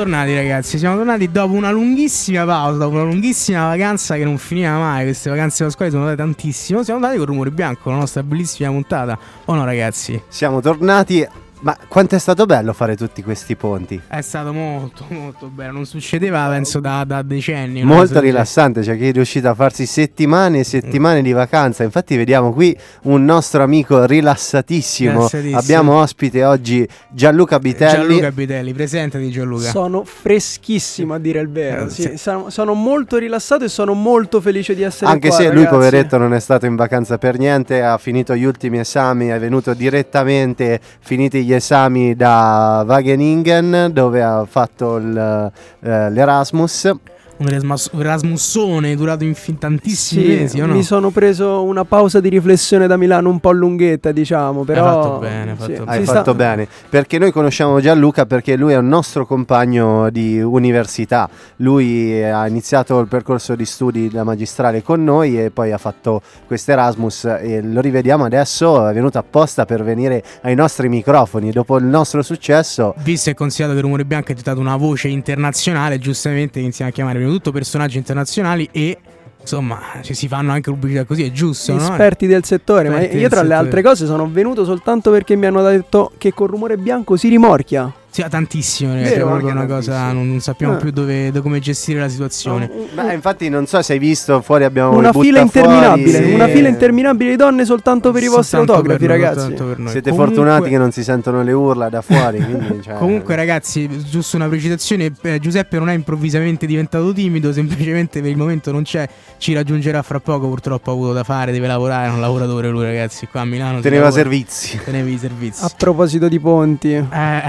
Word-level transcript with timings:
Tornati 0.00 0.34
ragazzi, 0.34 0.78
siamo 0.78 0.96
tornati 0.96 1.30
dopo 1.30 1.52
una 1.52 1.70
lunghissima 1.70 2.46
pausa, 2.46 2.78
dopo 2.78 2.94
una 2.94 3.02
lunghissima 3.02 3.66
vacanza 3.66 4.16
che 4.16 4.24
non 4.24 4.38
finiva 4.38 4.78
mai, 4.78 5.04
queste 5.04 5.28
vacanze 5.28 5.62
pasquali 5.62 5.90
sono 5.90 6.04
andate 6.04 6.22
tantissimo, 6.22 6.82
siamo 6.82 7.00
andati 7.00 7.18
con 7.18 7.26
Rumore 7.26 7.50
Bianco, 7.50 7.90
la 7.90 7.96
nostra 7.96 8.22
bellissima 8.22 8.70
puntata, 8.70 9.18
o 9.44 9.54
no 9.54 9.62
ragazzi? 9.62 10.18
Siamo 10.26 10.62
tornati 10.62 11.28
ma 11.60 11.76
quanto 11.88 12.14
è 12.14 12.18
stato 12.18 12.46
bello 12.46 12.72
fare 12.72 12.96
tutti 12.96 13.22
questi 13.22 13.54
ponti? 13.54 14.00
È 14.08 14.20
stato 14.22 14.52
molto 14.52 15.04
molto 15.08 15.48
bello, 15.48 15.72
non 15.72 15.86
succedeva 15.86 16.48
penso 16.48 16.80
da, 16.80 17.04
da 17.04 17.22
decenni. 17.22 17.82
Molto 17.82 18.20
rilassante, 18.20 18.82
cioè 18.82 18.96
che 18.96 19.10
è 19.10 19.12
riuscito 19.12 19.48
a 19.48 19.54
farsi 19.54 19.84
settimane 19.86 20.60
e 20.60 20.64
settimane 20.64 21.20
mm. 21.20 21.24
di 21.24 21.32
vacanza. 21.32 21.84
Infatti 21.84 22.16
vediamo 22.16 22.52
qui 22.52 22.76
un 23.02 23.24
nostro 23.24 23.62
amico 23.62 24.04
rilassatissimo. 24.04 25.12
rilassatissimo. 25.12 25.58
Abbiamo 25.58 26.00
ospite 26.00 26.44
oggi 26.44 26.86
Gianluca 27.10 27.58
Bitelli. 27.58 28.06
Gianluca 28.06 28.32
Bitelli, 28.32 28.72
presente 28.72 29.18
di 29.18 29.30
Gianluca. 29.30 29.68
Sono 29.68 30.04
freschissimo 30.04 31.14
a 31.14 31.18
dire 31.18 31.40
il 31.40 31.50
vero. 31.50 31.86
Eh, 31.86 31.90
sì, 31.90 32.16
sono, 32.16 32.48
sono, 32.50 32.72
molto 32.72 33.18
rilassato 33.18 33.64
e 33.64 33.68
sono 33.68 33.92
molto 33.92 34.40
felice 34.40 34.74
di 34.74 34.82
essere 34.82 35.10
Anche 35.10 35.28
qua. 35.28 35.36
Anche 35.36 35.48
se 35.48 35.54
lui 35.54 35.66
poveretto 35.66 36.16
non 36.16 36.32
è 36.32 36.40
stato 36.40 36.64
in 36.66 36.76
vacanza 36.76 37.18
per 37.18 37.38
niente, 37.38 37.82
ha 37.82 37.98
finito 37.98 38.34
gli 38.34 38.44
ultimi 38.44 38.78
esami, 38.78 39.26
è 39.26 39.38
venuto 39.38 39.74
direttamente 39.74 40.80
finiti 41.00 41.44
gli 41.44 41.49
gli 41.50 41.54
esami 41.54 42.14
da 42.14 42.84
Wageningen 42.86 43.90
dove 43.92 44.22
ha 44.22 44.44
fatto 44.48 44.98
il, 44.98 45.50
eh, 45.80 46.10
l'Erasmus 46.10 46.92
un 47.40 47.48
Erasmus, 47.48 47.90
Erasmussone 47.94 48.94
durato 48.94 49.24
in 49.24 49.34
fin 49.34 49.58
tantissimi 49.58 50.22
sì, 50.22 50.28
mesi. 50.28 50.58
No? 50.58 50.66
Mi 50.66 50.82
sono 50.82 51.10
preso 51.10 51.62
una 51.62 51.84
pausa 51.84 52.20
di 52.20 52.28
riflessione 52.28 52.86
da 52.86 52.96
Milano 52.96 53.30
un 53.30 53.40
po' 53.40 53.52
lunghetta, 53.52 54.12
diciamo. 54.12 54.64
Però 54.64 54.86
hai 54.86 55.02
fatto 55.02 55.18
bene, 55.18 55.54
fatto 55.54 55.64
sì, 55.64 55.78
bene. 55.78 55.90
Hai 55.90 56.04
fatto 56.04 56.20
sta... 56.20 56.34
bene. 56.34 56.68
Perché 56.88 57.18
noi 57.18 57.32
conosciamo 57.32 57.80
Gianluca 57.80 58.26
perché 58.26 58.56
lui 58.56 58.74
è 58.74 58.76
un 58.76 58.88
nostro 58.88 59.24
compagno 59.26 60.10
di 60.10 60.40
università. 60.40 61.28
Lui 61.56 62.22
ha 62.22 62.46
iniziato 62.46 62.98
il 63.00 63.08
percorso 63.08 63.54
di 63.54 63.64
studi 63.64 64.08
da 64.08 64.22
magistrale 64.22 64.82
con 64.82 65.02
noi 65.02 65.42
e 65.42 65.50
poi 65.50 65.72
ha 65.72 65.78
fatto 65.78 66.20
questo 66.46 66.72
Erasmus 66.72 67.24
e 67.24 67.62
lo 67.62 67.80
rivediamo 67.80 68.24
adesso. 68.24 68.86
È 68.86 68.92
venuto 68.92 69.18
apposta 69.18 69.64
per 69.64 69.82
venire 69.82 70.22
ai 70.42 70.54
nostri 70.54 70.88
microfoni 70.88 71.52
dopo 71.52 71.78
il 71.78 71.84
nostro 71.84 72.22
successo. 72.22 72.94
Visto 72.98 73.30
e 73.30 73.34
considerato 73.34 73.76
che 73.76 73.82
Rumore 73.82 74.04
Bianco 74.04 74.32
è 74.32 74.34
diventato 74.34 74.60
una 74.60 74.76
voce 74.76 75.08
internazionale, 75.08 75.98
giustamente 75.98 76.60
iniziamo 76.60 76.90
a 76.90 76.94
chiamare 76.94 77.18
tutto 77.30 77.52
personaggi 77.52 77.98
internazionali 77.98 78.68
e 78.72 78.98
insomma 79.40 79.80
ci 80.02 80.14
si 80.14 80.28
fanno 80.28 80.52
anche 80.52 80.70
pubblicità 80.70 81.04
così, 81.04 81.24
è 81.24 81.30
giusto. 81.30 81.74
Esperti 81.76 82.26
no? 82.26 82.32
del 82.32 82.44
settore, 82.44 82.88
Esperti 82.88 83.16
ma 83.16 83.20
io 83.20 83.28
tra 83.28 83.42
le 83.42 83.54
altre 83.54 83.82
cose 83.82 84.06
sono 84.06 84.28
venuto 84.28 84.64
soltanto 84.64 85.10
perché 85.10 85.36
mi 85.36 85.46
hanno 85.46 85.62
detto 85.62 86.12
che 86.18 86.32
con 86.32 86.46
rumore 86.46 86.76
bianco 86.76 87.16
si 87.16 87.28
rimorchia. 87.28 87.92
Sì, 88.12 88.24
tantissimo, 88.28 88.92
ragazzi, 88.92 89.12
è 89.12 89.18
proprio 89.20 89.50
una 89.50 89.66
cosa, 89.66 90.10
non, 90.10 90.28
non 90.28 90.40
sappiamo 90.40 90.74
eh. 90.74 90.78
più 90.78 90.90
dove, 90.90 91.26
dove, 91.26 91.42
come 91.42 91.60
gestire 91.60 92.00
la 92.00 92.08
situazione. 92.08 92.68
No, 92.92 93.04
Beh, 93.04 93.14
infatti 93.14 93.48
non 93.48 93.66
so 93.66 93.80
se 93.82 93.92
hai 93.92 94.00
visto, 94.00 94.40
fuori 94.40 94.64
abbiamo 94.64 94.96
una 94.96 95.12
fila 95.12 95.38
interminabile, 95.38 96.18
fuori, 96.18 96.34
una 96.34 96.48
fila 96.48 96.68
interminabile 96.68 97.30
di 97.30 97.36
donne 97.36 97.64
soltanto 97.64 98.10
per 98.10 98.24
i 98.24 98.26
vostri 98.26 98.58
autografi, 98.58 99.06
noi, 99.06 99.16
ragazzi. 99.16 99.46
Siete 99.46 100.10
Comunque, 100.10 100.12
fortunati 100.12 100.68
che 100.70 100.76
non 100.76 100.90
si 100.90 101.04
sentono 101.04 101.44
le 101.44 101.52
urla 101.52 101.88
da 101.88 102.02
fuori. 102.02 102.42
quindi, 102.42 102.82
cioè... 102.82 102.94
Comunque 102.94 103.36
ragazzi, 103.36 103.88
giusto 104.08 104.34
una 104.34 104.48
precisazione, 104.48 105.12
eh, 105.22 105.38
Giuseppe 105.38 105.78
non 105.78 105.88
è 105.88 105.94
improvvisamente 105.94 106.66
diventato 106.66 107.12
timido, 107.12 107.52
semplicemente 107.54 108.20
per 108.20 108.30
il 108.30 108.36
momento 108.36 108.72
non 108.72 108.82
c'è, 108.82 109.08
ci 109.38 109.54
raggiungerà 109.54 110.02
fra 110.02 110.18
poco, 110.18 110.48
purtroppo 110.48 110.90
ha 110.90 110.94
avuto 110.94 111.12
da 111.12 111.22
fare, 111.22 111.52
deve 111.52 111.68
lavorare, 111.68 112.08
è 112.08 112.12
un 112.12 112.20
lavoratore 112.20 112.70
lui 112.70 112.82
ragazzi, 112.82 113.28
qua 113.28 113.42
a 113.42 113.44
Milano. 113.44 113.78
Teneva 113.78 114.10
servizi. 114.10 114.80
Tenevi 114.84 115.12
i 115.12 115.18
servizi. 115.18 115.64
A 115.64 115.70
proposito 115.76 116.26
di 116.26 116.40
ponti. 116.40 116.92
Eh, 116.92 117.06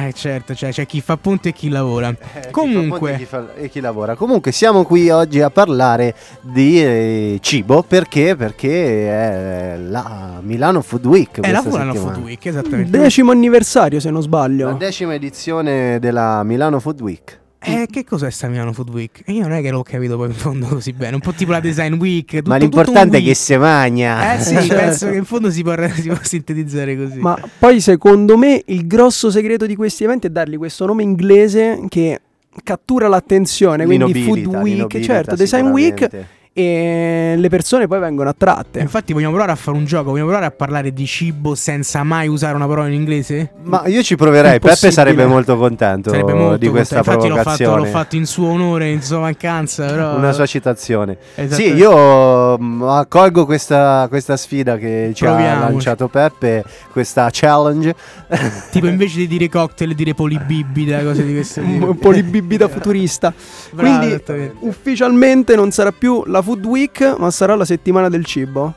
eh 0.07 0.13
certo 0.13 0.49
certo, 0.53 0.55
cioè 0.55 0.71
c'è 0.71 0.85
chi 0.85 1.01
fa 1.01 1.17
punti 1.17 1.49
e 1.49 1.53
chi 1.53 1.69
lavora. 1.69 2.09
Eh, 2.09 2.49
Comunque, 2.51 3.17
chi 3.17 3.25
fa 3.25 3.53
e 3.55 3.69
chi 3.69 3.79
lavora. 3.79 4.15
Comunque, 4.15 4.51
siamo 4.51 4.83
qui 4.83 5.09
oggi 5.09 5.41
a 5.41 5.49
parlare 5.49 6.15
di 6.41 6.81
eh, 6.81 7.37
cibo 7.41 7.83
perché? 7.83 8.35
Perché 8.35 9.09
è 9.09 9.77
la 9.77 10.39
Milano 10.41 10.81
Food 10.81 11.05
Week. 11.05 11.39
È 11.39 11.51
la 11.51 11.61
Milano 11.63 11.93
Food 11.93 12.17
Week, 12.17 12.45
esattamente. 12.45 12.97
Decimo 12.97 13.31
anniversario, 13.31 13.99
se 13.99 14.09
non 14.09 14.21
sbaglio. 14.21 14.67
La 14.67 14.73
decima 14.73 15.13
edizione 15.13 15.99
della 15.99 16.43
Milano 16.43 16.79
Food 16.79 17.01
Week. 17.01 17.39
Eh, 17.63 17.87
che 17.91 18.03
cos'è 18.03 18.31
sta 18.31 18.47
Milano 18.47 18.73
Food 18.73 18.89
Week? 18.89 19.21
Io 19.27 19.41
non 19.41 19.51
è 19.51 19.61
che 19.61 19.69
l'ho 19.69 19.83
capito 19.83 20.17
poi 20.17 20.27
in 20.27 20.33
fondo 20.33 20.65
così 20.67 20.93
bene. 20.93 21.15
Un 21.15 21.21
po' 21.21 21.31
tipo 21.31 21.51
la 21.51 21.59
Design 21.59 21.93
Week. 21.93 22.25
Tutto, 22.25 22.49
Ma 22.49 22.57
l'importante 22.57 23.19
è 23.19 23.23
che 23.23 23.35
si 23.35 23.55
magna. 23.55 24.33
Eh 24.33 24.39
sì, 24.39 24.55
certo. 24.55 24.73
penso 24.75 25.09
che 25.09 25.15
in 25.15 25.25
fondo 25.25 25.51
si 25.51 25.61
può, 25.61 25.75
si 25.93 26.07
può, 26.07 26.17
sintetizzare 26.19 26.97
così. 26.97 27.19
Ma 27.19 27.37
poi 27.59 27.79
secondo 27.79 28.35
me 28.35 28.63
il 28.65 28.87
grosso 28.87 29.29
segreto 29.29 29.67
di 29.67 29.75
questi 29.75 30.03
eventi 30.03 30.25
è 30.27 30.29
dargli 30.31 30.57
questo 30.57 30.87
nome 30.87 31.03
inglese 31.03 31.79
che 31.87 32.19
cattura 32.63 33.07
l'attenzione. 33.07 33.85
Quindi 33.85 34.23
Food 34.23 34.45
Week, 34.47 34.99
certo, 34.99 35.35
Design 35.35 35.67
Week 35.67 36.09
e 36.53 37.35
le 37.37 37.49
persone 37.49 37.87
poi 37.87 37.99
vengono 37.99 38.29
attratte. 38.29 38.79
Infatti 38.79 39.13
vogliamo 39.13 39.31
provare 39.31 39.53
a 39.53 39.55
fare 39.55 39.77
un 39.77 39.85
gioco, 39.85 40.09
vogliamo 40.09 40.27
provare 40.27 40.47
a 40.47 40.51
parlare 40.51 40.91
di 40.91 41.05
cibo 41.05 41.55
senza 41.55 42.03
mai 42.03 42.27
usare 42.27 42.55
una 42.55 42.67
parola 42.67 42.87
in 42.87 42.93
inglese? 42.93 43.51
Ma 43.63 43.87
io 43.87 44.03
ci 44.03 44.15
proverei, 44.15 44.59
Peppe 44.59 44.91
sarebbe 44.91 45.25
molto 45.25 45.57
contento 45.57 46.09
sarebbe 46.09 46.33
molto 46.33 46.57
di 46.57 46.67
questa 46.67 46.95
contento. 46.95 47.19
provocazione. 47.19 47.39
Infatti 47.39 47.63
l'ho 47.63 47.69
fatto, 47.69 47.85
l'ho 47.85 47.99
fatto, 47.99 48.15
in 48.15 48.25
suo 48.25 48.47
onore, 48.49 48.89
in 48.89 49.01
sua 49.01 49.19
mancanza, 49.19 49.85
però... 49.85 50.15
Una 50.17 50.31
sua 50.33 50.45
citazione. 50.45 51.17
Sì, 51.49 51.73
io 51.73 52.57
mm, 52.57 52.83
accolgo 52.83 53.45
questa, 53.45 54.07
questa, 54.09 54.35
sfida 54.35 54.77
che 54.77 55.11
ci 55.13 55.23
Proviamoci. 55.23 55.55
ha 55.55 55.69
lanciato 55.69 56.07
Peppe, 56.07 56.63
questa 56.91 57.29
challenge. 57.31 57.95
tipo 58.71 58.87
invece 58.87 59.17
di 59.17 59.27
dire 59.27 59.49
cocktail, 59.49 59.93
dire 59.95 60.13
polibibida, 60.13 61.01
cose 61.01 61.25
di 61.25 61.33
questo 61.33 61.61
tipo. 61.63 61.93
polibibida 61.93 62.67
futurista. 62.67 63.33
Bravo, 63.71 63.97
Quindi 63.99 64.51
ufficialmente 64.59 65.55
non 65.55 65.71
sarà 65.71 65.91
più 65.91 66.23
la 66.25 66.40
Food 66.41 66.65
Week, 66.65 67.15
ma 67.17 67.29
sarà 67.31 67.55
la 67.55 67.65
settimana 67.65 68.09
del 68.09 68.25
cibo. 68.25 68.73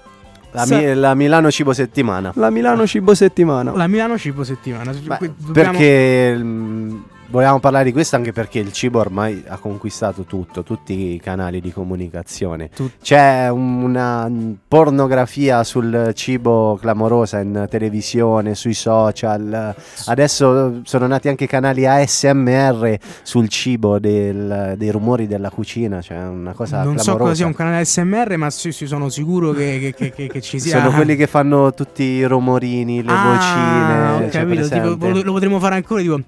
La, 0.53 0.65
mi- 0.67 0.95
la, 0.95 1.15
Milano 1.15 1.51
Cibo 1.51 1.73
Settimana. 1.73 2.31
La 2.37 2.49
Milano 2.49 2.87
Cibo 2.87 3.13
Settimana. 3.15 3.73
La 3.75 3.89
Milano 3.89 4.17
Cibo 4.17 4.45
Settimana. 4.45 4.93
Beh, 4.93 5.33
Dobbiamo... 5.37 5.73
Perché 5.73 6.37
mm, 6.37 6.97
Volevamo 7.29 7.59
parlare 7.59 7.85
di 7.85 7.93
questo 7.93 8.17
anche 8.17 8.33
perché 8.33 8.59
il 8.59 8.73
cibo 8.73 9.01
ormai 9.01 9.43
ha 9.47 9.57
conquistato 9.57 10.23
tutto, 10.23 10.63
tutti 10.63 11.15
i 11.15 11.21
canali 11.21 11.61
di 11.61 11.73
comunicazione. 11.73 12.69
Tut- 12.69 12.99
C'è 13.03 13.49
una 13.49 14.31
pornografia 14.69 15.65
sul 15.65 16.13
cibo 16.15 16.79
clamorosa 16.81 17.41
in 17.41 17.67
televisione, 17.69 18.55
sui 18.55 18.75
social. 18.75 19.75
Adesso 20.07 20.81
sono 20.85 21.07
nati 21.07 21.29
anche 21.29 21.47
canali 21.47 21.87
ASMR 21.87 22.99
sul 23.23 23.49
cibo, 23.49 23.99
del, 23.99 24.75
dei 24.77 24.91
rumori 24.91 25.27
della 25.27 25.51
cucina. 25.51 26.01
Cioè 26.01 26.19
una 26.19 26.53
cosa 26.53 26.83
non 26.85 26.95
clamorosa. 26.95 27.11
so 27.11 27.17
cosa 27.17 27.35
sia 27.35 27.47
un 27.47 27.55
canale 27.55 27.81
ASMR, 27.81 28.37
ma 28.37 28.51
sì, 28.51 28.71
sì, 28.71 28.87
sono 28.87 29.09
sicuro 29.09 29.53
che, 29.53 29.93
che, 29.97 30.13
che, 30.13 30.29
che, 30.29 30.41
ci 30.41 30.61
sia. 30.61 30.79
Sono 30.79 30.93
quelli 30.93 31.17
che 31.17 31.27
fanno 31.27 31.73
tutti 31.75 32.03
i 32.03 32.25
rumorini, 32.25 33.03
le 33.03 33.13
ah, 33.13 33.25
vocine. 33.25 34.27
Ho 34.27 34.31
cioè, 34.31 34.43
capito, 34.43 34.69
tipo, 34.69 35.09
lo, 35.09 35.23
lo 35.23 35.33
potremmo 35.33 35.59
fare 35.59 35.77
ancora 35.77 36.01
tipo 36.01 36.23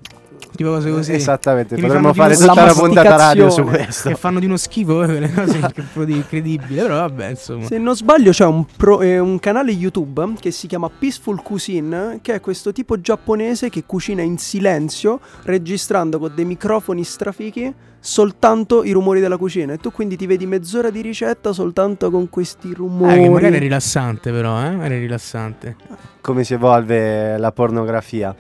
tipo 0.56 0.70
cose 0.70 0.90
così. 0.90 1.12
Esattamente, 1.12 1.76
potremmo 1.76 2.12
fare 2.12 2.36
tutta 2.36 2.64
la 2.64 2.72
puntata 2.72 3.16
radio 3.16 3.50
su 3.50 3.62
questo. 3.62 4.08
Che 4.08 4.14
fanno 4.16 4.40
di 4.40 4.46
uno 4.46 4.56
schifo 4.56 4.96
quelle 5.04 5.32
cose 5.32 5.60
incredibili, 6.06 6.80
però 6.80 6.96
vabbè, 6.96 7.28
insomma. 7.28 7.66
Se 7.66 7.78
non 7.78 7.94
sbaglio 7.94 8.30
c'è 8.30 8.44
un, 8.44 8.64
pro, 8.76 9.00
eh, 9.00 9.18
un, 9.18 9.38
canale 9.38 9.70
YouTube 9.70 10.34
che 10.40 10.50
si 10.50 10.66
chiama 10.66 10.90
Peaceful 10.90 11.42
Cuisine, 11.42 12.18
che 12.22 12.34
è 12.34 12.40
questo 12.40 12.72
tipo 12.72 13.00
giapponese 13.00 13.68
che 13.68 13.84
cucina 13.84 14.22
in 14.22 14.38
silenzio, 14.38 15.20
registrando 15.42 16.18
con 16.18 16.32
dei 16.34 16.44
microfoni 16.44 17.04
strafichi 17.04 17.74
soltanto 18.06 18.84
i 18.84 18.92
rumori 18.92 19.18
della 19.18 19.36
cucina 19.36 19.72
e 19.72 19.78
tu 19.78 19.90
quindi 19.90 20.16
ti 20.16 20.26
vedi 20.26 20.46
mezz'ora 20.46 20.90
di 20.90 21.00
ricetta 21.00 21.52
soltanto 21.52 22.08
con 22.10 22.28
questi 22.28 22.72
rumori. 22.72 23.18
Eh, 23.18 23.22
che 23.22 23.28
magari 23.28 23.56
è 23.56 23.58
rilassante 23.58 24.30
però, 24.30 24.62
eh? 24.62 24.78
È 24.78 24.88
rilassante. 24.88 25.76
Come 26.20 26.44
si 26.44 26.54
evolve 26.54 27.36
la 27.36 27.50
pornografia. 27.50 28.34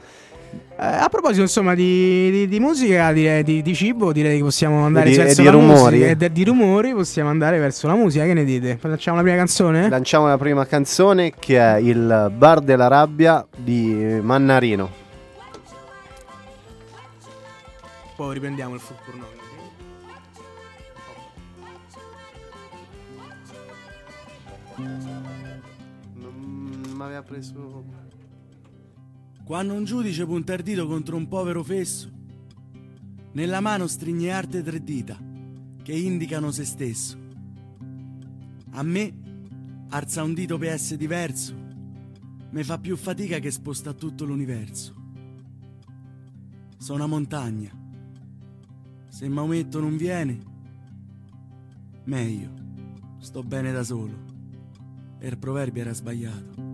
Eh, 0.78 0.84
a 0.84 1.08
proposito 1.08 1.42
insomma 1.42 1.74
di, 1.74 2.30
di, 2.30 2.48
di 2.48 2.60
musica, 2.60 3.12
direi, 3.12 3.42
di, 3.42 3.62
di, 3.62 3.74
cibo, 3.74 4.12
direi 4.12 4.36
che 4.36 4.42
possiamo 4.42 4.84
andare 4.84 5.10
di, 5.10 5.16
verso 5.16 5.40
di 5.40 5.46
la 5.46 5.52
rumori. 5.52 5.98
musica. 5.98 6.24
E 6.24 6.32
di 6.32 6.44
rumori 6.44 6.92
possiamo 6.92 7.30
andare 7.30 7.58
verso 7.58 7.86
la 7.86 7.94
musica, 7.94 8.24
che 8.24 8.34
ne 8.34 8.44
dite? 8.44 8.78
Lanciamo 8.82 9.16
la 9.16 9.22
prima 9.22 9.36
canzone? 9.36 9.88
Lanciamo 9.88 10.26
la 10.26 10.38
prima 10.38 10.66
canzone 10.66 11.32
che 11.38 11.58
è 11.58 11.76
il 11.76 12.32
Bar 12.36 12.60
della 12.60 12.88
Rabbia 12.88 13.46
di 13.56 14.18
Mannarino. 14.20 15.04
Poi 18.16 18.34
riprendiamo 18.34 18.74
il 18.74 18.80
full 18.80 18.96
porno. 19.04 19.24
Non 24.76 26.82
mi 26.94 27.02
aveva 27.02 27.22
preso 27.22 27.84
quando 29.46 29.74
un 29.74 29.84
giudice 29.84 30.26
punta 30.26 30.54
il 30.54 30.64
dito 30.64 30.88
contro 30.88 31.16
un 31.16 31.28
povero 31.28 31.62
fesso, 31.62 32.10
nella 33.34 33.60
mano 33.60 33.86
strigne 33.86 34.32
arte 34.32 34.60
tre 34.60 34.82
dita 34.82 35.16
che 35.84 35.92
indicano 35.92 36.50
se 36.50 36.64
stesso. 36.64 37.16
A 38.70 38.82
me 38.82 39.14
alza 39.90 40.24
un 40.24 40.34
dito 40.34 40.60
essere 40.64 40.96
diverso, 40.96 41.54
mi 42.50 42.64
fa 42.64 42.78
più 42.78 42.96
fatica 42.96 43.38
che 43.38 43.52
sposta 43.52 43.92
tutto 43.92 44.24
l'universo. 44.24 44.94
Sono 46.76 47.04
una 47.04 47.06
montagna, 47.06 47.70
Se 49.06 49.28
Maometto 49.28 49.78
non 49.78 49.96
viene, 49.96 50.40
meglio, 52.06 52.50
sto 53.18 53.44
bene 53.44 53.70
da 53.70 53.84
solo. 53.84 54.24
E 55.20 55.28
il 55.28 55.38
proverbio 55.38 55.82
era 55.82 55.94
sbagliato. 55.94 56.65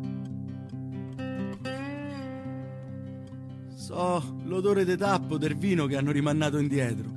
So 3.93 4.23
l'odore 4.45 4.87
de 4.87 4.97
tappo 4.97 5.37
del 5.37 5.55
vino 5.55 5.85
che 5.85 5.99
hanno 5.99 6.13
rimannato 6.13 6.57
indietro. 6.57 7.11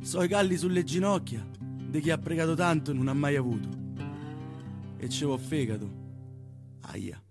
So 0.00 0.24
i 0.24 0.28
calli 0.28 0.56
sulle 0.56 0.82
ginocchia 0.82 1.46
di 1.88 2.00
chi 2.00 2.10
ha 2.10 2.18
pregato 2.18 2.54
tanto 2.54 2.90
e 2.90 2.94
non 2.94 3.06
ha 3.06 3.14
mai 3.14 3.36
avuto. 3.36 3.68
E 4.96 5.06
c'ho 5.06 5.36
fegato. 5.38 5.88
Aia. 6.80 7.22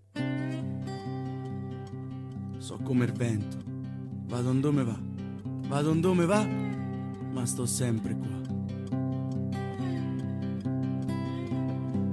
So 2.60 2.80
come 2.82 3.04
il 3.04 3.12
vento. 3.12 3.58
Vado 4.28 4.54
dove 4.54 4.84
va. 4.86 4.98
Vado 5.68 5.92
dove 5.92 6.26
va, 6.26 6.46
ma 6.46 7.46
sto 7.46 7.66
sempre 7.66 8.16
qua. 8.16 8.38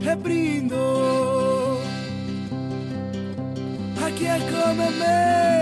E 0.00 0.16
brindo 0.16 1.78
a 3.94 4.10
chi 4.10 4.24
è 4.24 4.38
come 4.50 4.90
me. 4.98 5.55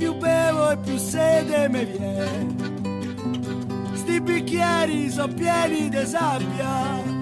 Più 0.00 0.16
bevo 0.16 0.70
e 0.70 0.78
più 0.78 0.96
sede 0.96 1.68
mi 1.68 1.84
viene. 1.84 2.56
Sti 3.92 4.20
bicchieri 4.22 5.10
sono 5.10 5.34
pieni 5.34 5.90
di 5.90 6.06
sabbia. 6.06 7.18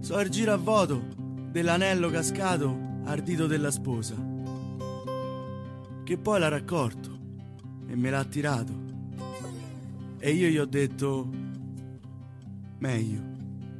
So 0.00 0.20
il 0.20 0.28
giro 0.28 0.52
a 0.52 0.58
voto 0.58 1.02
dell'anello 1.50 2.10
cascato 2.10 2.76
ardito 3.04 3.46
della 3.46 3.70
sposa, 3.70 4.14
che 6.04 6.18
poi 6.18 6.38
l'ha 6.38 6.48
raccolto 6.48 7.18
e 7.88 7.96
me 7.96 8.10
l'ha 8.10 8.24
tirato. 8.24 8.74
E 10.18 10.32
io 10.32 10.48
gli 10.48 10.58
ho 10.58 10.66
detto, 10.66 11.30
meglio, 12.76 13.22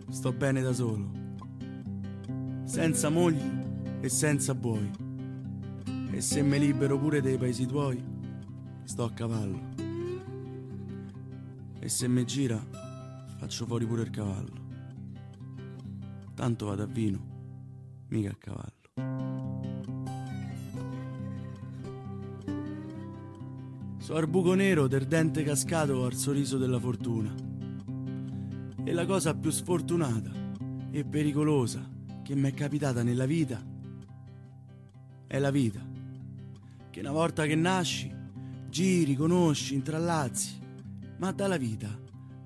sto 0.09 0.33
bene 0.33 0.63
da 0.63 0.73
solo, 0.73 1.11
senza 2.65 3.11
mogli 3.11 3.72
e 4.03 4.09
senza 4.09 4.53
buoi. 4.53 4.91
E 6.11 6.21
se 6.21 6.43
mi 6.43 6.59
libero 6.59 6.99
pure 6.99 7.21
dei 7.23 7.39
paesi 7.39 7.67
tuoi, 7.67 8.03
sto 8.83 9.05
a 9.05 9.13
cavallo. 9.13 9.61
E 11.79 11.89
se 11.89 12.09
mi 12.09 12.25
gira, 12.25 12.61
faccio 13.39 13.65
fuori 13.65 13.87
pure 13.87 14.03
il 14.03 14.11
cavallo. 14.11 14.61
Tanto 16.35 16.67
vado 16.67 16.83
a 16.83 16.87
vino, 16.87 17.21
mica 18.09 18.31
a 18.31 18.37
cavallo. 18.37 18.81
So 23.99 24.17
al 24.17 24.27
buco 24.27 24.55
nero 24.55 24.89
del 24.89 25.07
dente 25.07 25.45
cascato 25.45 26.05
al 26.05 26.15
sorriso 26.15 26.59
della 26.59 26.81
fortuna. 26.81 27.33
E 28.83 28.93
la 28.93 29.07
cosa 29.07 29.33
più 29.37 29.51
sfortunata 29.51 30.33
e 30.91 31.05
pericolosa 31.05 31.89
che 32.25 32.35
mi 32.35 32.51
è 32.51 32.53
capitata 32.53 33.05
nella 33.05 33.27
vita 33.27 33.71
è 35.33 35.39
la 35.39 35.51
vita. 35.51 35.81
Che 36.91 37.01
una 37.01 37.11
volta 37.11 37.47
che 37.47 37.55
nasci, 37.55 38.15
giri, 38.69 39.17
conosci, 39.17 39.73
intrallazzi, 39.73 40.61
ma 41.17 41.33
dalla 41.33 41.57
vita 41.57 41.89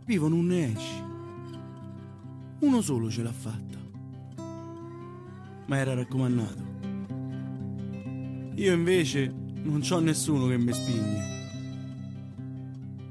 vivo 0.04 0.28
non 0.28 0.46
ne 0.46 0.72
esci. 0.72 1.02
Uno 2.60 2.80
solo 2.82 3.10
ce 3.10 3.24
l'ha 3.24 3.32
fatta. 3.32 3.76
Ma 5.66 5.76
era 5.76 5.94
raccomandato. 5.94 6.62
Io 8.54 8.72
invece 8.72 9.34
non 9.64 9.80
c'ho 9.80 9.98
nessuno 9.98 10.46
che 10.46 10.56
mi 10.56 10.72
spigne. 10.72 11.24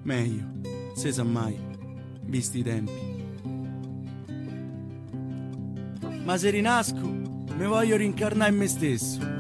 Meglio, 0.04 0.52
se 0.94 1.12
sa 1.12 1.24
mai, 1.24 1.60
visti 2.22 2.60
i 2.60 2.64
tempi. 2.64 3.14
Ma 6.24 6.38
se 6.38 6.50
rinasco, 6.50 7.06
mi 7.06 7.66
voglio 7.66 7.98
rincarnare 7.98 8.52
in 8.52 8.58
me 8.58 8.68
stesso, 8.68 9.35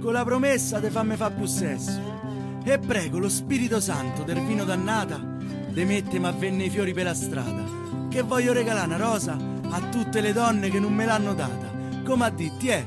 con 0.00 0.12
la 0.12 0.24
promessa 0.24 0.80
di 0.80 0.90
farmi 0.90 1.16
fa 1.16 1.30
più 1.30 1.46
sesso. 1.46 2.18
E 2.64 2.78
prego 2.78 3.18
lo 3.18 3.28
Spirito 3.28 3.80
Santo 3.80 4.22
del 4.22 4.40
vino 4.44 4.64
dannata, 4.64 5.18
de 5.18 5.84
mettermi 5.84 6.26
a 6.26 6.32
venne 6.32 6.64
i 6.64 6.70
fiori 6.70 6.92
per 6.92 7.04
la 7.04 7.14
strada, 7.14 7.64
che 8.08 8.22
voglio 8.22 8.52
regalare 8.52 8.86
una 8.86 8.96
rosa 8.96 9.36
a 9.70 9.80
tutte 9.90 10.20
le 10.20 10.32
donne 10.32 10.70
che 10.70 10.80
non 10.80 10.92
me 10.92 11.04
l'hanno 11.04 11.34
data, 11.34 11.72
come 12.04 12.24
a 12.24 12.30
ditti 12.30 12.68
è, 12.68 12.84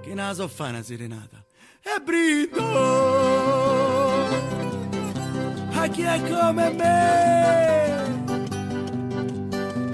che 0.00 0.14
ne 0.14 0.34
so 0.34 0.46
fare 0.48 0.70
una 0.70 0.82
serenata. 0.82 1.44
E 1.82 2.00
brido! 2.02 3.60
a 5.80 5.88
chi 5.88 6.02
è 6.02 6.20
come 6.28 6.70
me 6.72 7.94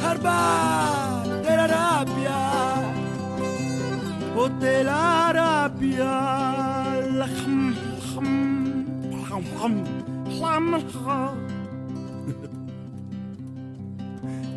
al 0.00 0.18
bar 0.18 1.28
della 1.42 1.66
rabbia 1.66 2.82
o 4.34 4.48
della 4.48 5.30
rabbia 5.32 6.55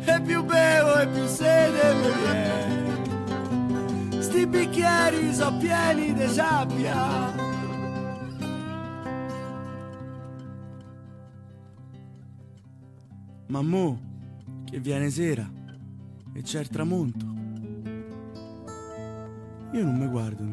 e 0.04 0.20
più 0.22 0.44
bevo 0.44 0.98
e 0.98 1.08
più 1.08 1.26
sede 1.26 1.94
mi 1.94 2.12
viene 2.22 2.70
sti 4.30 4.46
bicchieri 4.46 5.34
sono 5.34 5.58
pieni 5.58 6.14
di 6.14 6.28
sabbia. 6.28 7.34
Ma 13.48 13.62
mo 13.62 14.00
che 14.64 14.78
viene 14.78 15.10
sera? 15.10 15.50
E 16.32 16.42
c'è 16.42 16.60
il 16.60 16.68
tramonto. 16.68 17.26
Io 19.72 19.84
non 19.84 19.96
mi 19.96 20.06
guardo 20.06 20.44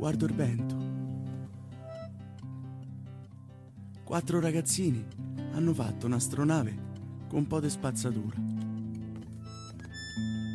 guardo 0.00 0.24
il 0.24 0.32
vento. 0.32 0.76
Quattro 4.02 4.40
ragazzini 4.40 5.04
hanno 5.52 5.74
fatto 5.74 6.06
un'astronave 6.06 6.74
con 7.28 7.40
un 7.40 7.46
po' 7.46 7.60
di 7.60 7.68
spazzatura. 7.68 8.34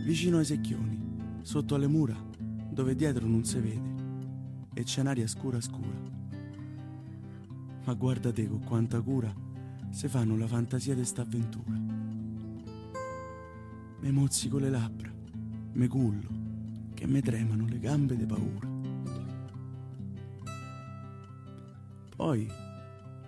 Vicino 0.03 0.39
ai 0.39 0.45
secchioni, 0.45 0.99
sotto 1.43 1.75
alle 1.75 1.85
mura, 1.85 2.15
dove 2.71 2.95
dietro 2.95 3.27
non 3.27 3.43
si 3.43 3.59
vede, 3.59 3.93
e 4.73 4.81
c'è 4.81 5.01
un'aria 5.01 5.27
scura 5.27 5.61
scura. 5.61 6.01
Ma 7.83 7.93
guarda 7.93 8.31
te 8.31 8.47
con 8.47 8.63
quanta 8.63 8.99
cura 8.99 9.31
se 9.91 10.09
fanno 10.09 10.35
la 10.37 10.47
fantasia 10.47 10.95
di 10.95 11.05
sta 11.05 11.21
avventura. 11.21 11.77
Me 13.99 14.11
mozzico 14.11 14.57
le 14.57 14.71
labbra, 14.71 15.13
me 15.73 15.87
cullo, 15.87 16.29
che 16.95 17.05
me 17.05 17.21
tremano 17.21 17.67
le 17.67 17.77
gambe 17.77 18.17
di 18.17 18.25
paura. 18.25 18.73
Poi 22.15 22.49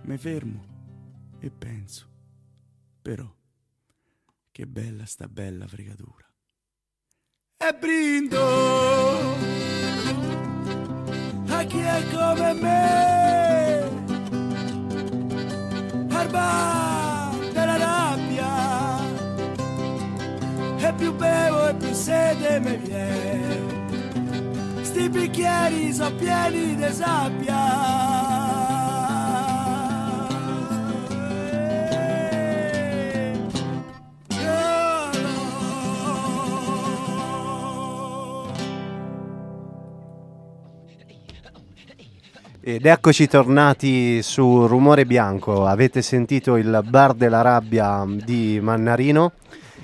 me 0.02 0.16
fermo 0.16 0.64
e 1.40 1.50
penso, 1.50 2.08
però, 3.02 3.30
che 4.50 4.66
bella 4.66 5.04
sta 5.04 5.28
bella 5.28 5.66
fregatura. 5.66 6.26
E 7.58 7.76
brindo. 7.78 8.40
A 11.48 11.64
chi 11.64 11.78
è 11.80 12.02
come 12.10 12.52
me? 12.54 13.88
Barba 16.06 17.30
della 17.52 17.76
rabbia. 17.76 19.00
E 20.78 20.94
più 20.94 21.14
bevo 21.14 21.68
e 21.68 21.74
più 21.74 21.92
sede 21.92 22.58
mi 22.60 22.76
viene. 22.78 23.76
Sti 24.82 25.10
bicchieri 25.10 25.92
sono 25.92 26.16
pieni 26.16 26.74
di 26.74 26.90
sabbia 26.90 28.07
Ed 42.68 42.84
eccoci 42.84 43.26
tornati 43.26 44.20
su 44.20 44.66
Rumore 44.66 45.06
Bianco. 45.06 45.64
Avete 45.64 46.02
sentito 46.02 46.58
il 46.58 46.82
bar 46.84 47.14
della 47.14 47.40
rabbia 47.40 48.04
di 48.06 48.60
Mannarino 48.60 49.32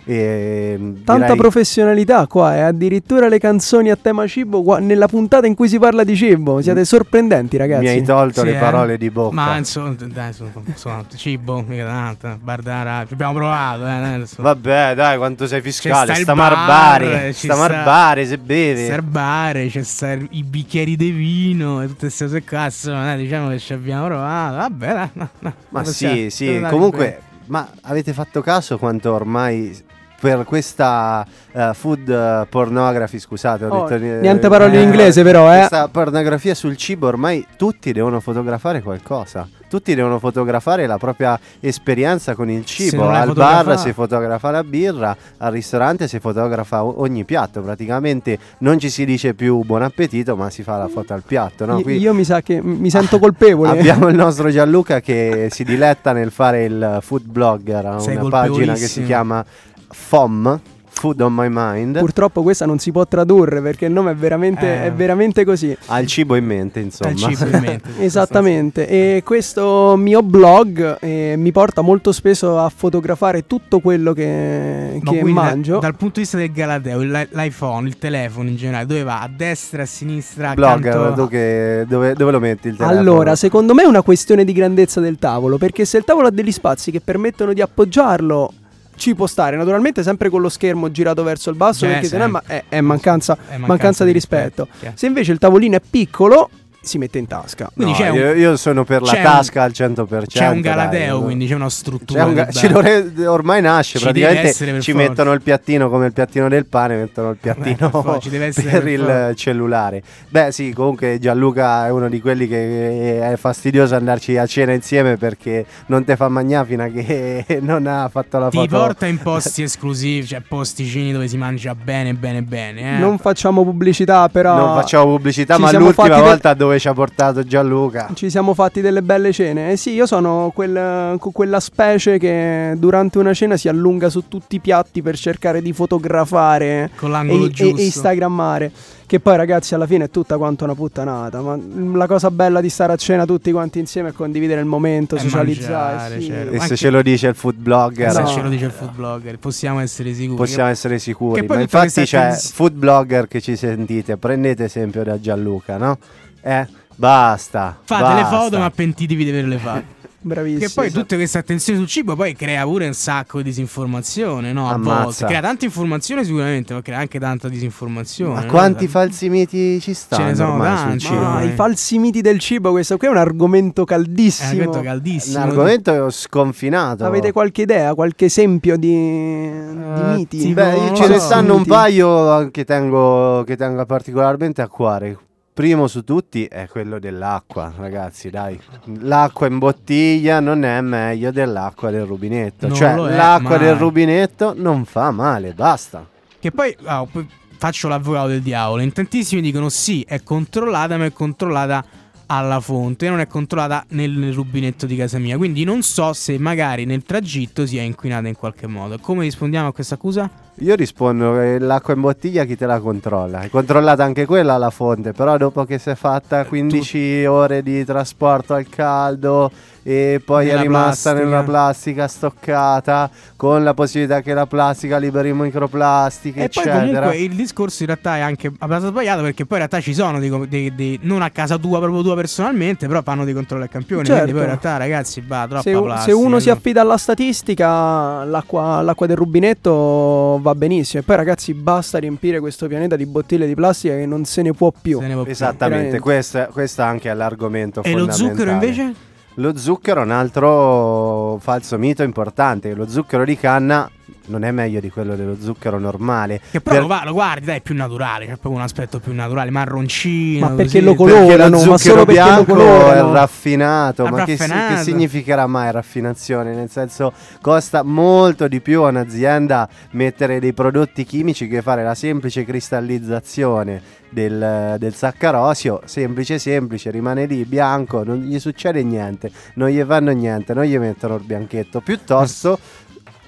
E, 0.07 0.77
Tanta 1.03 1.23
direi- 1.23 1.37
professionalità 1.39 2.27
qua, 2.27 2.57
e 2.57 2.61
addirittura 2.61 3.27
le 3.29 3.39
canzoni 3.39 3.91
a 3.91 3.97
tema 3.97 4.27
cibo 4.27 4.63
qua- 4.63 4.79
nella 4.79 5.09
puntata 5.09 5.47
in 5.47 5.55
cui 5.55 5.67
si 5.69 5.79
parla 5.79 6.05
di 6.05 6.15
cibo. 6.15 6.61
Siete 6.61 6.85
sorprendenti, 6.85 7.57
ragazzi. 7.57 7.85
Mi 7.85 7.89
hai 7.89 8.03
tolto 8.03 8.41
Sì, 8.41 8.47
le 8.49 8.57
eh. 8.57 8.59
parole 8.59 8.99
di 8.99 9.09
bocca. 9.11 9.35
Ma 9.35 9.57
insomma, 9.57 9.95
dai, 9.99 10.27
insomma, 10.29 10.51
insomma, 10.67 11.05
cibo, 11.17 11.65
mica 11.67 11.87
tanto, 11.87 12.39
bardara, 12.43 13.05
ci 13.07 13.15
abbiamo 13.15 13.33
provato, 13.33 13.87
eh. 13.87 14.23
Vabbè, 14.37 14.95
dai, 14.95 15.17
quanto 15.17 15.47
sei 15.47 15.63
fiscale. 15.63 16.05
sta 16.13 16.19
il 16.19 16.23
Sta 16.25 16.35
bar, 16.35 16.53
marbare. 16.55 17.33
Sta 17.33 17.55
sta- 17.55 17.57
marbare 17.57 18.27
se 18.27 18.37
beve. 18.39 18.85
Serbare, 18.87 19.67
c'è 19.69 19.83
sta 19.83 20.13
i 20.13 20.43
bicchieri 20.45 20.97
di 20.97 21.11
vino 21.11 21.81
e 21.81 21.87
tutte 21.87 22.01
queste 22.01 22.25
cose 22.27 22.43
qua, 22.45 22.65
insomma, 22.67 23.17
diciamo 23.17 23.49
che 23.49 23.59
ci 23.59 23.73
abbiamo 23.73 24.05
provato. 24.07 24.57
Vabbè, 24.57 24.93
dai, 24.93 25.09
no, 25.15 25.29
no, 25.39 25.55
Ma 25.71 25.85
sì, 25.85 25.95
sì, 25.95 26.23
possiamo 26.25 26.55
andare 26.57 26.73
comunque, 26.75 27.05
bene. 27.05 27.19
ma 27.47 27.69
avete 27.83 28.13
fatto 28.13 28.43
caso 28.43 28.77
quanto 28.79 29.11
ormai 29.13 29.93
per 30.25 30.45
questa 30.45 31.27
eh, 31.53 31.71
food 31.75 32.09
eh, 32.09 32.47
pornography, 32.49 33.19
scusate, 33.19 33.67
ho 33.67 33.69
Oh, 33.75 33.87
detto 33.87 34.03
eh, 34.03 34.21
niente 34.21 34.49
parole 34.49 34.75
in 34.81 34.85
inglese, 34.85 35.23
però, 35.23 35.53
eh. 35.53 35.59
Questa 35.59 35.89
pornografia 35.89 36.55
sul 36.55 36.79
cibo 36.79 37.07
ormai 37.09 37.47
tutti 37.59 37.93
devono 37.93 38.21
fotografare 38.21 38.81
qualcosa. 38.81 39.47
Tutti 39.69 39.95
devono 39.95 40.21
fotografare 40.21 40.87
la 40.87 40.99
propria 40.99 41.39
esperienza 41.61 42.35
con 42.37 42.49
il 42.49 42.65
cibo. 42.65 43.09
Al 43.09 43.33
bar 43.33 43.77
si 43.79 43.93
fotografa 43.93 44.51
la 44.53 44.63
birra, 44.63 45.15
al 45.39 45.51
ristorante 45.51 46.07
si 46.07 46.21
fotografa 46.21 46.85
ogni 46.85 47.25
piatto. 47.25 47.61
Praticamente 47.61 48.39
non 48.59 48.79
ci 48.79 48.89
si 48.89 49.05
dice 49.05 49.35
più 49.35 49.63
buon 49.65 49.83
appetito, 49.83 50.37
ma 50.37 50.49
si 50.49 50.63
fa 50.63 50.77
la 50.79 50.87
foto 50.89 51.13
al 51.13 51.23
piatto. 51.27 51.67
No? 51.67 51.79
Io- 51.79 51.83
Qui- 51.83 51.99
Io 51.99 52.15
mi 52.15 52.25
sa 52.25 52.41
che 52.41 52.63
mi 52.63 52.89
sento 52.89 53.19
colpevole. 53.19 53.71
Abbiamo 53.77 54.07
il 54.09 54.15
nostro 54.15 54.49
Gianluca 54.49 55.01
che 55.01 55.49
si 55.51 55.65
diletta 55.65 56.13
nel 56.13 56.31
fare 56.31 56.65
il 56.65 56.99
food 57.01 57.25
blogger, 57.27 57.85
ha 57.85 57.97
una 58.01 58.29
pagina 58.29 58.75
che 58.75 58.87
si 58.87 59.03
chiama 59.05 59.45
FOM, 59.95 60.61
Food 60.97 61.21
on 61.23 61.35
My 61.35 61.49
Mind, 61.51 61.99
Purtroppo 61.99 62.43
questa 62.43 62.67
non 62.67 62.79
si 62.79 62.93
può 62.93 63.05
tradurre 63.07 63.61
perché 63.61 63.87
il 63.87 63.93
nome 63.93 64.13
è 64.13 64.15
veramente, 64.15 64.65
Eh. 64.67 64.85
è 64.85 64.93
veramente 64.93 65.45
così. 65.45 65.77
ha 65.87 66.01
il 66.01 66.07
cibo 66.07 66.35
in 66.37 66.45
mente 66.45 66.79
insomma. 66.81 67.11
Al 67.11 67.17
cibo 67.17 67.45
in 67.47 67.59
mente. 67.61 67.89
Esattamente, 67.99 68.87
e 68.89 69.23
questo 69.25 69.97
mio 69.97 70.23
blog 70.23 70.99
eh, 71.01 71.35
mi 71.37 71.51
porta 71.53 71.81
molto 71.83 72.13
spesso 72.13 72.59
a 72.59 72.71
fotografare 72.75 73.45
tutto 73.47 73.81
quello 73.81 74.13
che, 74.13 75.01
Ma 75.03 75.11
che 75.11 75.19
quindi 75.19 75.33
da- 75.35 75.41
mangio. 75.43 75.79
dal 75.79 75.97
punto 75.97 76.15
di 76.15 76.21
vista 76.21 76.37
del 76.37 76.53
Galateo, 76.53 77.01
il- 77.01 77.29
l'iPhone, 77.33 77.89
il 77.89 77.99
telefono 77.99 78.49
in 78.49 78.57
generale, 78.57 78.87
dove 78.87 79.03
va? 79.03 79.21
A 79.21 79.31
destra, 79.35 79.83
a 79.83 79.87
sinistra, 79.87 80.55
Blogger, 80.55 80.95
accanto- 80.97 81.27
che- 81.27 81.85
dove, 81.89 82.15
dove 82.15 82.31
lo 82.31 82.39
metti 82.41 82.69
il 82.69 82.77
telefono? 82.77 82.99
Allora, 83.01 83.35
secondo 83.37 83.75
me 83.75 83.83
è 83.83 83.87
una 83.87 84.03
questione 84.03 84.45
di 84.45 84.53
grandezza 84.53 85.01
del 85.01 85.19
tavolo, 85.19 85.59
perché 85.59 85.85
se 85.85 85.99
il 85.99 86.05
tavolo 86.05 86.29
ha 86.29 86.31
degli 86.31 86.53
spazi 86.53 86.91
che 86.93 87.01
permettono 87.01 87.53
di 87.53 87.61
appoggiarlo, 87.61 88.53
ci 88.97 89.15
può 89.15 89.27
stare, 89.27 89.57
naturalmente 89.57 90.03
sempre 90.03 90.29
con 90.29 90.41
lo 90.41 90.49
schermo 90.49 90.91
girato 90.91 91.23
verso 91.23 91.51
il 91.51 91.57
basso, 91.57 91.81
Cioè, 91.81 91.91
perché 91.93 92.07
sennò 92.07 92.25
è, 92.25 92.29
ma- 92.29 92.43
è- 92.47 92.65
è 92.69 92.81
mancanza, 92.81 93.37
È 93.49 93.57
mancanza 93.57 94.05
di 94.05 94.13
rispetto. 94.13 94.69
chiaro. 94.79 94.97
Se 94.97 95.07
invece 95.07 95.33
il 95.33 95.39
tavolino 95.39 95.77
è 95.77 95.81
piccolo, 95.89 96.49
si 96.85 96.99
mette 96.99 97.19
in 97.19 97.27
tasca. 97.27 97.71
Quindi 97.75 97.93
No, 97.93 97.99
c'è 97.99 98.09
un- 98.11 98.17
io, 98.17 98.33
io 98.35 98.57
sono 98.57 98.85
per 98.85 99.03
la 99.03 99.11
c'è 99.13 99.17
un- 99.19 99.23
tasca 99.25 99.63
al 99.63 99.73
100%. 99.73 100.27
C'è 100.39 100.47
un 100.49 100.53
dai, 100.53 100.63
Galateo, 100.63 101.19
no? 101.19 101.25
quindi 101.25 101.47
c'è 101.47 101.55
una 101.55 101.65
C'è 101.67 101.71
struttura. 101.71 102.25
un 102.25 102.35
ga- 102.35 102.45
del 102.45 102.55
ci 102.55 102.69
dovrebbe- 102.69 103.27
ormai 103.27 103.61
nasce 103.63 103.99
Ci 103.99 104.05
praticamente 104.05 104.55
per 104.57 104.83
ci 104.83 104.93
forza. 104.93 105.09
mettono 105.09 105.33
il 105.33 105.41
piattino 105.43 105.89
come 105.91 106.07
il 106.07 106.13
piattino 106.13 106.49
del 106.49 106.67
pane 106.67 106.97
mettono 106.97 107.31
il 107.31 107.37
piattino 107.41 107.77
per 107.77 107.91
forza, 107.91 108.19
ci 108.21 108.29
deve 108.31 108.47
essere 108.47 108.71
per 108.71 108.83
per 108.83 108.93
il 108.93 109.01
forza. 109.01 109.35
cellulare 109.35 110.03
beh 110.29 110.53
sì 110.53 110.73
comunque 110.73 111.19
Gianluca 111.19 111.87
è 111.87 111.91
uno 111.91 112.09
di 112.09 112.21
quelli 112.21 112.47
che 112.49 113.21
è 113.21 113.37
fastidioso 113.37 113.95
andarci 113.95 114.37
a 114.37 114.47
cena 114.47 114.73
insieme 114.73 115.17
perché 115.17 115.65
non 115.87 116.05
te 116.05 116.17
fa 116.17 116.29
mangiare 116.29 116.67
fino 116.67 116.83
a 116.85 116.89
che 116.89 117.45
non 117.61 117.87
ha 117.87 118.09
fatto 118.09 118.39
la 118.39 118.49
Ti 118.49 118.57
foto 118.57 118.77
porta 118.77 119.07
in 119.07 119.19
posti 119.19 119.63
esclusivi, 119.65 120.27
cioè 120.27 120.41
posticini 120.41 121.13
dove 121.13 121.29
si 121.29 121.37
mangia 121.37 121.75
bene, 121.75 122.15
bene, 122.15 122.43
bene. 122.43 122.97
Eh. 122.97 122.99
Non 122.99 123.19
facciamo 123.19 123.63
pubblicità, 123.65 124.29
però 124.29 124.57
non 124.57 124.75
facciamo 124.81 125.07
pubblicità 125.07 125.55
ci 125.57 125.61
ma 125.63 125.73
l'ultima 125.73 125.93
fatti 126.09 126.21
de- 126.21 126.29
volta 126.29 126.55
dove 126.75 126.79
ci 126.79 126.89
ha 126.89 126.93
portato 126.93 127.43
Gianluca 127.45 128.11
ci 128.15 128.29
siamo 128.31 128.55
fatti 128.55 128.81
delle 128.81 129.03
belle 129.03 129.33
cene. 129.33 129.73
Eh 129.73 129.77
sì, 129.77 129.91
io 129.93 130.07
sono 130.07 130.51
quel- 130.55 131.19
quella 131.19 131.61
specie 131.61 132.19
che 132.19 132.75
durante 132.77 133.19
una 133.19 133.33
cena 133.33 133.57
si 133.57 133.69
allunga 133.69 134.09
su 134.09 134.29
tutti 134.29 134.57
i 134.57 134.61
piatti 134.61 135.03
per 135.03 135.17
cercare 135.17 135.63
di 135.63 135.73
fotografare 135.73 136.91
Con 136.97 137.09
e, 137.09 137.13
l'angolo 137.13 137.47
e- 137.47 137.51
giusto. 137.51 137.77
e 137.81 137.85
instagrammare. 137.85 138.73
Che 139.07 139.21
poi, 139.21 139.37
ragazzi, 139.37 139.75
alla 139.75 139.87
fine 139.87 140.05
è 140.05 140.11
tutta 140.11 140.39
quanto 140.39 140.65
una 140.65 140.75
puttanata. 140.75 141.41
Ma 141.43 141.59
la 141.95 142.07
cosa 142.07 142.31
bella 142.31 142.61
di 142.63 142.71
stare 142.71 142.95
a 142.95 142.97
cena 142.97 143.27
tutti 143.27 143.53
quanti 143.53 143.79
insieme 143.79 144.09
è 144.09 144.13
condividere 144.13 144.61
il 144.61 144.67
momento, 144.67 145.17
E 145.17 145.19
socializzare. 145.19 145.95
mangiare, 145.97 146.21
sì. 146.21 146.27
certo. 146.27 146.53
e 146.55 146.61
se 146.61 146.77
ce 146.77 146.91
lo 146.91 147.03
dice 147.03 147.27
il 147.29 147.35
food 147.35 147.57
blogger 147.57 148.11
Se 148.11 148.21
No. 148.23 148.27
ce 148.29 148.41
lo 148.41 148.49
dice 148.49 148.65
il 148.65 148.71
food 148.71 148.95
blogger, 148.95 149.39
possiamo 149.39 149.81
essere 149.81 150.15
sicuri. 150.15 150.37
possiamo 150.37 150.71
essere 150.71 150.99
sicuri. 150.99 151.43
Ma 151.47 151.61
infatti 151.61 152.03
c'è 152.05 152.33
food 152.33 152.73
blogger 152.73 153.29
che 153.29 153.41
ci 153.43 153.57
sentite, 153.57 154.17
prendete 154.17 154.65
esempio 154.65 155.05
da 155.05 155.21
Gianluca, 155.21 155.77
no? 155.77 155.99
Eh, 156.45 156.67
basta. 156.97 157.79
Fate 157.85 158.15
le 158.15 158.21
basta. 158.23 158.37
foto, 158.39 158.59
ma 158.59 158.71
pentitevi 158.71 159.25
di 159.25 159.31
averle 159.31 159.59
fatte. 159.59 159.93
Bravissimo. 160.25 160.67
Che 160.67 160.71
poi 160.75 160.91
tutte 160.91 161.17
queste 161.17 161.37
attenzioni 161.37 161.79
sul 161.79 161.87
cibo 161.87 162.17
poi 162.17 162.35
crea 162.35 162.65
pure 162.65 162.87
un 162.87 162.95
sacco 162.95 163.39
di 163.39 163.45
disinformazione, 163.45 164.55
no? 164.55 164.71
A 164.71 164.79
volte. 164.79 165.27
Crea 165.27 165.43
tanta 165.43 165.67
informazione 165.67 166.25
sicuramente, 166.25 166.73
ma 166.73 166.81
crea 166.81 166.99
anche 166.99 167.19
tanta 167.19 167.47
disinformazione. 167.51 168.33
Ma 168.33 168.41
no? 168.41 168.47
quanti 168.51 168.89
falsi 168.89 169.29
miti 169.29 169.79
ci 169.83 169.93
stanno 169.93 170.25
ne 170.25 170.35
sono 170.35 170.53
ormai 170.53 170.77
sul 170.79 170.87
tanti, 170.87 170.99
cibo? 171.05 171.21
Ma 171.21 171.41
eh. 171.43 171.47
i 171.47 171.51
falsi 171.51 171.99
miti 171.99 172.23
del 172.23 172.39
cibo, 172.39 172.71
questo 172.71 172.97
qui 172.97 173.07
è 173.07 173.11
un 173.11 173.19
argomento 173.19 173.81
È 173.81 173.81
un 173.81 173.87
caldissimo. 173.87 174.49
argomento 174.49 174.79
Un 174.79 174.85
caldissimo. 174.85 175.43
argomento 175.45 176.11
sconfinato. 176.11 177.05
Avete 177.05 177.31
qualche 177.33 177.61
idea, 177.63 177.93
qualche 177.95 178.25
esempio 178.25 178.79
di, 178.79 178.89
di 178.89 180.01
Eh, 180.01 180.15
miti? 180.15 180.53
Beh, 180.55 180.93
ce 180.95 181.07
ne 181.07 181.19
so. 181.19 181.25
stanno 181.27 181.55
un 181.55 181.67
paio 181.67 182.49
che 182.51 182.65
tengo, 182.65 183.45
che 183.45 183.57
tengo 183.59 183.85
particolarmente 183.85 184.63
a 184.63 184.69
cuore. 184.69 185.19
Primo 185.55 185.87
su 185.87 186.03
tutti 186.03 186.47
è 186.47 186.67
quello 186.69 186.99
dell'acqua, 186.99 187.73
ragazzi, 187.77 188.29
dai. 188.29 188.61
L'acqua 189.03 189.47
in 189.47 189.59
bottiglia 189.59 190.41
non 190.41 190.65
è 190.65 190.81
meglio 190.81 191.31
dell'acqua 191.31 191.91
del 191.91 192.03
rubinetto. 192.05 192.67
Non 192.67 192.77
cioè, 192.77 192.95
è, 192.95 193.15
l'acqua 193.15 193.57
del 193.57 193.77
rubinetto 193.77 194.53
non 194.57 194.85
fa 194.85 195.13
male, 195.13 195.53
basta. 195.53 196.05
Che 196.41 196.51
poi, 196.51 196.77
poi 196.83 197.29
faccio 197.57 197.87
l'avvocato 197.87 198.27
del 198.27 198.43
diavolo. 198.43 198.83
In 198.83 198.93
tantissimi 198.93 199.41
dicono 199.41 199.69
sì, 199.69 200.03
è 200.03 200.25
controllata, 200.25 200.97
ma 200.97 201.05
è 201.05 201.13
controllata 201.13 201.85
alla 202.27 202.59
fonte, 202.59 203.09
non 203.09 203.21
è 203.21 203.29
controllata 203.29 203.85
nel, 203.91 204.11
nel 204.11 204.35
rubinetto 204.35 204.87
di 204.87 204.97
casa 204.97 205.21
mia. 205.21 205.37
Quindi 205.37 205.63
non 205.63 205.83
so 205.83 206.13
se 206.15 206.37
magari 206.37 206.85
nel 206.85 207.05
tragitto 207.05 207.65
sia 207.65 207.83
inquinata 207.83 208.27
in 208.27 208.35
qualche 208.35 208.67
modo. 208.67 208.99
Come 208.99 209.23
rispondiamo 209.23 209.69
a 209.69 209.73
questa 209.73 209.95
accusa? 209.95 210.29
Io 210.59 210.77
rispondo 210.77 211.33
che 211.33 211.59
l'acqua 211.59 211.95
in 211.95 212.01
bottiglia 212.01 212.45
chi 212.45 212.57
te 212.57 212.65
la 212.65 212.79
controlla? 212.79 213.41
È 213.41 213.49
controllata 213.51 214.05
anche 214.05 214.25
quella 214.25 214.55
alla 214.55 214.71
fonte, 214.71 215.11
però 215.13 215.37
dopo 215.37 215.65
che 215.65 215.79
si 215.79 215.91
è 215.91 215.97
fatta 215.97 216.45
15 216.45 217.25
ore 217.25 217.61
di 217.61 217.85
trasporto 217.85 218.55
al 218.55 218.69
caldo 218.69 219.51
e 219.87 220.21
poi 220.25 220.47
Nella 220.47 220.59
è 220.61 220.63
rimasta 220.63 221.11
plastica. 221.13 221.25
nella 221.25 221.43
plastica 221.45 222.09
stoccata 222.09 223.11
con 223.37 223.63
la 223.63 223.75
possibilità 223.75 224.23
che 224.23 224.33
la 224.33 224.47
plastica 224.47 224.97
liberi 224.97 225.33
microplastiche, 225.35 226.45
E 226.45 226.49
poi 226.49 226.63
eccetera. 226.65 226.79
comunque 227.01 227.17
il 227.19 227.35
discorso 227.35 227.83
in 227.83 227.89
realtà 227.89 228.17
è 228.17 228.21
anche 228.21 228.47
abbastanza 228.49 228.89
sbagliato 228.89 229.21
perché 229.23 229.45
poi 229.45 229.59
in 229.61 229.67
realtà 229.69 229.81
ci 229.81 229.93
sono 229.95 230.19
dei, 230.19 230.49
dei- 230.49 230.75
dei- 230.75 230.99
non 231.03 231.21
a 231.21 231.29
casa 231.31 231.59
tua 231.59 231.79
proprio 231.81 232.03
tua 232.03 232.15
personalmente, 232.15 232.87
però 232.89 233.03
fanno 233.03 233.25
dei 233.25 233.35
controlli 233.35 233.65
al 233.65 233.69
campione, 233.69 234.05
Certo. 234.05 234.23
quindi 234.23 234.33
poi 234.33 234.41
in 234.43 234.47
realtà 234.49 234.77
ragazzi 234.79 235.21
va 235.27 235.45
troppa 235.47 235.61
Se, 235.63 235.71
plastica. 235.73 236.01
se 236.01 236.13
uno 236.13 236.39
si 236.41 236.49
affida 236.51 236.81
alla 236.81 236.97
statistica, 236.97 238.25
l'acqua, 238.25 238.81
l'acqua 238.81 239.07
del 239.07 239.17
rubinetto 239.17 240.39
va 240.41 240.55
benissimo. 240.55 241.03
E 241.03 241.05
poi, 241.05 241.17
ragazzi, 241.17 241.53
basta 241.55 241.99
riempire 241.99 242.41
questo 242.41 242.67
pianeta 242.69 242.97
di 242.97 243.07
bottiglie 243.07 243.47
di 243.47 243.55
plastica 243.55 243.95
che 243.97 244.07
non 244.07 244.25
se 244.25 244.43
ne 244.43 244.53
può 244.53 244.73
più. 244.81 244.99
Se 245.01 245.07
ne 245.07 245.13
può 245.15 245.23
più. 245.25 245.33
Esattamente, 245.33 245.69
Veramente. 245.69 246.01
questo, 246.01 246.49
questo 246.53 246.83
anche 246.83 247.11
è 247.11 247.15
l'argomento 247.15 247.83
E 247.83 247.91
lo 247.93 247.99
fondamentale. 248.07 248.29
zucchero 248.31 248.51
invece? 248.51 248.95
Lo 249.39 249.57
zucchero 249.57 250.01
è 250.01 250.05
un 250.05 250.13
altro 250.13 251.39
falso 251.41 251.77
mito 251.77 252.03
importante. 252.05 252.73
Lo 252.75 252.89
zucchero 252.89 253.25
di 253.25 253.37
canna 253.37 253.91
non 254.27 254.45
è 254.45 254.51
meglio 254.53 254.79
di 254.81 254.91
quello 254.91 255.17
dello 255.17 255.37
zucchero 255.39 255.79
normale. 255.79 256.41
Che 256.51 256.61
però 256.61 256.77
Per- 256.77 256.83
lo, 256.83 256.87
va- 256.87 257.03
lo 257.05 257.13
guardi, 257.13 257.47
dai, 257.47 257.57
è 257.59 257.61
più 257.61 257.75
naturale, 257.75 258.27
c'è 258.27 258.31
proprio 258.33 258.53
un 258.53 258.61
aspetto 258.61 259.01
più 259.01 259.13
naturale, 259.13 259.51
marroncino. 259.51 260.49
Ma 260.49 260.55
perché 260.55 260.81
così. 260.81 260.81
lo 260.83 260.95
Perché 260.95 261.13
colorano, 261.27 261.51
lo 261.63 261.65
ma 261.71 261.77
zucchero 261.79 261.79
solo 261.79 262.05
perché 262.05 262.21
lo 262.21 262.45
bianco 262.45 262.93
è 262.93 263.13
raffinato. 263.13 264.05
È 264.07 264.11
ma 264.11 264.25
che, 264.25 264.37
si- 264.37 264.49
che 264.53 264.77
significherà 264.83 265.47
mai 265.49 265.73
raffinazione? 265.73 266.55
Nel 266.55 266.71
senso, 266.71 267.13
costa 267.43 267.83
molto 267.83 268.47
di 268.47 268.61
più 268.61 268.83
a 268.83 268.89
un'azienda 268.91 269.69
mettere 269.91 270.39
dei 270.39 270.53
prodotti 270.53 271.05
chimici 271.05 271.49
che 271.49 271.61
fare 271.61 271.83
la 271.83 271.95
semplice 271.97 272.45
cristallizzazione 272.45 274.03
del, 274.15 274.77
del 274.79 274.95
saccarosio. 274.95 275.83
Semplice, 275.85 276.39
semplice, 276.39 276.91
rimane 276.91 277.27
lì 277.27 277.45
bianco, 277.45 278.03
non 278.03 278.21
gli 278.21 278.39
succede 278.39 278.83
niente, 278.83 279.31
non 279.55 279.69
gli 279.69 279.83
fanno 279.83 280.13
niente, 280.13 280.55
non 280.55 280.65
gli 280.65 280.79
mettono 280.79 281.17
il 281.17 281.25
bianchetto. 281.25 281.83
Piuttosto. 281.83 282.59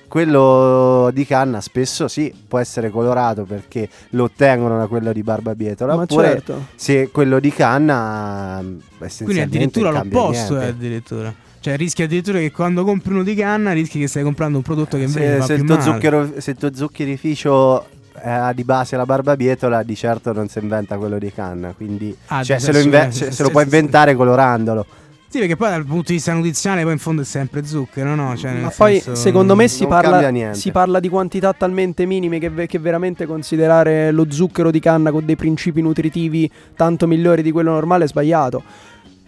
Quello 0.09 1.11
di 1.12 1.26
canna 1.26 1.61
spesso 1.61 2.07
sì, 2.07 2.33
può 2.47 2.61
essere 2.61 2.90
colorato 2.90 3.43
perché 3.43 3.88
lo 4.11 4.25
ottengono 4.25 4.78
da 4.78 4.87
quello 4.87 5.12
di 5.12 5.23
barbabietola. 5.23 5.97
Ma 5.97 6.02
oppure 6.02 6.28
certo. 6.28 6.66
se 6.76 7.11
quello 7.11 7.40
di 7.40 7.50
canna 7.50 8.62
mh, 8.62 8.78
Quindi 9.25 9.40
addirittura 9.40 9.90
l'opposto, 9.90 10.55
eh, 10.55 10.59
niente. 10.59 10.76
addirittura. 10.76 11.35
Cioè, 11.59 11.76
rischi 11.76 12.05
addirittura 12.05 12.38
che 12.38 12.52
quando 12.52 12.85
compri 12.85 13.12
uno 13.12 13.25
di 13.25 13.35
canna, 13.35 13.73
rischi 13.73 13.99
che 13.99 14.07
stai 14.07 14.23
comprando 14.23 14.59
un 14.59 14.62
prodotto 14.62 14.97
che 14.97 15.02
invece 15.02 15.40
se, 15.40 15.47
se 15.47 15.55
il 15.55 15.64
male. 15.64 15.83
zucchero, 15.83 16.40
se 16.40 16.52
il 16.52 16.57
tuo 16.57 16.73
zuccherificio 16.73 17.87
ha 18.23 18.52
di 18.52 18.64
base 18.64 18.96
la 18.96 19.04
barbabietola, 19.04 19.82
di 19.82 19.94
certo 19.96 20.32
non 20.32 20.49
si 20.49 20.58
inventa 20.58 20.96
quello 20.96 21.18
di 21.18 21.32
canna. 21.32 21.73
Quindi 21.76 22.16
Ah, 22.26 22.42
cioè, 22.42 22.58
se, 22.58 22.73
lo, 22.73 22.78
inve- 22.78 23.11
se- 23.12 23.30
se 23.30 23.42
lo 23.42 23.50
sì, 23.54 23.62
inventare 23.62 24.14
colorandolo. 24.14 24.87
Sì, 25.28 25.40
perché 25.40 25.56
poi 25.56 25.70
dal 25.70 25.85
punto 25.85 26.04
di 26.06 26.12
vista 26.14 26.32
nutrizionale, 26.32 26.82
poi 26.85 26.92
in 26.92 26.99
fondo 26.99 27.23
è 27.23 27.25
sempre 27.25 27.64
zucchero, 27.66 28.14
no? 28.14 28.37
Cioè, 28.37 28.52
nel 28.52 28.62
Ma 28.62 28.73
poi 28.75 29.00
senso- 29.00 29.14
secondo 29.20 29.56
me 29.56 29.66
si 29.68 29.85
parla, 29.87 30.52
si 30.52 30.70
parla 30.70 31.00
di 31.00 31.08
quantità 31.08 31.52
talmente 31.52 32.06
minime 32.06 32.38
che, 32.38 32.49
ve- 32.49 32.66
che 32.66 32.78
veramente 32.78 33.26
considerare 33.26 34.12
lo 34.12 34.26
zucchero 34.30 34.70
di 34.70 34.78
canna 34.80 35.11
con 35.11 35.25
dei 35.26 35.37
principi 35.37 35.82
nutritivi 35.82 36.50
tanto 36.76 37.06
migliori 37.08 37.42
di 37.42 37.50
quello 37.50 37.73
normale 37.73 38.04
è 38.04 38.08
sbagliato. 38.08 38.62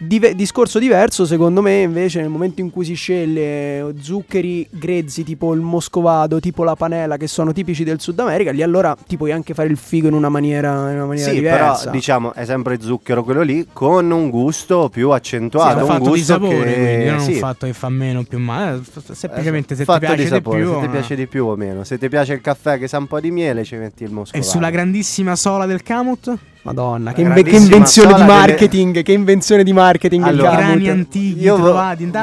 Dive- 0.01 0.33
discorso 0.33 0.79
diverso, 0.79 1.25
secondo 1.25 1.61
me, 1.61 1.81
invece, 1.81 2.21
nel 2.21 2.29
momento 2.29 2.61
in 2.61 2.69
cui 2.69 2.85
si 2.85 2.93
sceglie 2.93 3.93
zuccheri 3.99 4.65
grezzi 4.71 5.25
tipo 5.25 5.53
il 5.53 5.59
moscovado, 5.59 6.39
tipo 6.39 6.63
la 6.63 6.75
panela, 6.75 7.17
che 7.17 7.27
sono 7.27 7.51
tipici 7.51 7.83
del 7.83 7.99
Sud 7.99 8.17
America, 8.19 8.51
lì 8.51 8.61
allora 8.61 8.95
ti 9.05 9.17
puoi 9.17 9.33
anche 9.33 9.53
fare 9.53 9.67
il 9.67 9.75
figo 9.75 10.07
in 10.07 10.13
una 10.13 10.29
maniera, 10.29 10.89
in 10.91 10.95
una 10.95 11.05
maniera 11.05 11.29
Sì, 11.29 11.35
diversa. 11.35 11.79
però 11.81 11.91
diciamo 11.91 12.33
è 12.33 12.45
sempre 12.45 12.79
zucchero 12.79 13.23
quello 13.25 13.41
lì 13.41 13.67
con 13.73 14.09
un 14.09 14.29
gusto 14.29 14.87
più 14.87 15.09
Sì, 15.09 15.15
accentuato. 15.15 15.75
un 15.75 15.81
un 15.81 15.87
fatto 15.87 16.03
di 16.03 16.09
gusto 16.09 16.23
sapore, 16.33 16.63
che 16.73 16.79
quindi 16.79 17.05
non 17.09 17.19
sì, 17.19 17.31
un 17.33 17.37
fatto 17.39 17.65
che 17.65 17.73
fa 17.73 17.89
meno 17.89 18.19
o 18.19 18.23
più 18.23 18.39
male. 18.39 18.81
Semplicemente 19.11 19.75
se 19.75 19.81
ti 19.81 19.85
fatto 19.85 19.99
piace 19.99 20.15
di 20.15 20.21
di, 20.23 20.27
sapore, 20.29 20.61
più. 20.61 20.69
se 20.71 20.79
ti 20.79 20.85
no? 20.85 20.91
piace 20.91 21.15
di 21.17 21.27
più 21.27 21.45
o 21.45 21.55
meno. 21.57 21.83
Se 21.83 21.97
ti 21.97 22.07
piace 22.07 22.33
il 22.33 22.41
caffè 22.41 22.79
che 22.79 22.87
sa 22.87 22.99
un 22.99 23.07
po' 23.07 23.19
di 23.19 23.31
miele, 23.31 23.65
ci 23.65 23.75
metti 23.75 24.03
il 24.03 24.11
E 24.11 24.13
moscovado. 24.13 24.49
sulla 24.49 24.69
grandissima 24.69 25.35
sola 25.35 25.65
del 25.65 25.83
Camut? 25.83 26.33
Madonna, 26.61 27.13
che, 27.13 27.21
inve- 27.21 27.41
che 27.43 27.55
invenzione 27.55 27.83
di 27.83 27.87
sola 27.89 28.25
delle- 28.25 28.25
marketing, 28.25 29.01
che 29.01 29.11
invenzione 29.13 29.63
di 29.63 29.71
marketing 29.73 30.23
il 30.23 30.29
Allora. 30.29 30.55
Grani 30.57 30.89
antichi 30.89 31.39
Io 31.41 31.57
vo- 31.57 31.73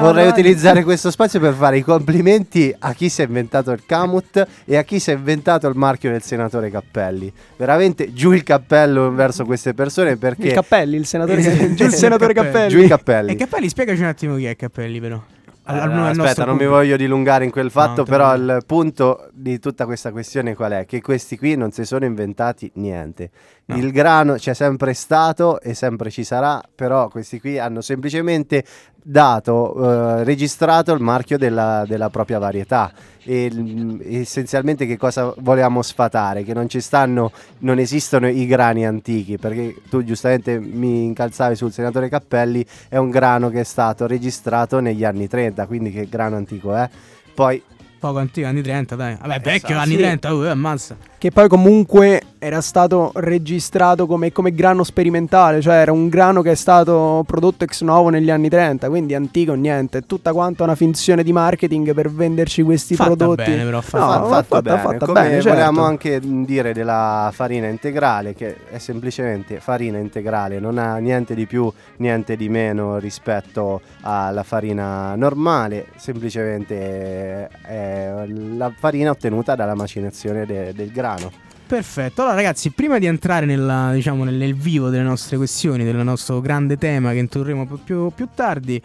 vorrei 0.01 0.29
utilizzare 0.29 0.85
questo 0.85 1.11
spazio 1.11 1.41
per 1.41 1.55
fare 1.55 1.79
i 1.79 1.83
complimenti 1.83 2.73
a 2.79 2.93
chi 2.93 3.09
si 3.09 3.23
è 3.23 3.25
inventato 3.25 3.71
il 3.73 3.83
Camut 3.87 4.47
e 4.67 4.77
a 4.77 4.83
chi 4.83 4.99
si 5.01 5.11
è 5.11 5.15
inventato 5.15 5.67
il 5.69 5.75
marchio 5.77 6.11
del 6.11 6.23
senatore 6.23 6.71
Cappelli. 6.71 7.33
Veramente 7.57 8.13
giù 8.13 8.33
il 8.33 8.43
cappello 8.43 9.11
verso 9.11 9.45
queste 9.47 9.73
persone 9.73 10.17
perché 10.19 10.49
Il 10.49 10.53
Cappelli, 10.53 10.97
il 10.97 11.07
senatore, 11.07 11.75
giù 11.75 11.85
il 11.85 11.93
senatore 11.95 12.35
Cappelli. 12.35 12.69
Giù 12.69 12.79
i 12.79 12.89
cappelli. 12.89 13.33
E 13.33 13.37
Cappelli, 13.37 13.69
spiegaci 13.71 14.01
un 14.03 14.07
attimo 14.09 14.37
chi 14.37 14.45
è 14.45 14.55
Cappelli, 14.55 15.01
però. 15.01 15.21
Al- 15.69 15.79
Eh, 15.91 16.09
aspetta, 16.11 16.45
non 16.45 16.53
mi 16.55 16.61
pubblico. 16.61 16.71
voglio 16.71 16.97
dilungare 16.97 17.45
in 17.45 17.51
quel 17.51 17.73
fatto, 17.73 18.03
No, 18.03 18.05
però 18.05 18.33
il 18.37 18.63
punto 18.65 19.29
di 19.33 19.59
tutta 19.59 19.85
questa 19.85 20.13
questione 20.13 20.55
qual 20.55 20.71
è? 20.71 20.87
Che 20.87 21.01
questi 21.01 21.37
qui 21.37 21.57
non 21.57 21.73
si 21.73 21.85
sono 21.85 22.05
inventati 22.05 22.71
niente. 22.75 23.31
No. 23.69 23.77
Il 23.77 23.91
grano 23.91 24.35
c'è 24.35 24.55
sempre 24.55 24.95
stato 24.95 25.61
e 25.61 25.75
sempre 25.75 26.09
ci 26.11 26.23
sarà, 26.23 26.63
però 26.73 27.09
questi 27.09 27.41
qui 27.41 27.59
hanno 27.59 27.81
semplicemente 27.81 28.65
dato, 29.03 29.75
eh, 30.19 30.25
registrato 30.25 30.93
il 30.93 31.01
marchio 31.01 31.37
della, 31.37 31.85
della 31.85 32.09
propria 32.09 32.39
varietà. 32.39 32.93
E 33.25 33.51
mm, 33.53 34.01
essenzialmente 34.05 34.87
che 34.87 34.97
cosa 34.97 35.35
volevamo 35.39 35.83
sfatare? 35.83 36.45
Che 36.45 36.55
non 36.55 36.69
ci 36.69 36.81
stanno, 36.81 37.33
non 37.59 37.81
esistono 37.81 38.29
i 38.29 38.47
grani 38.47 38.87
antichi, 38.87 39.37
perché 39.37 39.75
tu 39.91 40.05
giustamente 40.05 40.61
mi 40.61 41.03
incalzavi 41.03 41.57
sul 41.57 41.73
senatore 41.73 42.09
Cappelli, 42.09 42.65
è 42.89 42.99
un 42.99 43.11
grano 43.11 43.51
che 43.51 43.61
è 43.61 43.65
stato 43.65 44.07
registrato 44.07 44.79
negli 44.79 45.03
anni 45.03 45.27
30, 45.27 45.67
quindi 45.67 45.91
che 45.91 46.09
grano 46.09 46.37
antico 46.37 46.73
è. 46.73 46.89
Poi 47.35 47.61
Poco 47.99 48.19
antico, 48.19 48.47
anni 48.47 48.63
30, 48.63 48.95
dai. 48.95 49.17
Vabbè, 49.21 49.41
vecchio, 49.41 49.71
Esatto, 49.71 49.81
anni 49.81 49.93
sì. 49.93 49.97
30, 49.99 50.33
uh, 50.33 50.41
ammazza. 50.43 50.97
Che 51.27 51.33
poi 51.33 51.49
comunque 51.49 52.23
era 52.39 52.61
stato 52.61 53.11
registrato 53.17 54.07
come, 54.07 54.31
come 54.31 54.55
grano 54.55 54.85
sperimentale, 54.85 55.61
cioè 55.61 55.75
era 55.75 55.91
un 55.91 56.09
grano 56.09 56.41
che 56.41 56.53
è 56.53 56.55
stato 56.55 57.25
prodotto 57.27 57.65
ex 57.65 57.83
novo 57.83 58.11
negli 58.11 58.31
anni 58.31 58.49
30, 58.49 58.89
quindi 58.89 59.13
antico 59.13 59.55
niente, 59.55 59.99
è 59.99 60.03
tutta 60.07 60.33
quanta 60.33 60.63
una 60.63 60.77
finzione 60.77 61.25
di 61.25 61.33
marketing 61.33 61.93
per 61.95 62.13
venderci 62.13 62.63
questi 62.63 62.95
Fatta 62.95 63.17
prodotti. 63.17 63.51
bene, 63.51 63.65
però, 63.65 63.81
fatta 63.81 64.05
No, 64.05 64.13
fa- 64.13 64.19
ma 64.21 64.27
fatto 64.29 64.45
fatta- 64.55 64.61
bene. 64.63 64.81
fatta 64.83 65.07
Come 65.07 65.21
bene, 65.23 65.41
volevamo 65.41 65.65
certo. 65.79 65.83
anche 65.83 66.21
mh, 66.21 66.45
dire 66.45 66.73
della 66.73 67.31
farina 67.33 67.67
integrale, 67.67 68.33
che 68.33 68.57
è 68.71 68.79
semplicemente 68.79 69.59
farina 69.59 69.99
integrale, 69.99 70.61
non 70.61 70.79
ha 70.79 70.99
niente 70.99 71.35
di 71.35 71.47
più, 71.47 71.69
niente 71.97 72.37
di 72.37 72.49
meno 72.49 72.99
rispetto 72.99 73.81
alla 74.03 74.45
farina 74.45 75.17
normale, 75.17 75.87
semplicemente 75.97 77.49
è 77.63 78.13
la 78.57 78.71
farina 78.79 79.11
ottenuta 79.11 79.57
dalla 79.57 79.75
macinazione 79.75 80.47
de- 80.47 80.73
del 80.73 80.93
grano. 80.93 81.16
Perfetto. 81.67 82.23
Allora, 82.23 82.37
ragazzi, 82.37 82.71
prima 82.71 82.99
di 82.99 83.07
entrare 83.07 83.45
nella, 83.45 83.91
diciamo, 83.93 84.23
nel, 84.23 84.35
nel 84.35 84.55
vivo 84.55 84.89
delle 84.89 85.03
nostre 85.03 85.37
questioni, 85.37 85.85
del 85.85 85.97
nostro 85.97 86.41
grande 86.41 86.79
tema 86.79 87.11
che 87.13 87.19
introdurremo 87.19 87.67
più, 87.67 87.81
più, 87.83 88.11
più 88.15 88.29
tardi, 88.35 88.81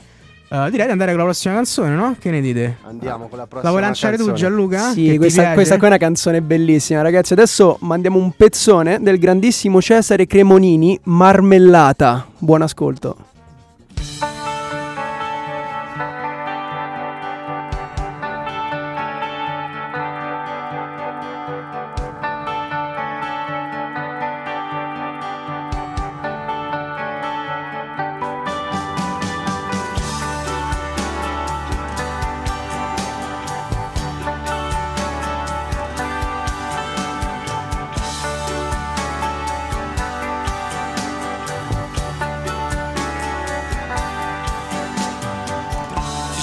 eh, 0.54 0.70
direi 0.70 0.88
di 0.88 0.92
andare 0.92 1.12
con 1.12 1.20
la 1.20 1.26
prossima 1.26 1.54
canzone, 1.54 1.96
no? 1.96 2.16
Che 2.20 2.30
ne 2.32 2.42
dite? 2.42 2.78
Andiamo 2.84 3.28
con 3.28 3.38
la 3.38 3.46
prossima 3.46 3.62
La 3.62 3.70
vuoi 3.70 3.82
lanciare 3.82 4.18
tu, 4.18 4.26
canzone. 4.26 4.50
Gianluca? 4.50 4.94
Che 4.94 5.12
Sì, 5.12 5.18
questa, 5.18 5.54
questa 5.54 5.78
qua 5.78 5.86
è 5.86 5.90
una 5.92 5.98
canzone 6.00 6.42
bellissima, 6.42 7.02
ragazzi. 7.02 7.34
Adesso 7.34 7.78
mandiamo 7.82 8.18
un 8.18 8.32
pezzone 8.32 9.00
del 9.00 9.20
grandissimo 9.20 9.80
Cesare 9.80 10.26
Cremonini, 10.26 11.00
Marmellata. 11.04 12.28
Buon 12.38 12.64
ascolto. 12.64 13.30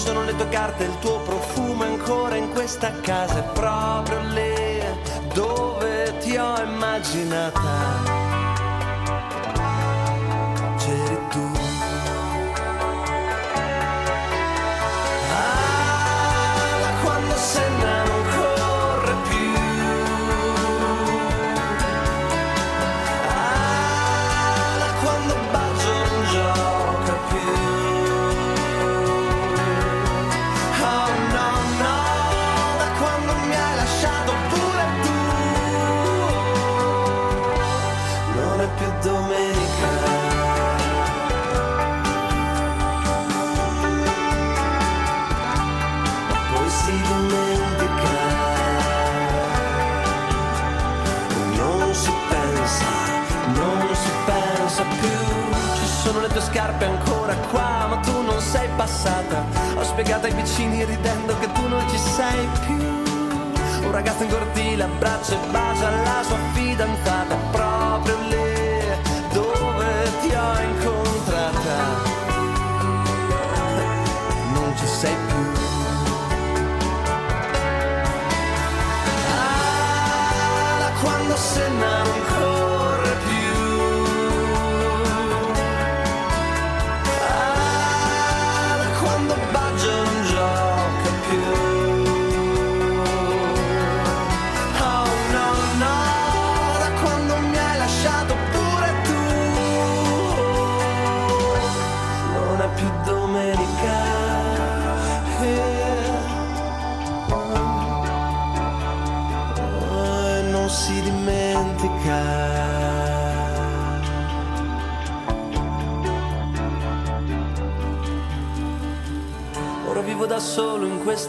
sono 0.00 0.24
le 0.24 0.34
tue 0.34 0.48
carte, 0.48 0.84
il 0.84 0.98
tuo 1.00 1.20
profumo 1.20 1.84
ancora 1.84 2.34
in 2.34 2.48
questa 2.52 2.90
casa, 3.00 3.40
è 3.40 3.52
proprio 3.52 4.18
lì 4.32 4.82
dove 5.34 6.16
ti 6.20 6.38
ho 6.38 6.58
immaginata. 6.62 8.19
Scarpe 56.60 56.84
ancora 56.84 57.34
qua, 57.50 57.86
ma 57.88 57.96
tu 58.00 58.20
non 58.20 58.38
sei 58.38 58.68
passata. 58.76 59.46
Ho 59.76 59.82
spiegato 59.82 60.26
ai 60.26 60.34
vicini 60.34 60.84
ridendo 60.84 61.38
che 61.38 61.50
tu 61.52 61.66
non 61.66 61.88
ci 61.88 61.96
sei 61.96 62.46
più. 62.66 63.86
Un 63.86 63.90
ragazzo 63.90 64.24
in 64.24 64.28
cortile 64.28 64.82
abbraccia 64.82 65.32
e 65.32 65.50
bacia 65.50 65.90
la 65.90 66.22
sua 66.22 66.38
fidanzata 66.52 67.39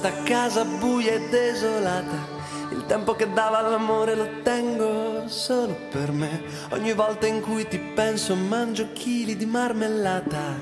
questa 0.02 0.24
casa 0.24 0.66
buia 0.66 1.14
e 1.14 1.30
desolata. 1.30 2.40
Il 2.72 2.88
tempo 2.88 3.14
che 3.14 3.32
dava 3.32 3.60
all'amore 3.60 4.16
lo 4.16 4.42
tengo 4.42 5.28
solo 5.28 5.78
per 5.92 6.12
me. 6.12 6.42
Ogni 6.72 6.94
volta 6.94 7.28
in 7.28 7.40
cui 7.40 7.68
ti 7.68 7.78
penso 7.78 8.34
mangio 8.34 8.94
chili 8.94 9.38
di 9.38 9.46
marmellata. 9.46 10.58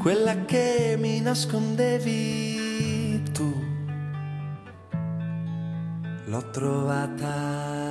Quella 0.00 0.34
che 0.46 0.96
mi 0.98 1.20
nascondevi 1.20 3.22
tu. 3.30 3.54
L'ho 6.24 6.50
trovata. 6.50 7.87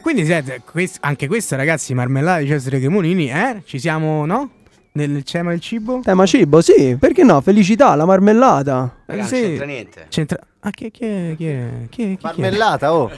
E 0.00 0.02
quindi 0.02 0.24
siete, 0.24 0.62
quest- 0.64 0.96
anche 1.02 1.26
questa 1.26 1.56
ragazzi, 1.56 1.92
marmellata 1.92 2.38
di 2.38 2.46
Cesare 2.46 2.78
Cremonini, 2.78 3.30
eh? 3.30 3.60
Ci 3.66 3.78
siamo, 3.78 4.24
no? 4.24 4.48
Nel 4.92 5.22
tema 5.24 5.50
del 5.50 5.60
cibo? 5.60 6.00
Tema 6.02 6.24
cibo, 6.24 6.62
sì, 6.62 6.96
perché 6.98 7.22
no? 7.22 7.42
Felicità, 7.42 7.94
la 7.96 8.06
marmellata. 8.06 9.02
Raga, 9.04 9.24
sì. 9.24 9.34
non 9.34 9.42
c'entra 9.42 9.66
niente. 9.66 10.06
C'entra... 10.08 10.38
Ah, 10.60 10.70
chi, 10.70 10.90
chi, 10.90 11.34
chi, 11.36 11.36
chi, 11.36 11.86
chi, 11.90 12.16
chi, 12.16 12.16
chi, 12.16 12.18
Marmellata, 12.22 12.94
oh. 12.94 13.10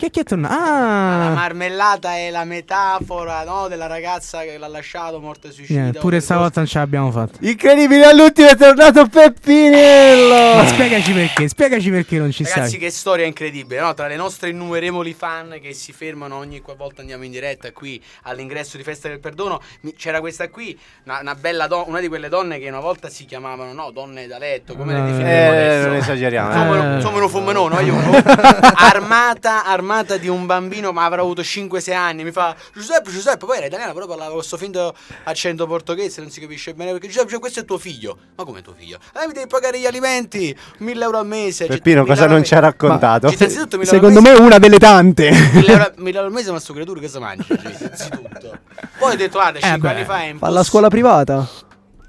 Chi, 0.00 0.10
chi 0.10 0.20
è 0.20 0.22
tornato? 0.24 0.54
La 0.54 1.26
Ah, 1.26 1.34
marmellata 1.34 2.16
è 2.16 2.30
la 2.30 2.44
metafora 2.44 3.44
no, 3.44 3.68
della 3.68 3.86
ragazza 3.86 4.40
che 4.42 4.56
l'ha 4.56 4.66
lasciato 4.68 5.20
morte 5.20 5.52
suicida. 5.52 5.80
niente, 5.80 5.98
pure 5.98 6.20
stavolta 6.20 6.60
non 6.60 6.68
ce 6.68 6.78
l'abbiamo 6.78 7.10
fatta. 7.10 7.36
Incredibile, 7.40 8.04
all'ultimo 8.06 8.48
è 8.48 8.56
tornato 8.56 9.06
Peppinello. 9.06 10.56
Ma 10.62 10.66
spiegaci 10.66 11.12
perché, 11.12 11.48
spiegaci 11.48 11.90
perché 11.90 12.18
non 12.18 12.30
ci 12.32 12.44
Ragazzi, 12.44 12.68
stai. 12.68 12.80
che 12.80 12.90
storia 12.90 13.26
incredibile, 13.26 13.80
no? 13.80 13.92
Tra 13.94 14.06
le 14.06 14.16
nostre 14.16 14.48
innumerevoli 14.50 15.12
fan 15.12 15.58
che 15.60 15.72
si 15.74 15.92
fermano 15.92 16.36
ogni 16.36 16.60
qualvolta 16.60 17.00
andiamo 17.02 17.24
in 17.24 17.30
diretta 17.30 17.70
qui 17.72 18.02
all'ingresso 18.22 18.76
di 18.78 18.82
Festa 18.82 19.08
del 19.08 19.20
Perdono, 19.20 19.60
mi- 19.82 19.92
c'era 19.94 20.20
questa 20.20 20.48
qui, 20.48 20.78
una, 21.04 21.18
una 21.20 21.34
bella 21.34 21.66
donna, 21.66 21.84
una 21.88 22.00
di 22.00 22.08
quelle 22.08 22.28
donne 22.28 22.58
che 22.58 22.68
una 22.68 22.80
volta 22.80 23.08
si 23.10 23.24
chiamavano, 23.26 23.72
no, 23.74 23.90
donne 23.90 24.26
da 24.26 24.38
letto, 24.38 24.74
come 24.74 24.94
le 24.94 24.98
Eh, 25.00 25.02
definiremo 25.02 25.52
Eh, 25.52 25.56
adesso? 25.56 25.86
non 25.88 25.96
esageriamo. 25.96 26.48
Insomma, 26.52 26.74
eh. 26.74 26.78
uno- 26.78 26.94
insomma, 26.96 27.16
uno 27.18 27.28
fumenone, 27.28 27.74
no? 27.74 27.80
Io 27.80 27.94
armata, 28.74 29.64
armata 29.64 29.88
di 30.18 30.28
un 30.28 30.46
bambino, 30.46 30.92
ma 30.92 31.04
avrà 31.04 31.20
avuto 31.22 31.42
5-6 31.42 31.92
anni. 31.94 32.24
Mi 32.24 32.30
fa 32.32 32.54
Giuseppe, 32.72 33.10
Giuseppe, 33.10 33.44
poi 33.44 33.56
era 33.56 33.66
italiana, 33.66 33.92
però 33.92 34.06
parlava 34.06 34.28
con 34.30 34.38
questo 34.38 34.56
finto 34.56 34.94
accento 35.24 35.66
portoghese, 35.66 36.20
non 36.20 36.30
si 36.30 36.40
capisce 36.40 36.74
bene 36.74 36.92
perché 36.92 37.08
Giuseppe, 37.08 37.30
cioè, 37.30 37.40
questo 37.40 37.60
è 37.60 37.64
tuo 37.64 37.78
figlio. 37.78 38.16
Ma 38.36 38.44
come 38.44 38.62
tuo 38.62 38.74
figlio? 38.76 38.98
Eh, 39.20 39.26
mi 39.26 39.32
devi 39.32 39.46
pagare 39.46 39.78
gli 39.80 39.86
alimenti, 39.86 40.56
1000 40.78 41.04
euro 41.04 41.18
al 41.18 41.26
mese. 41.26 41.66
cioè, 41.66 41.76
Peppino, 41.76 42.02
1000 42.02 42.14
cosa 42.14 42.26
non 42.26 42.44
ci 42.44 42.54
ha 42.54 42.60
raccontato? 42.60 43.28
Cioè, 43.28 43.36
innanzitutto 43.36 43.76
1000 43.76 43.90
euro 43.92 44.06
al 44.06 44.12
Secondo 44.12 44.38
me 44.38 44.44
una 44.46 44.58
delle 44.58 44.78
tante. 44.78 45.30
1000 45.30 45.72
euro, 45.72 45.92
1000 45.96 46.16
euro 46.16 46.26
al 46.28 46.32
mese, 46.32 46.52
ma 46.52 46.60
sto 46.60 46.72
creatura 46.72 47.00
che 47.00 47.08
si 47.08 47.18
mangia? 47.18 47.44
Cioè, 47.44 47.58
innanzitutto. 47.78 48.58
Poi 48.98 49.12
ho 49.12 49.16
detto, 49.16 49.38
guarda, 49.38 49.58
5 49.60 49.78
beh, 49.78 49.88
anni 49.94 50.04
fa 50.04 50.14
è 50.14 50.18
Fa 50.18 50.24
impossibile. 50.24 50.52
la 50.52 50.62
scuola 50.64 50.88
privata. 50.88 51.48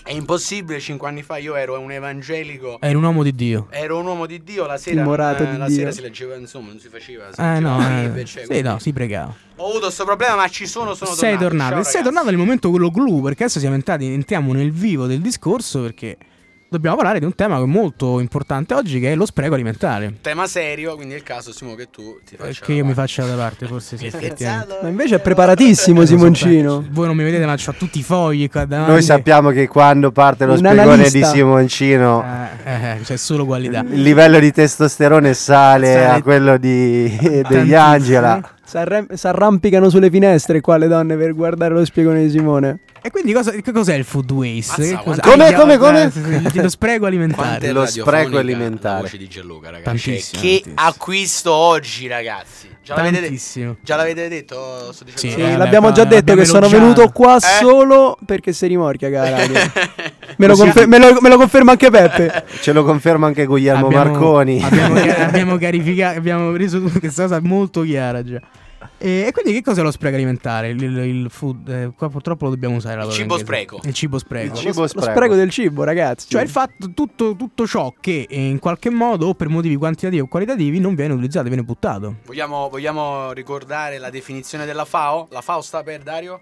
È 0.03 0.11
impossibile, 0.11 0.79
5 0.79 1.07
anni 1.07 1.21
fa 1.21 1.37
io 1.37 1.55
ero 1.55 1.79
un 1.79 1.91
evangelico. 1.91 2.79
Era 2.81 2.97
un 2.97 3.03
uomo 3.03 3.21
di 3.21 3.35
Dio. 3.35 3.67
Ero 3.69 3.99
un 3.99 4.05
uomo 4.07 4.25
di 4.25 4.41
Dio, 4.43 4.65
la 4.65 4.77
sera, 4.77 5.01
eh, 5.01 5.51
di 5.51 5.57
la 5.57 5.67
Dio. 5.67 5.75
sera 5.75 5.91
si 5.91 6.01
leggeva, 6.01 6.35
insomma, 6.35 6.69
non 6.69 6.79
si 6.79 6.87
faceva. 6.89 7.25
Si 7.31 7.39
Eh 7.39 7.59
no, 7.59 7.79
eh, 8.15 8.25
cioè, 8.25 8.45
sì, 8.49 8.61
no, 8.61 8.79
si 8.79 8.91
pregava. 8.93 9.33
Ho 9.57 9.65
avuto 9.67 9.85
questo 9.85 10.03
problema, 10.03 10.35
ma 10.35 10.47
ci 10.47 10.65
sono, 10.65 10.95
sono 10.95 11.11
sei 11.11 11.37
tornato. 11.37 11.47
tornato. 11.47 11.71
Ciao, 11.73 11.81
e 11.81 11.83
sei 11.85 12.03
tornato 12.03 12.25
nel 12.29 12.37
momento 12.37 12.69
quello 12.71 12.89
clou, 12.89 13.21
perché 13.21 13.43
adesso 13.43 13.59
siamo 13.59 13.75
entrati, 13.75 14.07
entriamo 14.11 14.53
nel 14.53 14.71
vivo 14.71 15.05
del 15.05 15.21
discorso 15.21 15.81
perché 15.81 16.17
dobbiamo 16.71 16.95
parlare 16.95 17.19
di 17.19 17.25
un 17.25 17.35
tema 17.35 17.57
che 17.57 17.63
è 17.63 17.65
molto 17.65 18.21
importante 18.21 18.73
oggi, 18.73 19.01
che 19.01 19.11
è 19.11 19.15
lo 19.15 19.25
spreco 19.25 19.53
alimentare. 19.55 20.13
Tema 20.21 20.47
serio, 20.47 20.95
quindi 20.95 21.15
è 21.15 21.17
il 21.17 21.23
caso, 21.23 21.51
Simo, 21.51 21.75
che 21.75 21.89
tu 21.91 22.17
ti 22.25 22.35
Eh, 22.35 22.37
faccia. 22.37 22.65
Che 22.65 22.71
io 22.73 22.85
mi 22.85 22.93
faccia 22.93 23.25
da 23.25 23.35
parte, 23.35 23.65
forse 23.67 23.97
sì. 23.97 24.09
Ma 24.81 24.87
invece 24.87 25.15
è 25.15 25.19
preparatissimo 25.19 25.99
so, 25.99 26.05
Simoncino. 26.07 26.85
Voi 26.91 27.07
non 27.07 27.15
mi 27.17 27.23
vedete, 27.23 27.45
ma 27.45 27.53
ho 27.53 27.73
tutti 27.77 27.99
i 27.99 28.03
fogli 28.03 28.49
qua 28.49 28.63
davanti. 28.63 28.91
Noi 28.91 29.01
sappiamo 29.01 29.49
che 29.49 29.67
quando 29.67 30.11
parte 30.11 30.45
lo 30.45 30.53
Un 30.53 30.65
analista. 30.65 31.17
di 31.17 31.23
Simoncino, 31.25 32.23
Eh, 32.63 32.91
eh, 32.91 32.99
c'è 33.03 33.17
solo 33.17 33.45
qualità. 33.45 33.81
il 33.81 34.01
livello 34.01 34.39
di 34.39 34.51
testosterone 34.53 35.33
sale 35.33 35.87
Sale 35.91 36.05
a 36.07 36.21
quello 36.21 36.55
di, 36.57 37.17
degli. 37.49 37.73
Angela. 37.73 38.41
S'arrem- 38.71 39.13
S'arrampicano 39.13 39.89
sulle 39.89 40.09
finestre 40.09 40.61
qua 40.61 40.77
le 40.77 40.87
donne 40.87 41.17
per 41.17 41.33
guardare 41.35 41.73
lo 41.73 41.83
spiegone 41.83 42.23
di 42.23 42.29
Simone. 42.29 42.79
E 43.01 43.09
quindi 43.11 43.33
cosa, 43.33 43.51
che 43.51 43.71
cos'è 43.73 43.95
il 43.95 44.05
food 44.05 44.31
waste? 44.31 44.81
Mazza, 44.81 44.97
cosa- 44.99 45.21
Come, 45.21 45.53
come, 45.53 45.77
come? 45.77 46.11
Lo 46.53 46.69
spreco 46.69 47.05
alimentare. 47.05 47.71
Lo 47.73 47.85
spreco 47.85 48.37
alimentare. 48.37 48.95
La 48.95 49.01
voce 49.01 49.17
di 49.17 49.27
Gianluca, 49.27 49.71
ragazzi. 49.71 49.83
Tantissimo, 49.85 50.41
che 50.41 50.47
tantissimo. 50.63 50.75
acquisto 50.75 51.51
oggi, 51.51 52.07
ragazzi. 52.07 52.69
Già 52.83 52.95
l'avete, 52.95 53.37
già 53.81 53.95
l'avete 53.97 54.27
detto? 54.29 54.91
Sto 54.93 55.05
Sì, 55.15 55.29
Sì, 55.31 55.55
l'abbiamo 55.57 55.91
già 55.91 56.03
detto 56.05 56.33
che 56.33 56.45
sono 56.45 56.67
venuto 56.69 57.09
qua 57.09 57.35
Eh? 57.35 57.39
solo 57.39 58.17
perché 58.25 58.53
sei 58.53 58.69
rimorchia, 58.69 59.11
cara. 59.11 59.35
Me 60.37 60.47
lo, 60.47 60.55
confer- 60.55 60.87
me 60.87 60.97
lo- 60.97 61.17
me 61.21 61.27
lo 61.29 61.37
conferma 61.37 61.71
anche 61.71 61.89
Peppe. 61.91 62.45
Ce 62.61 62.71
lo 62.71 62.83
conferma 62.85 63.27
anche 63.27 63.45
Guglielmo 63.45 63.87
Abbiamo- 63.87 64.05
Marconi. 64.11 64.63
Abbiamo, 64.63 64.95
abbiamo 65.27 65.57
chiarificato, 65.57 66.17
abbiamo 66.17 66.55
reso 66.55 66.81
questa 66.81 67.23
cosa 67.23 67.39
molto 67.41 67.81
chiara 67.81 68.23
già. 68.23 68.39
E, 69.03 69.25
e 69.25 69.31
quindi 69.31 69.51
che 69.53 69.63
cos'è 69.63 69.81
lo 69.81 69.89
spreco 69.89 70.15
alimentare? 70.15 70.69
Il, 70.69 70.81
il- 70.83 70.97
il 70.97 71.29
food, 71.31 71.67
eh, 71.67 71.91
qua 71.97 72.07
purtroppo 72.09 72.45
lo 72.45 72.51
dobbiamo 72.51 72.75
usare 72.75 72.97
la 72.97 73.05
Il 73.05 73.11
cibo 73.11 73.37
spreco. 73.37 73.79
Il 73.83 73.93
cibo 73.93 74.19
spreco. 74.19 74.53
Il 74.53 74.59
cibo 74.59 74.81
Lo 74.81 74.87
spreco. 74.87 75.09
spreco 75.11 75.35
del 75.35 75.49
cibo, 75.49 75.83
ragazzi. 75.83 76.27
Cioè 76.29 76.43
il 76.43 76.49
fatto, 76.49 76.91
tutto, 76.93 77.35
tutto 77.35 77.65
ciò 77.65 77.91
che 77.99 78.27
eh, 78.29 78.47
in 78.47 78.59
qualche 78.59 78.91
modo 78.91 79.27
o 79.29 79.33
per 79.33 79.49
motivi 79.49 79.75
quantitativi 79.75 80.21
o 80.21 80.27
qualitativi 80.27 80.79
non 80.79 80.93
viene 80.93 81.13
utilizzato, 81.13 81.47
viene 81.47 81.63
buttato. 81.63 82.17
Vogliamo, 82.25 82.69
vogliamo 82.69 83.31
ricordare 83.31 83.97
la 83.97 84.11
definizione 84.11 84.65
della 84.65 84.85
FAO? 84.85 85.27
La 85.31 85.41
FAO 85.41 85.61
sta 85.61 85.81
per 85.81 86.03
Dario? 86.03 86.39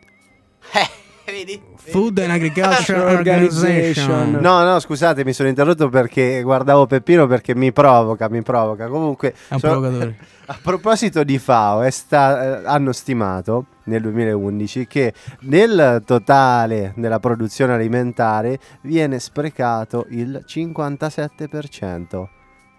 Eh, 0.74 0.88
vedi? 1.34 1.62
Food 1.76 2.20
and 2.20 2.32
Agriculture 2.32 3.00
Organization. 3.00 4.32
No, 4.42 4.64
no, 4.64 4.80
scusate, 4.80 5.24
mi 5.26 5.34
sono 5.34 5.50
interrotto 5.50 5.90
perché 5.90 6.42
guardavo 6.42 6.86
Peppino 6.86 7.26
perché 7.28 7.56
mi 7.56 7.72
provoca, 7.72 8.30
mi 8.30 8.42
provoca. 8.44 8.88
Comunque, 8.88 9.34
È 9.48 9.54
un 9.54 9.60
sono- 9.60 9.80
provocatore. 9.80 10.18
a 10.48 10.60
proposito 10.62 11.24
di 11.24 11.38
FAO, 11.40 11.82
è 11.82 11.90
sta- 11.90 12.62
eh, 12.62 12.66
hanno 12.66 12.92
stimato 12.92 13.66
nel 13.86 14.02
2011 14.02 14.86
che 14.88 15.14
nel 15.42 16.04
totale 16.06 16.94
della 16.96 17.20
produzione 17.20 17.74
alimentare 17.74 18.60
viene 18.82 19.20
sprecato 19.20 20.06
il 20.10 20.44
57%. 20.48 22.28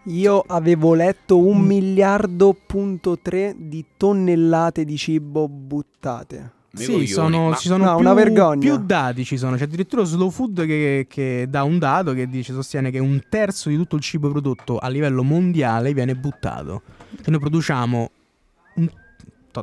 Io 0.05 0.43
avevo 0.47 0.95
letto 0.95 1.39
un 1.39 1.59
miliardo 1.61 2.57
punto 2.67 3.19
tre 3.21 3.55
di 3.57 3.85
tonnellate 3.97 4.85
di 4.85 4.97
cibo 4.97 5.47
buttate. 5.49 6.53
Sì, 6.73 6.85
coglioni, 6.87 7.07
sono, 7.09 7.49
ma- 7.49 7.57
ci 7.57 7.67
sono 7.69 7.85
No, 7.85 7.91
più, 7.97 8.05
una 8.05 8.15
vergogna. 8.15 8.61
più 8.61 8.77
dati 8.85 9.25
ci 9.25 9.37
sono. 9.37 9.57
C'è 9.57 9.65
addirittura 9.65 10.05
Slow 10.05 10.31
Food 10.31 10.65
che, 10.67 11.07
che 11.09 11.47
dà 11.49 11.65
un 11.65 11.79
dato 11.79 12.13
che 12.13 12.29
dice, 12.29 12.53
sostiene 12.53 12.91
che 12.91 12.99
un 13.01 13.21
terzo 13.29 13.69
di 13.69 13.77
tutto 13.77 13.97
il 13.97 14.03
cibo 14.03 14.31
prodotto 14.31 14.79
a 14.79 14.89
livello 14.89 15.23
mondiale 15.25 15.93
viene 15.93 16.15
buttato. 16.15 16.83
E 17.25 17.31
noi 17.31 17.41
produciamo 17.41 18.11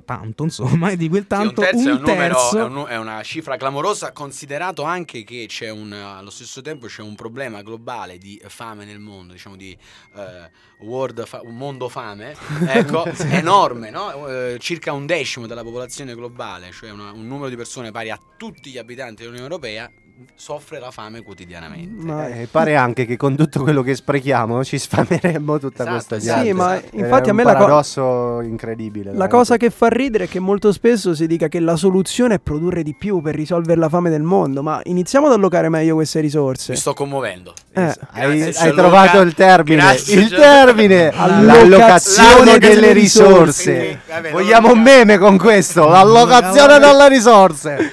tanto, 0.04 0.44
insomma, 0.44 0.90
e 0.92 0.98
di 0.98 1.08
quel 1.10 1.22
Sì, 1.24 1.28
tanto 1.28 1.62
un 1.62 1.68
terzo, 1.68 1.80
è, 1.90 1.92
un 1.92 1.98
un 1.98 2.02
numero- 2.02 2.52
è 2.58 2.64
un 2.64 2.86
è 2.88 2.98
una 2.98 3.24
cifra 3.24 3.58
clamorosa, 3.58 4.12
considerato 4.12 4.84
anche 4.84 5.24
che 5.24 5.46
c'è 5.48 5.70
un, 5.70 5.92
allo 5.94 6.30
stesso 6.30 6.62
tempo 6.62 6.88
c'è 6.88 7.02
un 7.02 7.16
problema 7.16 7.62
globale 7.62 8.18
di 8.18 8.42
fame 8.48 8.86
nel 8.86 9.00
mondo, 9.00 9.34
diciamo 9.34 9.56
di 9.56 9.76
eh, 10.16 10.50
world 10.80 11.26
fa- 11.26 11.42
un 11.44 11.56
mondo 11.56 11.90
fame, 11.90 12.36
ecco, 12.68 13.06
enorme, 13.30 13.90
no? 13.90 14.28
Eh, 14.28 14.58
circa 14.60 14.92
un 14.94 15.06
decimo 15.06 15.48
della 15.48 15.64
popolazione 15.64 16.14
globale, 16.16 16.72
cioè 16.72 16.92
una- 16.92 17.12
un 17.12 17.26
numero 17.26 17.50
di 17.50 17.56
persone 17.56 17.92
pari 17.92 18.10
a 18.10 18.20
tutti 18.38 18.70
gli 18.72 18.78
abitanti 18.78 19.22
dell'Unione 19.24 19.48
Europea, 19.48 19.92
soffre 20.36 20.80
la 20.80 20.92
fame 20.92 21.22
quotidianamente. 21.22 22.04
Ma- 22.04 22.28
Eh, 22.28 22.48
pare 22.50 22.76
anche 22.76 23.06
che 23.06 23.18
con 23.18 23.36
tutto 23.36 23.62
quello 23.62 23.82
che 23.82 23.96
sprechiamo 23.96 24.64
ci 24.64 24.78
sfameremmo 24.80 25.60
tutta 25.60 25.84
Esatto, 25.84 25.92
questa 25.92 26.16
esatto, 26.16 26.42
gente. 26.44 26.50
Sì, 26.52 26.54
ma 26.58 26.78
esatto. 26.78 26.96
infatti 26.98 27.28
è 27.28 27.32
a 27.32 27.34
me 27.34 27.44
la, 27.44 27.52
co- 27.54 27.58
paradosso 27.60 28.42
incredibile. 28.42 29.06
la 29.06 29.12
veramente. 29.12 29.36
cosa 29.36 29.58
che 29.58 29.70
fa 29.70 29.88
ridere 29.88 30.24
è 30.26 30.28
che 30.28 30.40
molto 30.40 30.72
spesso 30.72 31.14
si 31.14 31.28
dica 31.28 31.48
che 31.48 31.60
la 31.60 31.76
soluzione 31.76 32.36
è 32.36 32.40
produrre 32.40 32.84
di 32.84 32.96
più 32.96 33.22
per 33.22 33.36
risolvere 33.36 33.80
la 33.80 33.90
fame 33.90 34.10
del 34.10 34.24
mondo, 34.24 34.64
ma 34.64 34.80
iniziamo 34.84 35.28
ad 35.28 35.34
allocare 35.34 35.70
meglio 35.70 35.96
queste 35.96 36.20
risorse. 36.20 36.72
Mi 36.72 36.78
sto 36.78 36.94
commuovendo. 36.94 37.54
Eh, 37.74 37.82
Hai, 37.82 37.94
Grazie, 37.94 38.46
hai 38.46 38.52
Gianluca. 38.54 38.76
trovato 38.82 39.20
il 39.22 39.34
termine. 39.34 39.76
Grazie, 39.82 40.20
il 40.20 40.30
termine. 40.30 41.10
Allocazione 41.10 41.46
L'allocazione 41.46 42.58
delle 42.58 42.92
risorse. 42.92 43.72
risorse. 43.74 44.00
Vabbè, 44.08 44.32
Vogliamo 44.32 44.72
un 44.72 44.82
meme 44.82 45.18
con 45.18 45.38
questo. 45.38 45.88
L'allocazione 45.88 46.80
delle 46.80 47.08
risorse. 47.08 47.92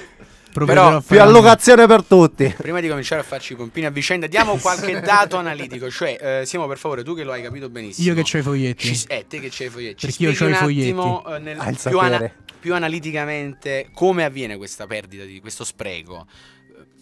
Però 0.63 0.87
a 0.87 0.99
Più 1.01 1.17
fare- 1.17 1.19
allocazione 1.19 1.85
per 1.87 2.03
tutti. 2.03 2.53
Prima 2.55 2.79
di 2.79 2.87
cominciare 2.87 3.19
a 3.19 3.23
farci 3.25 3.51
i 3.53 3.55
pompini 3.57 3.85
a 3.87 3.89
vicenda, 3.89 4.27
diamo 4.27 4.55
qualche 4.61 5.01
dato 5.01 5.35
analitico. 5.35 5.89
Cioè, 5.89 6.39
eh, 6.41 6.45
Simo, 6.45 6.65
per 6.67 6.77
favore, 6.77 7.03
tu 7.03 7.13
che 7.13 7.23
lo 7.25 7.33
hai 7.33 7.41
capito 7.41 7.67
benissimo. 7.69 8.07
Io 8.07 8.13
che 8.13 8.21
c'ho 8.23 8.37
i 8.37 8.41
foglietti. 8.41 8.95
Ci, 8.95 9.05
eh, 9.09 9.25
te 9.27 9.39
che 9.41 9.49
c'hai 9.51 9.67
i 9.67 9.69
foglietti. 9.69 9.97
Ci 9.99 10.05
Perché 10.05 10.23
io 10.23 10.31
c'ho 10.33 10.45
i 10.47 10.51
un 10.51 10.57
foglietti. 10.57 10.89
attimo, 10.91 11.35
eh, 11.35 11.39
nel- 11.39 11.59
Ah, 11.59 11.73
più, 11.89 11.99
ana- 11.99 12.31
più 12.59 12.73
analiticamente 12.73 13.89
come 13.93 14.23
avviene 14.23 14.55
questa 14.55 14.85
perdita, 14.87 15.23
di 15.25 15.39
questo 15.41 15.63
spreco. 15.65 16.25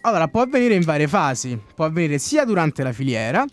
Allora, 0.01 0.27
può 0.27 0.41
avvenire 0.41 0.73
in 0.75 0.81
varie 0.83 1.07
fasi. 1.07 1.57
Può 1.75 1.85
avvenire 1.85 2.17
sia 2.17 2.43
durante 2.45 2.83
la 2.83 2.91
filiera, 2.91 3.45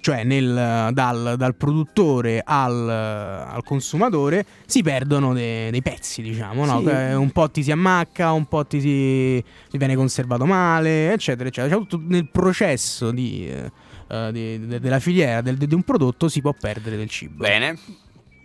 cioè 0.00 0.24
nel- 0.24 0.90
dal, 0.92 1.34
dal 1.36 1.54
produttore 1.54 2.42
al, 2.44 2.88
al 2.88 3.62
consumatore, 3.64 4.44
si 4.66 4.82
perdono 4.82 5.32
de- 5.34 5.68
dei 5.70 5.82
pezzi, 5.82 6.22
diciamo. 6.22 6.64
no? 6.64 6.78
Sì. 6.80 6.84
Che 6.86 7.12
Un 7.14 7.30
po' 7.30 7.50
ti 7.50 7.62
si 7.62 7.70
ammacca, 7.70 8.32
un 8.32 8.46
po' 8.46 8.64
ti, 8.66 8.80
si, 8.80 9.42
ti 9.70 9.78
viene 9.78 9.94
conservato 9.96 10.44
male, 10.46 11.12
eccetera, 11.12 11.48
eccetera. 11.48 11.74
Cioè, 11.74 11.86
tutto 11.86 12.02
nel 12.06 12.28
processo 12.30 13.10
di, 13.10 13.48
eh, 13.48 14.32
di- 14.32 14.66
de- 14.66 14.80
della 14.80 15.00
filiera 15.00 15.40
del- 15.40 15.56
di 15.56 15.74
un 15.74 15.82
prodotto 15.82 16.28
si 16.28 16.40
può 16.40 16.54
perdere 16.58 16.96
del 16.96 17.08
cibo. 17.08 17.42
Bene. 17.44 17.78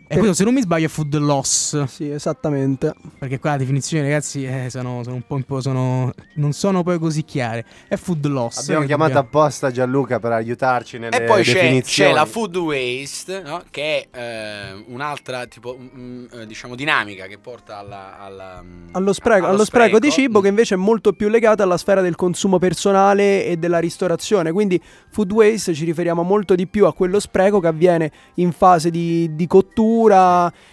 E 0.05 0.17
questo, 0.17 0.33
se 0.35 0.43
non 0.43 0.53
mi 0.53 0.61
sbaglio, 0.61 0.85
è 0.85 0.89
food 0.89 1.15
loss. 1.15 1.83
Sì, 1.85 2.09
esattamente. 2.09 2.93
Perché 3.17 3.39
qua 3.39 3.51
la 3.51 3.57
definizione, 3.57 4.03
ragazzi, 4.03 4.45
eh, 4.45 4.67
sono, 4.69 5.01
sono 5.03 5.15
un 5.15 5.23
po', 5.25 5.35
un 5.35 5.43
po' 5.43 5.61
sono, 5.61 6.13
non 6.35 6.51
sono 6.51 6.83
poi 6.83 6.99
così 6.99 7.23
chiare. 7.23 7.65
È 7.87 7.95
food 7.95 8.25
loss. 8.27 8.63
Abbiamo 8.63 8.85
chiamato 8.85 9.13
dobbiamo- 9.13 9.27
apposta 9.27 9.71
Gianluca 9.71 10.19
per 10.19 10.33
aiutarci 10.33 10.99
nelle 10.99 11.17
E 11.17 11.21
poi 11.21 11.43
c'è, 11.43 11.53
definizioni. 11.53 12.09
c'è 12.09 12.15
la 12.15 12.25
food 12.25 12.55
waste, 12.57 13.41
no? 13.41 13.63
che 13.71 14.07
è 14.11 14.17
eh, 14.19 14.83
un'altra 14.87 15.45
tipo, 15.47 15.77
mm, 15.79 16.25
eh, 16.31 16.45
diciamo, 16.45 16.75
dinamica 16.75 17.25
che 17.25 17.37
porta 17.37 17.77
alla, 17.77 18.19
alla, 18.19 18.61
mm, 18.61 18.89
Allo 18.91 19.13
spreco, 19.13 19.45
allo 19.45 19.55
allo 19.55 19.65
spreco 19.65 19.99
di 19.99 20.11
cibo 20.11 20.41
che 20.41 20.49
invece 20.49 20.75
è 20.75 20.77
molto 20.77 21.13
più 21.13 21.29
legato 21.29 21.63
alla 21.63 21.77
sfera 21.77 22.01
del 22.01 22.15
consumo 22.15 22.59
personale 22.59 23.45
e 23.45 23.57
della 23.57 23.79
ristorazione. 23.79 24.51
Quindi 24.51 24.79
food 25.09 25.31
waste 25.31 25.73
ci 25.73 25.85
riferiamo 25.85 26.23
molto 26.23 26.55
di 26.55 26.67
più 26.67 26.85
a 26.85 26.93
quello 26.93 27.19
spreco 27.19 27.59
che 27.59 27.67
avviene 27.67 28.11
in 28.35 28.51
fase 28.51 28.89
di, 28.91 29.33
di 29.33 29.47
cottura 29.47 29.91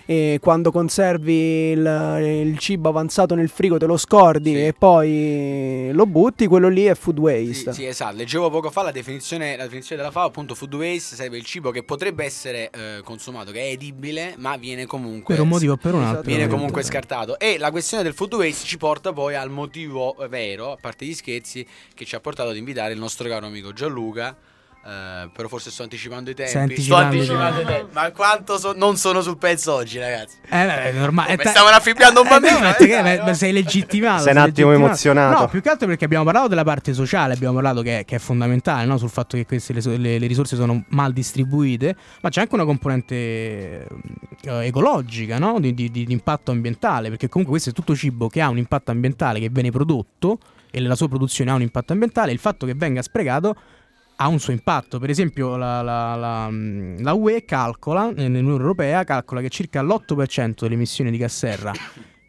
e 0.06 0.38
quando 0.40 0.70
conservi 0.72 1.70
il, 1.72 2.42
il 2.46 2.58
cibo 2.58 2.88
avanzato 2.88 3.34
nel 3.34 3.48
frigo 3.48 3.76
te 3.78 3.86
lo 3.86 3.96
scordi 3.96 4.52
Sì. 4.52 4.66
e 4.66 4.72
poi 4.76 5.90
lo 5.92 6.06
butti, 6.06 6.46
quello 6.46 6.68
lì 6.68 6.84
è 6.84 6.94
food 6.94 7.18
waste. 7.18 7.72
Sì, 7.72 7.82
sì, 7.82 7.86
esatto. 7.86 8.16
Leggevo 8.16 8.50
poco 8.50 8.70
fa 8.70 8.82
la 8.82 8.90
definizione, 8.90 9.56
la 9.56 9.64
definizione 9.64 10.00
della 10.00 10.12
FAO, 10.12 10.26
appunto 10.26 10.54
food 10.54 10.74
waste 10.74 11.16
sarebbe 11.16 11.36
il 11.36 11.44
cibo 11.44 11.70
che 11.70 11.82
potrebbe 11.82 12.24
essere 12.24 12.70
eh, 12.70 13.00
consumato, 13.04 13.50
che 13.52 13.60
è 13.60 13.70
edibile, 13.72 14.34
ma 14.38 14.56
viene 14.56 14.86
comunque 14.86 15.34
Per 15.34 15.42
un 15.42 15.48
motivo 15.50 15.74
o 15.74 15.76
per 15.76 15.94
un 15.94 16.02
altro. 16.02 16.22
viene 16.22 16.46
comunque 16.48 16.82
scartato. 16.82 17.38
E 17.38 17.58
la 17.58 17.70
questione 17.70 18.02
del 18.02 18.14
food 18.14 18.34
waste 18.34 18.66
ci 18.66 18.76
porta 18.78 19.12
poi 19.12 19.34
al 19.34 19.50
motivo 19.50 20.16
vero, 20.28 20.72
a 20.72 20.76
parte 20.80 21.04
gli 21.04 21.14
scherzi, 21.14 21.66
che 21.94 22.04
ci 22.04 22.14
ha 22.14 22.20
portato 22.20 22.50
ad 22.50 22.56
invitare 22.56 22.92
il 22.92 22.98
nostro 22.98 23.28
caro 23.28 23.46
amico 23.46 23.72
Gianluca. 23.72 24.36
Eh, 24.82 25.28
però 25.32 25.48
forse 25.48 25.70
sto 25.70 25.82
anticipando 25.82 26.30
i 26.30 26.34
tempi. 26.34 26.80
Sto 26.80 26.94
anticipando 26.94 27.60
i 27.60 27.64
tempi. 27.64 27.92
Ma 27.92 28.10
quanto 28.12 28.58
so- 28.58 28.72
non 28.74 28.96
sono 28.96 29.20
sul 29.20 29.36
pezzo 29.36 29.74
oggi, 29.74 29.98
ragazzi. 29.98 30.36
Eh, 30.44 30.48
beh, 30.64 30.82
è 30.84 30.92
normale. 30.92 31.36
Come 31.36 31.50
stavano 31.50 31.76
affibbiando 31.76 32.22
un 32.22 32.28
bambino, 32.28 32.56
Eh, 32.58 32.74
beh, 32.78 32.98
eh, 32.98 33.02
beh, 33.02 33.16
no? 33.18 33.24
beh, 33.24 33.34
sei 33.34 33.52
legittimato. 33.52 34.22
Sei 34.22 34.32
un 34.32 34.38
attimo 34.38 34.72
emozionato. 34.72 35.40
No, 35.40 35.48
più 35.48 35.60
che 35.60 35.68
altro 35.68 35.86
perché 35.86 36.04
abbiamo 36.06 36.24
parlato 36.24 36.48
della 36.48 36.64
parte 36.64 36.94
sociale, 36.94 37.34
abbiamo 37.34 37.54
parlato 37.54 37.82
che, 37.82 38.04
che 38.06 38.16
è 38.16 38.18
fondamentale, 38.18 38.86
no? 38.86 38.96
sul 38.96 39.10
fatto 39.10 39.36
che 39.36 39.44
queste, 39.44 39.72
le, 39.74 39.96
le- 39.98 40.18
le 40.18 40.26
risorse 40.26 40.56
sono 40.56 40.82
mal 40.88 41.12
distribuite, 41.12 41.94
ma 42.22 42.30
c'è 42.30 42.40
anche 42.40 42.54
una 42.54 42.64
componente 42.64 43.14
eh, 44.42 44.66
ecologica, 44.66 45.38
no? 45.38 45.60
di, 45.60 45.74
di- 45.74 45.90
di- 45.90 46.04
di 46.04 46.12
impatto 46.12 46.50
ambientale, 46.50 47.08
perché 47.10 47.28
comunque 47.28 47.56
questo 47.58 47.70
è 47.70 47.72
tutto 47.74 47.94
cibo 47.94 48.28
che 48.28 48.40
ha 48.40 48.48
un 48.48 48.58
impatto 48.58 48.90
ambientale, 48.90 49.40
che 49.40 49.48
viene 49.50 49.70
prodotto 49.70 50.38
e 50.70 50.80
la 50.80 50.94
sua 50.94 51.08
produzione 51.08 51.50
ha 51.50 51.54
un 51.54 51.62
impatto 51.62 51.92
ambientale, 51.92 52.32
il 52.32 52.38
fatto 52.38 52.64
che 52.64 52.74
venga 52.74 53.02
sprecato 53.02 53.54
ha 54.22 54.28
un 54.28 54.38
suo 54.38 54.52
impatto. 54.52 54.98
Per 54.98 55.08
esempio, 55.08 55.56
la, 55.56 55.80
la- 55.80 56.14
la- 56.14 56.50
mh, 56.50 57.02
la 57.02 57.12
UE 57.14 57.44
calcola, 57.46 58.10
eh, 58.10 58.28
nell'Unione 58.28 58.60
Europea, 58.60 59.02
calcola 59.04 59.40
che 59.40 59.48
circa 59.48 59.80
l'8% 59.82 60.54
delle 60.60 60.74
emissioni 60.74 61.10
di 61.10 61.16
gas 61.16 61.34
serra 61.36 61.72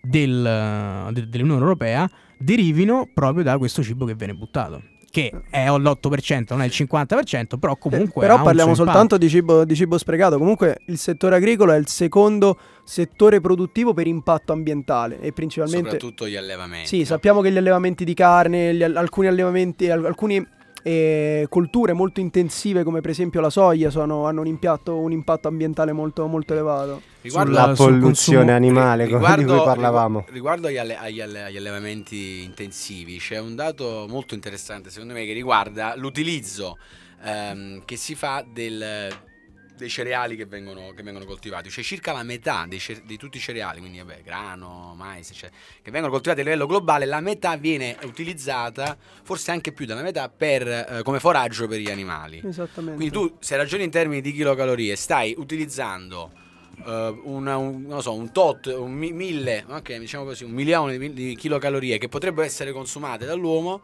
del, 0.01 0.45
eh, 0.45 1.11
de- 1.11 1.27
dell'Unione 1.27 1.59
Europea 1.61 2.09
derivino 2.37 3.07
proprio 3.13 3.43
da 3.43 3.57
questo 3.57 3.83
cibo 3.83 4.05
che 4.05 4.15
viene 4.15 4.33
buttato. 4.33 4.81
Che 5.11 5.29
è 5.49 5.67
l'8%, 5.67 6.45
non 6.51 6.61
è 6.61 6.65
il 6.65 6.71
50%, 6.73 7.57
però 7.59 7.75
comunque. 7.75 8.23
Eh, 8.23 8.27
Però 8.27 8.35
ha 8.35 8.37
un 8.37 8.43
parliamo 8.45 8.73
suo 8.73 8.85
soltanto 8.85 9.17
di 9.17 9.27
cibo, 9.27 9.65
di 9.65 9.75
cibo 9.75 9.97
sprecato. 9.97 10.37
Comunque 10.37 10.77
il 10.85 10.97
settore 10.97 11.35
agricolo 11.35 11.73
è 11.73 11.77
il 11.77 11.87
secondo 11.89 12.57
settore 12.85 13.41
produttivo 13.41 13.93
per 13.93 14.07
impatto 14.07 14.53
ambientale 14.53 15.19
e 15.19 15.33
principalmente... 15.33 15.89
Soprattutto 15.89 16.29
gli 16.29 16.37
allevamenti. 16.37 16.87
Sì, 16.87 17.03
sappiamo 17.03 17.41
che 17.41 17.51
gli 17.51 17.57
allevamenti 17.57 18.05
di 18.05 18.13
carne, 18.13 18.73
gli 18.73 18.81
al- 18.83 18.95
alcuni 18.95 19.27
allevamenti, 19.27 19.89
al- 19.89 20.05
alcuni 20.05 20.47
eh, 20.83 21.45
colture 21.49 21.93
molto 21.93 22.19
intensive 22.19 22.83
come 22.83 23.01
per 23.01 23.11
esempio 23.11 23.39
la 23.41 23.49
soia 23.49 23.89
sono- 23.89 24.25
hanno 24.25 24.41
un, 24.41 24.47
impiatto- 24.47 24.97
un 24.97 25.11
impatto 25.11 25.47
ambientale 25.47 25.91
molto, 25.91 26.25
molto 26.27 26.53
elevato. 26.53 27.01
Riguardo, 27.21 27.51
La 27.51 27.65
sul 27.75 27.75
polluzione 27.75 28.01
consumo- 28.01 28.51
animale 28.55 29.07
come- 29.07 29.35
di 29.35 29.43
cui 29.45 29.55
parlavamo. 29.63 30.17
rigu- 30.19 30.33
Riguardo 30.33 30.67
agli, 30.67 30.77
alle- 30.77 30.97
agli 30.97 31.21
alle- 31.21 31.43
agli 31.43 31.57
allevamenti 31.57 32.41
intensivi, 32.43 33.17
c'è 33.17 33.39
un 33.39 33.55
dato 33.55 34.05
molto 34.09 34.33
interessante 34.33 34.89
secondo 34.89 35.13
me 35.13 35.25
che 35.25 35.33
riguarda 35.33 35.93
l'utilizzo 35.95 36.77
ehm, 37.23 37.83
che 37.85 37.97
si 37.97 38.15
fa 38.15 38.43
del- 38.51 39.07
dei 39.81 39.89
cereali 39.89 40.35
che 40.35 40.45
vengono, 40.45 40.93
che 40.95 41.01
vengono 41.03 41.25
coltivati, 41.25 41.69
cioè 41.69 41.83
circa 41.83 42.13
la 42.13 42.23
metà 42.23 42.65
ce- 42.77 43.01
di 43.03 43.17
tutti 43.17 43.37
i 43.37 43.39
cereali, 43.39 43.79
quindi 43.79 43.97
vabbè, 43.97 44.21
grano, 44.23 44.93
mais, 44.95 45.29
eccetera, 45.31 45.57
che 45.81 45.91
vengono 45.91 46.11
coltivati 46.13 46.39
a 46.41 46.43
livello 46.43 46.67
globale, 46.67 47.05
la 47.05 47.19
metà 47.19 47.57
viene 47.57 47.97
utilizzata, 48.03 48.95
forse 49.23 49.51
anche 49.51 49.71
più 49.71 49.85
della 49.85 50.01
metà, 50.03 50.29
per, 50.29 50.67
eh, 50.67 51.01
come 51.03 51.19
foraggio 51.19 51.67
per 51.67 51.79
gli 51.79 51.89
animali. 51.89 52.41
Esattamente. 52.45 52.95
Quindi 52.95 53.11
tu, 53.13 53.37
se 53.39 53.55
ragioni 53.57 53.83
in 53.83 53.89
termini 53.91 54.21
di 54.21 54.31
kilocalorie, 54.31 54.95
stai 54.95 55.33
utilizzando 55.37 56.31
eh, 56.85 57.19
una- 57.23 57.57
un, 57.57 57.83
non 57.87 58.01
so, 58.01 58.13
un 58.13 58.31
tot, 58.31 58.65
un 58.67 58.91
mi- 58.93 59.11
mille, 59.11 59.65
ok, 59.67 59.97
diciamo 59.97 60.23
così, 60.23 60.43
un 60.45 60.51
milione 60.51 60.97
di, 60.97 61.13
di 61.13 61.35
kilocalorie 61.35 61.97
che 61.97 62.07
potrebbero 62.07 62.45
essere 62.45 62.71
consumate 62.71 63.25
dall'uomo 63.25 63.81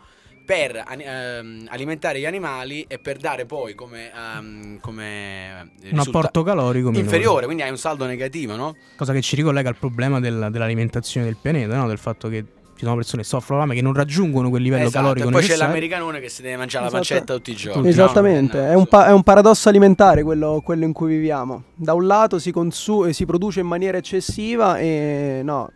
per 0.48 0.82
ehm, 0.98 1.66
alimentare 1.68 2.20
gli 2.22 2.26
animali 2.26 2.86
e 2.88 3.00
per 3.00 3.18
dare 3.18 3.46
poi 3.46 3.76
come, 3.76 4.10
ehm, 4.16 4.80
come 4.80 5.72
Un 5.92 6.00
apporto 6.00 6.42
calorico 6.42 6.88
minore. 6.88 7.04
inferiore, 7.04 7.44
quindi 7.46 7.64
hai 7.64 7.70
un 7.70 7.78
saldo 7.78 8.06
negativo, 8.06 8.56
no? 8.56 8.74
Cosa 8.96 9.12
che 9.12 9.22
ci 9.22 9.36
ricollega 9.36 9.68
al 9.68 9.76
problema 9.76 10.22
del- 10.22 10.48
dell'alimentazione 10.50 11.26
del 11.26 11.36
pianeta, 11.36 11.76
no? 11.76 11.86
del 11.86 11.98
fatto 11.98 12.30
che 12.30 12.46
ci 12.78 12.84
sono 12.86 12.96
persone 12.96 13.24
che 13.24 13.28
soffrono 13.28 13.62
fame 13.62 13.76
che 13.76 13.82
non 13.82 13.92
raggiungono 13.94 14.50
quel 14.50 14.62
livello 14.62 14.86
Esatto, 14.86 15.04
calorico 15.04 15.28
e 15.28 15.32
poi 15.32 15.42
c'è 15.44 15.56
l'americanone 15.58 16.20
che 16.22 16.30
si 16.30 16.42
deve 16.44 16.56
mangiare 16.56 16.84
la 16.86 16.92
Esatto. 16.92 17.04
pancetta 17.10 17.34
tutti 17.34 17.52
i 17.52 17.56
giorni. 17.56 17.82
Tutti. 17.82 17.96
no? 17.98 18.04
Esattamente, 18.04 18.58
No, 18.58 18.66
è, 18.68 18.74
un 18.76 18.86
pa- 18.88 19.08
è 19.08 19.12
un 19.12 19.24
paradosso 19.24 19.68
alimentare 19.68 20.24
quello, 20.24 20.62
quello 20.64 20.86
in 20.86 20.94
cui 20.94 21.10
viviamo. 21.10 21.64
Da 21.76 21.94
un 21.94 22.06
lato 22.06 22.40
si, 22.40 22.52
consu- 22.52 23.10
si 23.10 23.26
produce 23.26 23.60
in 23.60 23.68
maniera 23.68 23.98
eccessiva 23.98 24.78
e 24.78 25.42
no, 25.44 25.72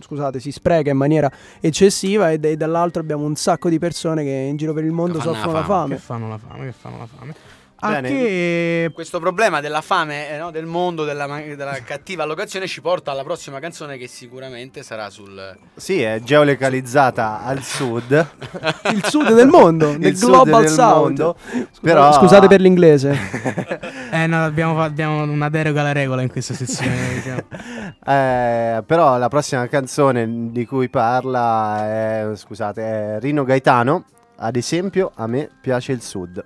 scusate, 0.00 0.40
si 0.40 0.52
spreca 0.52 0.90
in 0.90 0.96
maniera 0.96 1.30
eccessiva 1.60 2.30
e, 2.30 2.38
e 2.40 2.56
dall'altro 2.56 3.00
abbiamo 3.00 3.24
un 3.24 3.36
sacco 3.36 3.68
di 3.68 3.78
persone 3.78 4.22
che 4.24 4.30
in 4.30 4.56
giro 4.56 4.72
per 4.72 4.84
il 4.84 4.92
mondo 4.92 5.20
soffrono 5.20 5.52
la 5.52 5.64
fame, 5.64 5.66
fame. 5.66 5.94
Che 5.94 6.00
fanno 6.00 6.28
la 6.28 6.38
fame, 6.38 6.64
che 6.66 6.72
fanno 6.72 6.98
la 6.98 7.06
fame. 7.06 7.34
A 7.80 7.90
Bene. 7.90 8.08
che 8.08 8.90
Questo 8.92 9.20
problema 9.20 9.60
della 9.60 9.80
fame 9.82 10.30
eh, 10.30 10.36
no, 10.38 10.50
del 10.50 10.66
mondo, 10.66 11.04
della, 11.04 11.26
della 11.26 11.78
cattiva 11.84 12.24
allocazione 12.24 12.66
ci 12.66 12.80
porta 12.80 13.12
alla 13.12 13.22
prossima 13.22 13.60
canzone 13.60 13.96
che 13.96 14.08
sicuramente 14.08 14.82
sarà 14.82 15.10
sul... 15.10 15.56
Sì, 15.76 16.02
è 16.02 16.20
geolocalizzata 16.20 17.44
al 17.44 17.62
sud. 17.62 18.26
Il 18.92 19.04
sud 19.04 19.32
del 19.32 19.46
mondo, 19.46 19.96
nel 19.96 20.06
Il 20.12 20.18
Global 20.18 20.62
del 20.62 20.70
South. 20.70 20.96
mondo, 21.02 21.36
Scusa- 21.38 21.68
però- 21.80 22.12
Scusate 22.12 22.48
per 22.48 22.60
l'inglese. 22.60 23.16
Eh 24.10 24.26
no, 24.26 24.42
abbiamo, 24.42 24.82
abbiamo 24.82 25.22
una 25.22 25.50
deroga 25.50 25.80
alla 25.80 25.92
regola 25.92 26.22
in 26.22 26.30
questa 26.30 26.54
sezione. 26.54 26.96
diciamo. 27.14 27.42
Eh, 28.06 28.82
però 28.86 29.18
la 29.18 29.28
prossima 29.28 29.66
canzone 29.68 30.50
di 30.50 30.64
cui 30.64 30.88
parla 30.88 31.84
è, 31.84 32.26
scusate, 32.34 32.82
è 32.82 33.16
Rino 33.20 33.44
Gaetano. 33.44 34.04
Ad 34.38 34.56
esempio, 34.56 35.12
a 35.14 35.26
me 35.26 35.50
piace 35.60 35.92
il 35.92 36.00
sud. 36.00 36.42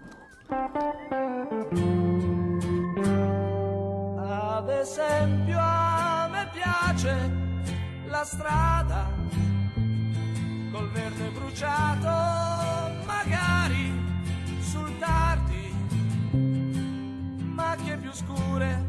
Esempio 4.83 5.59
a 5.61 6.29
me 6.29 6.49
piace 6.53 7.31
la 8.07 8.25
strada 8.25 9.09
col 10.73 10.91
verde 10.91 11.31
bruciato, 11.31 12.09
magari 13.07 13.93
sul 14.59 14.99
tardi, 14.99 15.73
macchie 17.55 17.97
più 17.99 18.13
scure, 18.13 18.85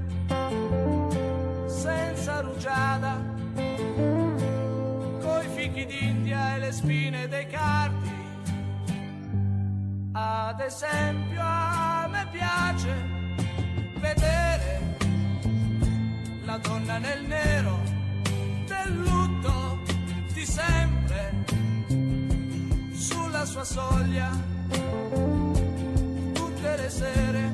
senza 1.67 2.39
rugiada, 2.39 3.15
coi 5.21 5.47
fichi 5.53 5.85
d'India 5.85 6.55
e 6.55 6.59
le 6.59 6.71
spine 6.71 7.27
dei 7.27 7.45
cardi. 7.45 8.11
Ad 10.13 10.59
esempio 10.59 11.39
a 11.39 12.07
me 12.09 12.27
piace 12.31 12.93
vedere 13.99 15.02
la 16.45 16.57
donna 16.57 16.97
nel 16.97 17.23
nero 17.25 17.81
del 18.67 18.97
lutto 18.97 19.79
di 20.33 20.45
sempre 20.45 21.45
sulla 22.93 23.45
sua 23.45 23.63
soglia 23.63 24.29
tutte 26.33 26.75
le 26.77 26.89
sere 26.89 27.53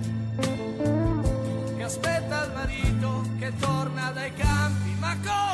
che 1.77 1.83
aspetta 1.83 2.45
il 2.45 2.51
marito 2.53 3.23
che 3.37 3.53
torna 3.59 4.11
dai 4.11 4.33
campi 4.33 4.95
ma 4.99 5.15
come 5.23 5.48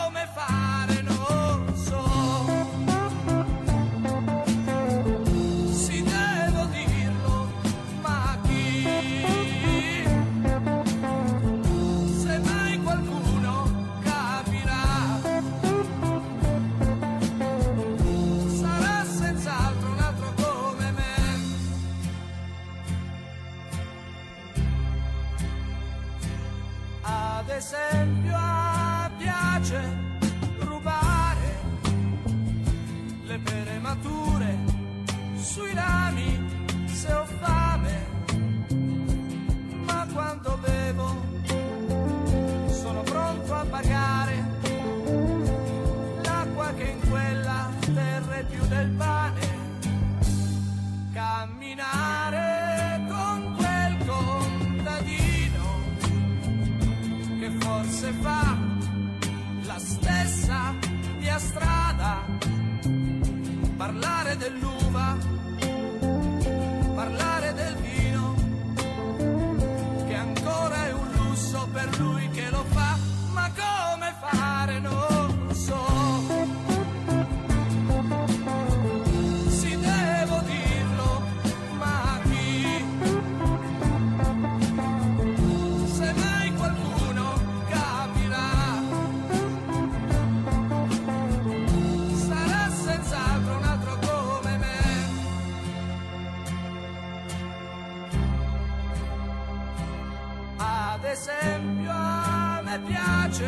esempio 101.05 101.91
a 101.91 102.61
me 102.63 102.79
piace 102.79 103.47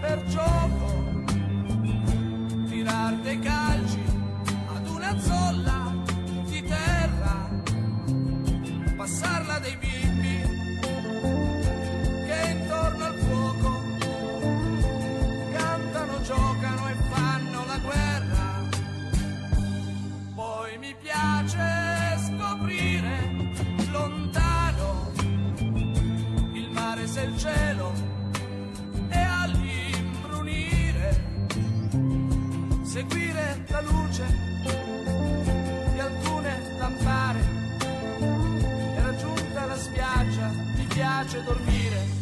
per 0.00 0.24
gioco 0.24 1.24
tirar 2.68 3.14
dei 3.22 3.38
calci 3.38 4.02
ad 4.74 4.86
una 4.88 5.18
zolla 5.20 5.92
di 6.44 6.62
terra, 6.62 7.48
passarla 8.96 9.58
dei 9.58 9.77
la 33.80 33.90
luce 33.90 34.24
di 35.92 36.00
alcune 36.00 36.60
lampare 36.78 37.40
e 38.18 39.00
raggiunta 39.00 39.66
la 39.66 39.76
spiaggia 39.76 40.50
mi 40.74 40.84
piace 40.86 41.42
dormire 41.44 42.17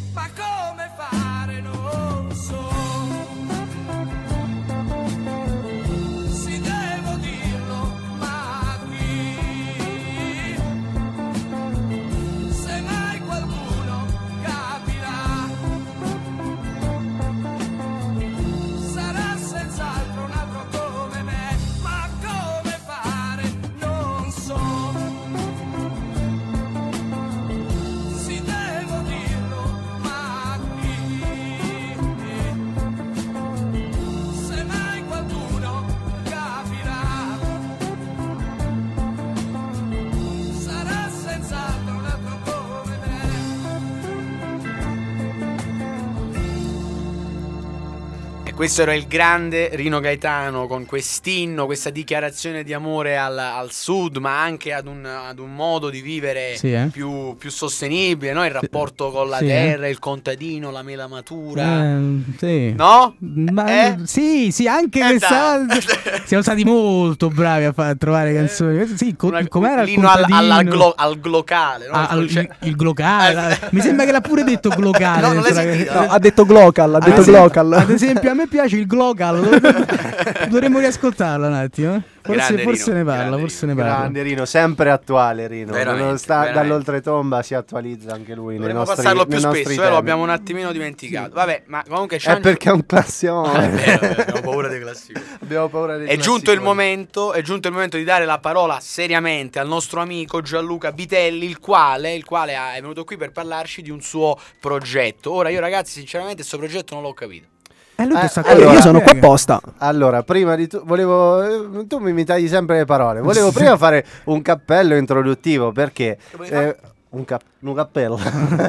Questo 48.57 48.81
era 48.81 48.95
il 48.95 49.05
grande 49.05 49.69
Rino 49.73 49.99
Gaetano 49.99 50.65
con 50.65 50.87
quest'inno, 50.87 51.67
questa 51.67 51.91
dichiarazione 51.91 52.63
di 52.63 52.73
amore 52.73 53.15
al, 53.15 53.37
al 53.37 53.71
sud, 53.71 54.17
ma 54.17 54.41
anche 54.41 54.73
ad 54.73 54.87
un, 54.87 55.05
ad 55.05 55.37
un, 55.37 55.53
modo 55.53 55.91
di 55.91 56.01
vivere 56.01 56.55
sì, 56.57 56.73
eh? 56.73 56.89
più, 56.91 57.35
più, 57.37 57.51
sostenibile, 57.51 58.33
no? 58.33 58.43
il 58.43 58.49
rapporto 58.49 59.11
con 59.11 59.29
la 59.29 59.37
sì, 59.37 59.45
terra, 59.45 59.85
eh? 59.85 59.91
il 59.91 59.99
contadino, 59.99 60.71
la 60.71 60.81
mela 60.81 61.05
matura. 61.05 61.83
Eh, 61.83 61.99
sì. 62.39 62.73
No? 62.75 63.13
Ma, 63.19 63.67
eh? 63.67 63.97
Sì, 64.05 64.49
sì, 64.51 64.67
anche 64.67 65.01
Eh, 65.01 65.07
questa. 65.07 65.63
Siamo 66.25 66.41
stati 66.41 66.63
molto 66.63 67.29
bravi 67.29 67.65
a, 67.65 67.73
fare, 67.73 67.91
a 67.91 67.95
trovare 67.95 68.33
canzoni. 68.33 68.87
Sì, 68.97 69.15
co- 69.15 69.27
Una- 69.27 69.47
com'era 69.47 69.81
il 69.83 69.89
Lino 69.89 70.09
al, 70.09 70.21
contadino? 70.23 70.53
al, 70.55 70.63
glo- 70.65 70.93
al 70.97 71.19
glocale, 71.19 71.85
no? 71.85 71.93
Ah, 71.93 72.07
al- 72.07 72.27
Cioè- 72.27 72.49
il, 72.61 72.69
il 72.69 72.75
glocale. 72.75 73.59
Mi 73.69 73.81
sembra 73.81 74.03
che 74.03 74.11
l'ha 74.11 74.21
pure 74.21 74.43
detto 74.43 74.69
glocale. 74.75 75.21
No, 75.21 75.33
non 75.33 75.43
l'hai 75.43 75.53
sentito? 75.53 75.93
No, 75.93 76.07
ha 76.09 76.17
detto 76.17 76.43
Glocal, 76.43 76.95
ha 76.95 76.97
Ad 76.97 77.03
detto 77.03 77.21
esempio- 77.21 77.41
Glocal. 77.43 77.73
Ad 77.73 77.89
esempio, 77.91 78.31
a 78.31 78.33
me 78.33 78.46
piace 78.47 78.77
il 78.77 78.87
Glocal. 78.87 79.59
Dovremmo 80.49 80.79
riascoltarlo 80.79 81.47
un 81.47 81.53
attimo. 81.53 81.95
eh. 81.95 82.15
Forse, 82.27 82.57
forse 82.57 82.83
Rino, 82.91 82.97
ne 82.97 83.03
parla. 83.05 83.37
Forse 83.37 83.65
ne 83.65 83.75
parla. 83.75 83.95
Grande 83.99 84.21
Rino, 84.21 84.45
sempre 84.45 84.89
attuale 84.89 85.47
Rino. 85.47 85.71
Veramente, 85.71 86.17
sta- 86.17 86.39
veramente. 86.41 86.59
dall'oltretomba 86.67 87.41
si 87.41 87.53
attualizza 87.53 88.13
anche 88.13 88.35
lui 88.35 88.57
Dovremmo 88.57 88.79
nostri, 88.79 88.95
passarlo 88.97 89.25
più 89.25 89.39
spesso, 89.39 89.83
eh, 89.83 89.89
lo 89.89 89.95
abbiamo 89.95 90.23
un 90.23 90.29
attimino 90.29 90.71
dimenticato. 90.73 91.33
Vabbè, 91.33 91.63
ma 91.67 91.83
comunque 91.87 92.17
È 92.17 92.39
perché 92.39 92.69
è 92.69 92.73
un 92.73 92.85
classione. 92.85 93.65
È 93.65 93.69
vero, 93.69 93.91
è 93.91 93.99
vero, 93.99 94.21
abbiamo 94.21 94.41
paura 94.41 94.67
dei 94.67 94.79
classici. 94.81 95.13
abbiamo 95.41 95.67
paura 95.69 95.97
dei 95.97 96.07
È 96.07 96.17
giunto 96.17 96.51
il 96.51 96.59
momento, 96.59 97.31
è 97.33 97.41
giunto 97.41 97.67
il 97.67 97.73
momento 97.73 97.97
di 97.97 98.03
dare 98.03 98.25
la 98.25 98.39
parola 98.39 98.79
seriamente 98.81 99.59
al 99.59 99.67
nostro 99.67 100.01
amico 100.01 100.41
Gianluca 100.41 100.91
Vitelli, 100.91 101.45
il 101.45 101.59
quale, 101.59 102.13
il 102.13 102.25
quale 102.25 102.53
è 102.53 102.81
venuto 102.81 103.05
qui 103.05 103.15
per 103.15 103.31
parlarci 103.31 103.81
di 103.81 103.89
un 103.89 104.01
suo 104.01 104.37
progetto. 104.59 105.31
Ora 105.31 105.49
io 105.49 105.61
ragazzi, 105.61 105.93
sinceramente, 105.93 106.37
questo 106.37 106.57
progetto 106.57 106.93
non 106.95 107.03
l'ho 107.03 107.13
capito. 107.13 107.55
Eh, 107.99 108.05
lui 108.05 108.15
Eh, 108.15 108.29
allora, 108.45 108.73
io 108.73 108.81
sono 108.81 109.01
qua 109.01 109.11
apposta. 109.13 109.59
Allora, 109.77 110.21
prima 110.23 110.55
di 110.55 110.67
tutto, 110.67 110.83
volevo. 110.85 111.79
eh, 111.81 111.87
Tu 111.87 111.97
mi, 111.97 112.23
tagli 112.23 112.47
sempre 112.47 112.77
le 112.77 112.85
parole. 112.85 113.21
Volevo 113.21 113.51
prima 113.53 113.75
fare 113.75 114.05
un 114.25 114.41
cappello 114.41 114.95
introduttivo 114.95 115.71
perché. 115.71 116.17
eh, 116.43 116.75
un, 117.09 117.25
cap- 117.25 117.43
un 117.61 117.73
cappello. 117.73 118.17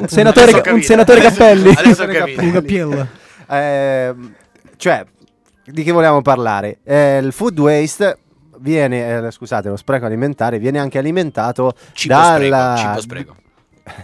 Senatore, 0.07 0.51
Adesso 0.51 0.69
ho 0.69 0.73
un 0.73 0.81
senatore 0.81 1.19
Adesso- 1.19 1.37
Cappelli. 1.37 1.69
Adesso. 1.75 2.03
Un 2.41 2.51
cappiello. 2.51 3.07
Eh, 3.49 4.15
cioè, 4.77 5.05
di 5.65 5.83
che 5.83 5.91
vogliamo 5.91 6.21
parlare? 6.21 6.79
Eh, 6.83 7.17
il 7.21 7.31
food 7.31 7.59
waste 7.59 8.17
viene, 8.59 9.25
eh, 9.27 9.31
scusate, 9.31 9.69
lo 9.69 9.75
spreco 9.75 10.05
alimentare 10.05 10.57
viene 10.57 10.79
anche 10.79 10.97
alimentato 10.97 11.73
Cibo 11.93 12.13
dalla, 12.13 12.75
spreco, 12.75 12.77
cibo 12.77 13.01
spreco. 13.01 13.35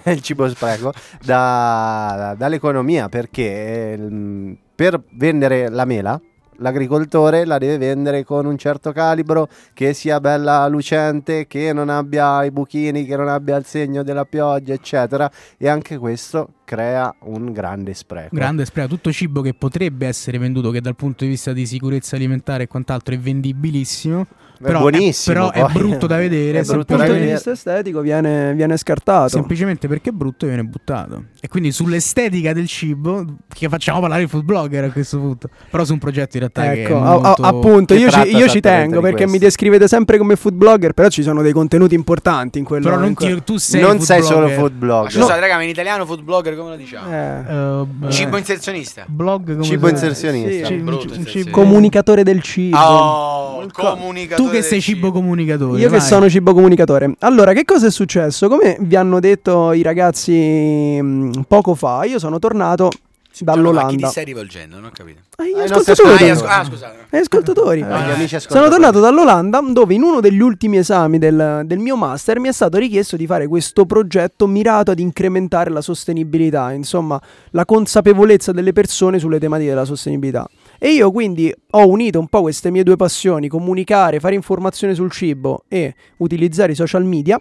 il 0.12 0.22
cibo 0.22 0.50
spreco 0.50 0.94
da- 1.24 2.36
dall'economia 2.38 3.10
perché 3.10 3.94
eh, 3.94 4.58
per 4.76 5.02
vendere 5.12 5.70
la 5.70 5.86
mela 5.86 6.20
l'agricoltore 6.58 7.46
la 7.46 7.58
deve 7.58 7.78
vendere 7.78 8.24
con 8.24 8.46
un 8.46 8.58
certo 8.58 8.92
calibro 8.92 9.50
che 9.74 9.94
sia 9.94 10.20
bella 10.20 10.68
lucente 10.68 11.48
che 11.48 11.74
non 11.74 11.90
abbia 11.90 12.44
i 12.44 12.52
buchini 12.52 13.06
che 13.06 13.16
non 13.16 13.28
abbia 13.28 13.56
il 13.58 13.66
segno 13.66 14.04
della 14.04 14.26
pioggia 14.26 14.74
eccetera 14.74 15.30
e 15.58 15.68
anche 15.68 15.98
questo 15.98 16.50
crea 16.64 17.14
un 17.22 17.52
grande 17.52 17.94
spreco 17.94 18.36
Grande 18.36 18.66
spreco. 18.66 18.88
Tutto 18.88 19.12
cibo 19.12 19.42
che 19.42 19.54
potrebbe 19.54 20.08
essere 20.08 20.38
venduto, 20.38 20.72
che 20.72 20.82
dal 20.82 20.96
punto 20.96 21.24
di 21.24 21.30
vista 21.30 21.54
di 21.54 21.66
sicurezza 21.66 22.16
alimentare 22.16 22.64
e 22.64 22.68
quant'altro 22.68 23.14
è 23.14 23.20
vendibilissimo. 23.20 24.26
È 24.58 24.64
Però, 24.64 24.80
buonissimo 24.80 25.50
È, 25.50 25.52
però 25.52 25.68
è 25.68 25.72
poi. 25.72 25.82
brutto 25.82 26.08
da 26.08 26.18
vedere. 26.18 26.60
È 26.60 26.64
Dal 26.64 26.76
punto 26.86 26.96
da 26.96 27.08
di 27.14 27.20
vista 27.32 27.52
estetico 27.52 28.02
viene, 28.02 28.54
viene 28.54 28.78
scartato. 28.78 29.30
Semplicemente 29.30 29.88
perché 29.88 30.10
è 30.10 30.14
brutto 30.14 30.46
viene 30.46 30.64
buttato. 30.64 31.26
E 31.42 31.48
quindi 31.48 31.72
sull'estetica 31.72 32.54
del 32.54 32.68
cibo, 32.68 33.26
che 33.54 33.68
facciamo 33.70 34.00
parlare 34.00 34.24
i 34.24 34.28
food 34.28 34.44
blogger 34.44 34.86
a 34.86 34.92
questo 34.92 35.20
punto. 35.20 35.50
Però 35.70 35.84
su 35.84 35.94
un 35.94 36.00
progetto 36.00 36.38
in 36.38 36.50
realtà 36.50 36.62
che 36.64 36.84
è 36.84 36.86
Ecco, 36.86 37.02
a- 37.02 37.32
a- 37.34 37.36
appunto, 37.48 37.94
che 37.94 38.00
io 38.00 38.10
ci, 38.10 38.20
io 38.36 38.48
ci 38.48 38.60
tengo 38.62 39.02
perché 39.02 39.28
mi 39.28 39.38
descrivete 39.38 39.88
sempre 39.88 40.18
come 40.18 40.36
food 40.36 40.54
blogger, 40.56 40.94
però 40.94 41.10
ci 41.10 41.22
sono 41.24 41.42
dei 41.42 41.52
contenuti 41.54 41.94
importanti 41.96 42.58
in 42.60 42.66
quello. 42.66 42.84
Però 42.86 42.98
non 42.98 43.14
ti, 43.14 43.44
tu 43.44 43.58
sei 43.58 43.82
non 43.82 43.98
food 43.98 44.02
sei 44.02 44.22
solo 44.24 44.40
blogger. 44.40 44.58
food 44.58 44.72
Ma 44.72 44.78
blogger 44.80 45.12
scusate, 45.12 45.40
raga, 45.40 45.56
ma 45.56 45.64
in 45.64 45.70
italiano 45.70 46.06
food 46.06 46.22
blogger 46.24 46.56
come 46.56 46.70
lo 46.72 46.76
diciamo? 46.76 47.12
Eh, 47.12 47.24
Eh, 47.48 47.86
beh, 47.86 48.12
Cibo 48.12 48.38
inserzionista. 48.38 49.04
blog 49.08 49.52
come 49.52 49.64
cibo 49.64 49.86
se- 49.88 49.92
inserzionista 49.94 50.50
Sì, 50.50 50.66
Ci- 50.66 50.74
brutto 50.82 51.04
un 51.04 51.10
inserzionista. 51.10 51.40
cibo- 51.40 51.52
comunicatore 51.62 52.24
del 52.24 52.42
cibo. 52.42 52.78
Oh, 52.78 53.66
comunicatore 53.72 54.45
Tu 54.46 54.52
che 54.52 54.62
sei 54.62 54.82
cibo 54.82 55.12
comunicatore. 55.12 55.80
Io 55.80 55.90
che 55.90 55.98
vai. 55.98 56.06
sono 56.06 56.30
cibo 56.30 56.54
comunicatore. 56.54 57.14
Allora, 57.20 57.54
che 57.54 57.66
cosa 57.66 57.88
è 57.88 57.92
successo? 57.92 58.48
Come 58.48 58.78
vi 58.80 58.96
hanno 58.96 59.20
detto 59.20 59.72
i 59.74 59.82
ragazzi 59.82 61.00
mh, 61.02 61.44
poco 61.48 61.76
fa, 61.76 62.04
io 62.06 62.20
sono 62.20 62.40
tornato 62.40 62.86
Ma 62.86 62.92
chi 63.32 63.44
dall'Olanda. 63.44 64.06
ti 64.08 64.12
stai 64.12 64.24
rivolgendo? 64.26 64.76
Non 64.78 64.86
ho 64.86 64.92
capito. 64.94 65.20
Ah, 65.38 65.44
gli 65.44 65.60
ascoltatori. 65.60 66.30
Ah, 66.30 66.60
ah, 66.60 66.64
scusate. 66.64 66.96
Eh, 67.10 67.18
ascoltatori. 67.18 67.80
Eh, 67.82 67.84
gli 67.84 67.92
Ah, 67.92 68.14
amici 68.14 68.28
Sono 68.28 68.38
ascoltatori. 68.38 68.70
tornato 68.72 69.00
dall'Olanda 69.02 69.60
dove 69.72 69.94
in 69.94 70.04
uno 70.04 70.22
degli 70.22 70.40
ultimi 70.40 70.78
esami 70.78 71.18
del, 71.18 71.64
del 71.66 71.80
mio 71.80 71.98
master 71.98 72.40
mi 72.40 72.48
è 72.48 72.54
stato 72.54 72.78
richiesto 72.78 73.18
di 73.18 73.26
fare 73.28 73.48
questo 73.48 73.86
progetto 73.86 74.48
mirato 74.48 74.92
ad 74.92 75.00
incrementare 75.00 75.70
la 75.70 75.82
sostenibilità, 75.82 76.72
insomma 76.72 77.20
la 77.52 77.66
consapevolezza 77.66 78.54
delle 78.54 78.72
persone 78.72 79.20
sulle 79.20 79.40
tematiche 79.40 79.70
della 79.70 79.84
sostenibilità. 79.86 80.48
E 80.80 80.90
io 80.94 81.12
quindi 81.12 81.54
ho 81.72 81.88
unito 81.88 82.20
un 82.20 82.28
po' 82.28 82.42
queste 82.42 82.70
mie 82.72 82.84
due 82.84 82.96
passioni, 82.96 83.48
comunicare, 83.48 84.20
fare 84.20 84.36
informazione 84.36 84.94
sul 84.94 85.12
cibo 85.12 85.64
e 85.68 85.96
utilizzare 86.18 86.72
i 86.74 86.76
social 86.76 87.04
media. 87.06 87.40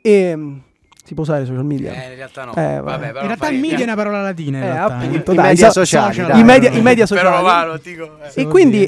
E 0.00 0.34
mm, 0.36 0.56
si 1.04 1.14
può 1.14 1.22
usare 1.24 1.42
i 1.42 1.46
social 1.46 1.64
media? 1.64 1.92
Eh, 1.92 2.10
in 2.10 2.14
realtà 2.16 2.44
no. 2.44 2.50
Eh, 2.52 2.54
vabbè. 2.54 2.80
vabbè, 2.82 3.06
però 3.08 3.20
In 3.20 3.26
realtà 3.26 3.48
il 3.48 3.58
media 3.60 3.78
è 3.78 3.82
una 3.84 3.94
parola 3.94 4.22
latina. 4.22 4.58
In 4.58 4.64
Eh, 4.64 4.76
appunto, 4.76 5.32
I 5.32 5.34
dai, 5.36 5.46
media 5.48 5.66
so- 5.70 5.80
sociali, 5.84 6.14
social. 6.14 6.30
dai. 6.30 6.40
I 6.40 6.44
media, 6.44 6.70
i 6.70 6.80
media 6.82 7.06
Però 7.06 7.20
sociali. 7.20 7.36
Romano, 7.36 7.76
dico, 7.82 8.10
eh, 8.34 8.40
E 8.42 8.46
quindi 8.46 8.86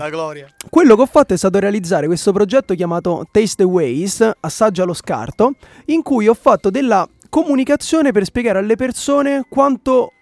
quello 0.71 0.97
che 0.97 1.03
ho 1.03 1.07
fatto 1.07 1.35
è 1.35 1.37
stato 1.37 1.59
realizzare 1.59 2.07
questo 2.07 2.33
progetto 2.33 2.75
chiamato 2.75 3.27
Taste 3.31 3.57
the 3.57 3.65
Waste, 3.65 4.37
assaggia 4.41 4.85
lo 4.85 4.95
scarto, 4.95 5.53
in 5.87 6.03
cui 6.03 6.27
ho 6.29 6.35
fatto 6.35 6.71
della 6.71 7.09
comunicazione 7.29 8.13
per 8.13 8.25
spiegare 8.25 8.59
alle 8.59 8.77
persone 8.77 9.45
quanto 9.49 10.13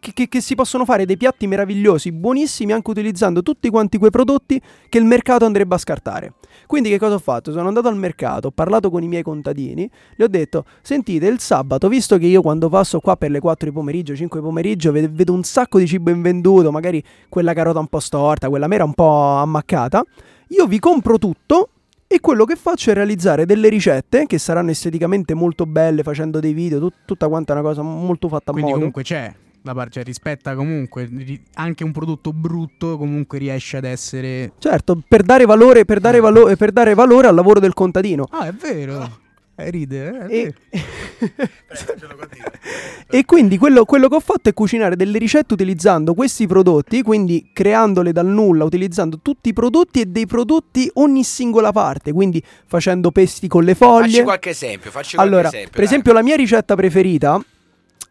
che, 0.00 0.12
che- 0.12 0.28
che 0.28 0.40
si 0.40 0.54
possono 0.54 0.84
fare 0.84 1.04
dei 1.04 1.16
piatti 1.16 1.46
meravigliosi, 1.46 2.10
buonissimi, 2.10 2.72
anche 2.72 2.90
utilizzando 2.90 3.42
tutti 3.42 3.68
quanti 3.68 3.98
quei 3.98 4.10
prodotti 4.10 4.60
che 4.88 4.98
il 4.98 5.04
mercato 5.04 5.44
andrebbe 5.44 5.74
a 5.74 5.78
scartare. 5.78 6.34
Quindi 6.66 6.88
che 6.88 6.98
cosa 6.98 7.14
ho 7.14 7.18
fatto? 7.18 7.52
Sono 7.52 7.68
andato 7.68 7.88
al 7.88 7.96
mercato, 7.96 8.48
ho 8.48 8.50
parlato 8.50 8.90
con 8.90 9.02
i 9.02 9.08
miei 9.08 9.22
contadini, 9.22 9.88
gli 10.16 10.22
ho 10.22 10.28
detto, 10.28 10.64
sentite, 10.82 11.26
il 11.26 11.38
sabato, 11.38 11.88
visto 11.88 12.18
che 12.18 12.26
io 12.26 12.42
quando 12.42 12.68
passo 12.68 12.98
qua 13.00 13.16
per 13.16 13.30
le 13.30 13.38
4 13.40 13.68
di 13.68 13.74
pomeriggio, 13.74 14.16
5 14.16 14.40
di 14.40 14.44
pomeriggio, 14.46 14.90
ved- 14.90 15.10
vedo 15.10 15.32
un 15.32 15.42
sacco 15.42 15.78
di 15.78 15.86
cibo 15.86 16.10
invenduto, 16.10 16.70
magari 16.72 17.02
quella 17.28 17.52
carota 17.52 17.78
un 17.78 17.86
po' 17.88 18.00
storta, 18.00 18.48
quella 18.48 18.66
mera 18.66 18.84
un 18.84 18.94
po' 18.94 19.36
ammaccata, 19.36 20.02
io 20.48 20.66
vi 20.66 20.78
compro 20.78 21.18
tutto 21.18 21.68
e 22.06 22.18
quello 22.18 22.44
che 22.44 22.56
faccio 22.56 22.90
è 22.90 22.94
realizzare 22.94 23.46
delle 23.46 23.68
ricette 23.68 24.26
che 24.26 24.38
saranno 24.38 24.70
esteticamente 24.70 25.34
molto 25.34 25.66
belle, 25.66 26.02
facendo 26.02 26.40
dei 26.40 26.52
video, 26.52 26.80
tut- 26.80 26.94
tutta 27.04 27.28
quanta 27.28 27.52
una 27.52 27.62
cosa 27.62 27.82
molto 27.82 28.26
fatta 28.28 28.50
a 28.50 28.52
Quindi 28.52 28.62
modo. 28.72 28.76
comunque 28.78 29.02
c'è. 29.04 29.32
Da 29.62 29.74
parte, 29.74 29.90
cioè, 29.92 30.04
rispetta 30.04 30.54
comunque 30.54 31.08
anche 31.54 31.84
un 31.84 31.92
prodotto 31.92 32.32
brutto 32.32 32.96
comunque 32.96 33.38
riesce 33.38 33.76
ad 33.76 33.84
essere 33.84 34.52
Certo, 34.58 35.02
per 35.06 35.22
dare 35.22 35.44
valore, 35.44 35.84
per 35.84 36.00
dare 36.00 36.18
valo- 36.20 36.54
per 36.56 36.72
dare 36.72 36.94
valore 36.94 37.26
al 37.26 37.34
lavoro 37.34 37.60
del 37.60 37.74
contadino. 37.74 38.26
Ah, 38.30 38.46
è 38.46 38.52
vero. 38.52 39.18
Eh, 39.56 39.68
ride, 39.68 40.06
eh, 40.08 40.26
è 40.26 40.34
E, 40.34 40.54
vero. 40.70 41.48
e 43.10 43.24
quindi 43.26 43.58
quello, 43.58 43.84
quello 43.84 44.08
che 44.08 44.14
ho 44.14 44.20
fatto 44.20 44.48
è 44.48 44.54
cucinare 44.54 44.96
delle 44.96 45.18
ricette 45.18 45.52
utilizzando 45.52 46.14
questi 46.14 46.46
prodotti, 46.46 47.02
quindi 47.02 47.50
creandole 47.52 48.12
dal 48.12 48.26
nulla, 48.26 48.64
utilizzando 48.64 49.18
tutti 49.20 49.50
i 49.50 49.52
prodotti 49.52 50.00
e 50.00 50.06
dei 50.06 50.24
prodotti 50.26 50.90
ogni 50.94 51.22
singola 51.24 51.72
parte, 51.72 52.12
quindi 52.12 52.42
facendo 52.66 53.10
pesti 53.10 53.48
con 53.48 53.64
le 53.64 53.74
foglie. 53.74 54.08
Facci 54.08 54.22
qualche 54.22 54.48
esempio, 54.50 54.90
facci 54.90 55.16
qualche 55.16 55.32
Allora, 55.34 55.48
esempio. 55.48 55.70
per 55.70 55.78
dai. 55.80 55.84
esempio, 55.88 56.12
la 56.14 56.22
mia 56.22 56.36
ricetta 56.36 56.74
preferita 56.74 57.38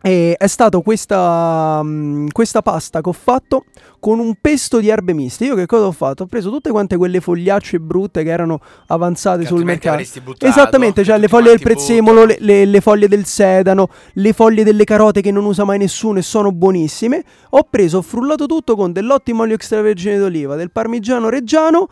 è, 0.01 0.35
è 0.37 0.47
stata 0.47 0.79
questa, 0.79 1.81
mm, 1.83 2.27
questa 2.31 2.61
pasta 2.61 3.01
che 3.01 3.09
ho 3.09 3.13
fatto 3.13 3.65
con 3.99 4.19
un 4.19 4.35
pesto 4.39 4.79
di 4.79 4.87
erbe 4.87 5.13
miste. 5.13 5.45
Io 5.45 5.55
che 5.55 5.65
cosa 5.65 5.85
ho 5.85 5.91
fatto? 5.91 6.23
Ho 6.23 6.25
preso 6.25 6.49
tutte 6.49 6.69
quante 6.69 6.95
quelle 6.95 7.19
fogliacce 7.19 7.79
brutte 7.79 8.23
che 8.23 8.29
erano 8.29 8.59
avanzate 8.87 9.41
Che 9.41 9.47
sul 9.47 9.65
mercato. 9.65 10.01
Esattamente, 10.39 11.03
cioè 11.03 11.17
le 11.17 11.27
foglie 11.27 11.49
del 11.49 11.59
prezzemolo, 11.61 12.25
le, 12.25 12.37
le- 12.39 12.65
le 12.65 12.81
foglie 12.81 13.07
del 13.07 13.25
sedano, 13.25 13.89
le 14.13 14.33
foglie 14.33 14.63
delle 14.63 14.85
carote 14.85 15.21
che 15.21 15.31
non 15.31 15.45
usa 15.45 15.65
mai 15.65 15.77
nessuno 15.77 16.19
e 16.19 16.21
sono 16.21 16.51
buonissime. 16.51 17.23
Ho 17.51 17.67
preso, 17.69 17.97
ho 17.97 18.01
frullato 18.01 18.45
tutto 18.45 18.75
con 18.75 18.93
dell'ottimo 18.93 19.43
olio 19.43 19.55
extravergine 19.55 20.17
d'oliva, 20.17 20.55
del 20.55 20.71
parmigiano 20.71 21.29
reggiano, 21.29 21.87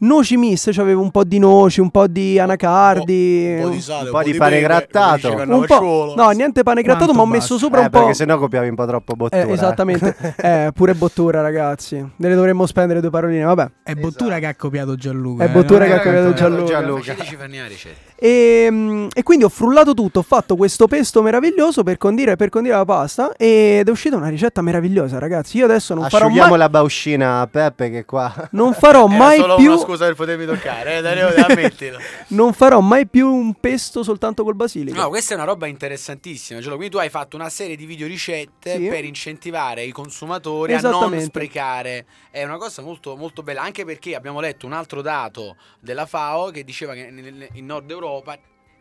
noci 0.00 0.36
miste, 0.36 0.72
cioè 0.72 0.84
avevo 0.84 1.02
un 1.02 1.10
po' 1.10 1.24
di 1.24 1.38
noci, 1.38 1.80
un 1.80 1.90
po' 1.90 2.06
di 2.06 2.38
anacardi. 2.38 3.54
un 3.56 3.62
po' 3.62 3.68
di 3.70 3.80
sale, 3.80 4.04
un 4.10 4.10
po' 4.16 4.22
di 4.22 4.34
pane 4.34 4.60
grattato. 4.60 5.32
un 5.34 5.64
po', 5.66 6.14
no, 6.16 6.30
niente 6.30 6.62
pane 6.62 6.82
grattato, 6.82 7.12
Quanto 7.12 7.22
ma 7.22 7.28
ho 7.28 7.30
basta? 7.32 7.52
messo 7.54 7.58
sopra 7.58 7.80
Eh, 7.80 7.84
un 7.84 7.90
po'. 7.90 7.98
perché 7.98 8.14
sennò 8.14 8.38
copiavi 8.38 8.68
un 8.68 8.74
po' 8.74 8.86
troppo 8.86 9.14
bottura. 9.14 9.42
Eh, 9.42 9.50
esattamente, 9.52 10.16
eh, 10.36 10.70
pure 10.74 10.94
bottura, 10.94 11.40
ragazzi. 11.40 11.96
Ne 12.16 12.34
dovremmo 12.34 12.66
spendere 12.66 13.00
due 13.00 13.10
paroline, 13.10 13.44
vabbè. 13.44 13.70
È 13.82 13.94
Bottura 13.94 14.38
che 14.38 14.46
ha 14.46 14.54
copiato 14.54 14.94
Gianluca. 14.94 15.44
È 15.44 15.48
eh, 15.48 15.50
Bottura 15.50 15.86
no? 15.86 15.90
che 15.92 15.98
ha 15.98 16.02
copiato 16.02 16.28
Eh, 16.30 16.34
Gianluca. 16.34 16.72
Gianluca. 16.72 18.07
E, 18.20 18.66
mm, 18.68 19.06
e 19.14 19.22
quindi 19.22 19.44
ho 19.44 19.48
frullato 19.48 19.94
tutto, 19.94 20.18
ho 20.18 20.22
fatto 20.22 20.56
questo 20.56 20.88
pesto 20.88 21.22
meraviglioso 21.22 21.84
per 21.84 21.98
condire, 21.98 22.34
per 22.34 22.48
condire 22.48 22.74
la 22.74 22.84
pasta 22.84 23.32
ed 23.36 23.86
è 23.86 23.90
uscita 23.92 24.16
una 24.16 24.28
ricetta 24.28 24.60
meravigliosa, 24.60 25.20
ragazzi. 25.20 25.58
Io 25.58 25.66
adesso 25.66 25.94
non 25.94 26.08
farò 26.08 26.28
mai, 26.28 26.58
la 26.58 26.68
bauscina 26.68 27.40
a 27.40 27.46
Peppe 27.46 27.90
che 27.90 28.04
qua... 28.04 28.48
non 28.52 28.74
farò 28.74 29.06
Era 29.08 29.16
mai 29.16 29.38
solo 29.38 29.54
più 29.54 29.70
una 29.70 29.80
scusa 29.80 30.06
per 30.06 30.16
potermi 30.16 30.46
toccare, 30.46 30.96
eh, 30.96 31.00
Dario, 31.00 31.28
ammettilo. 31.48 31.98
non 32.28 32.52
farò 32.52 32.80
mai 32.80 33.06
più 33.06 33.32
un 33.32 33.54
pesto 33.54 34.02
soltanto 34.02 34.42
col 34.42 34.56
basilico. 34.56 35.00
No, 35.00 35.08
questa 35.10 35.34
è 35.34 35.36
una 35.36 35.46
roba 35.46 35.68
interessantissima. 35.68 36.58
Giolo. 36.58 36.74
Quindi 36.74 36.94
tu 36.94 37.00
hai 37.00 37.10
fatto 37.10 37.36
una 37.36 37.48
serie 37.48 37.76
di 37.76 37.86
video 37.86 38.08
ricette 38.08 38.74
Sì. 38.74 38.88
per 38.88 39.04
incentivare 39.04 39.84
i 39.84 39.92
consumatori 39.92 40.74
a 40.74 40.80
non 40.80 41.20
sprecare. 41.20 42.04
È 42.32 42.42
una 42.42 42.56
cosa 42.56 42.82
molto, 42.82 43.14
molto 43.14 43.44
bella, 43.44 43.62
anche 43.62 43.84
perché 43.84 44.16
abbiamo 44.16 44.40
letto 44.40 44.66
un 44.66 44.72
altro 44.72 45.02
dato 45.02 45.54
della 45.78 46.04
FAO 46.04 46.50
che 46.50 46.64
diceva 46.64 46.94
che 46.94 47.48
in 47.52 47.66
Nord 47.66 47.88
Europa 47.88 48.06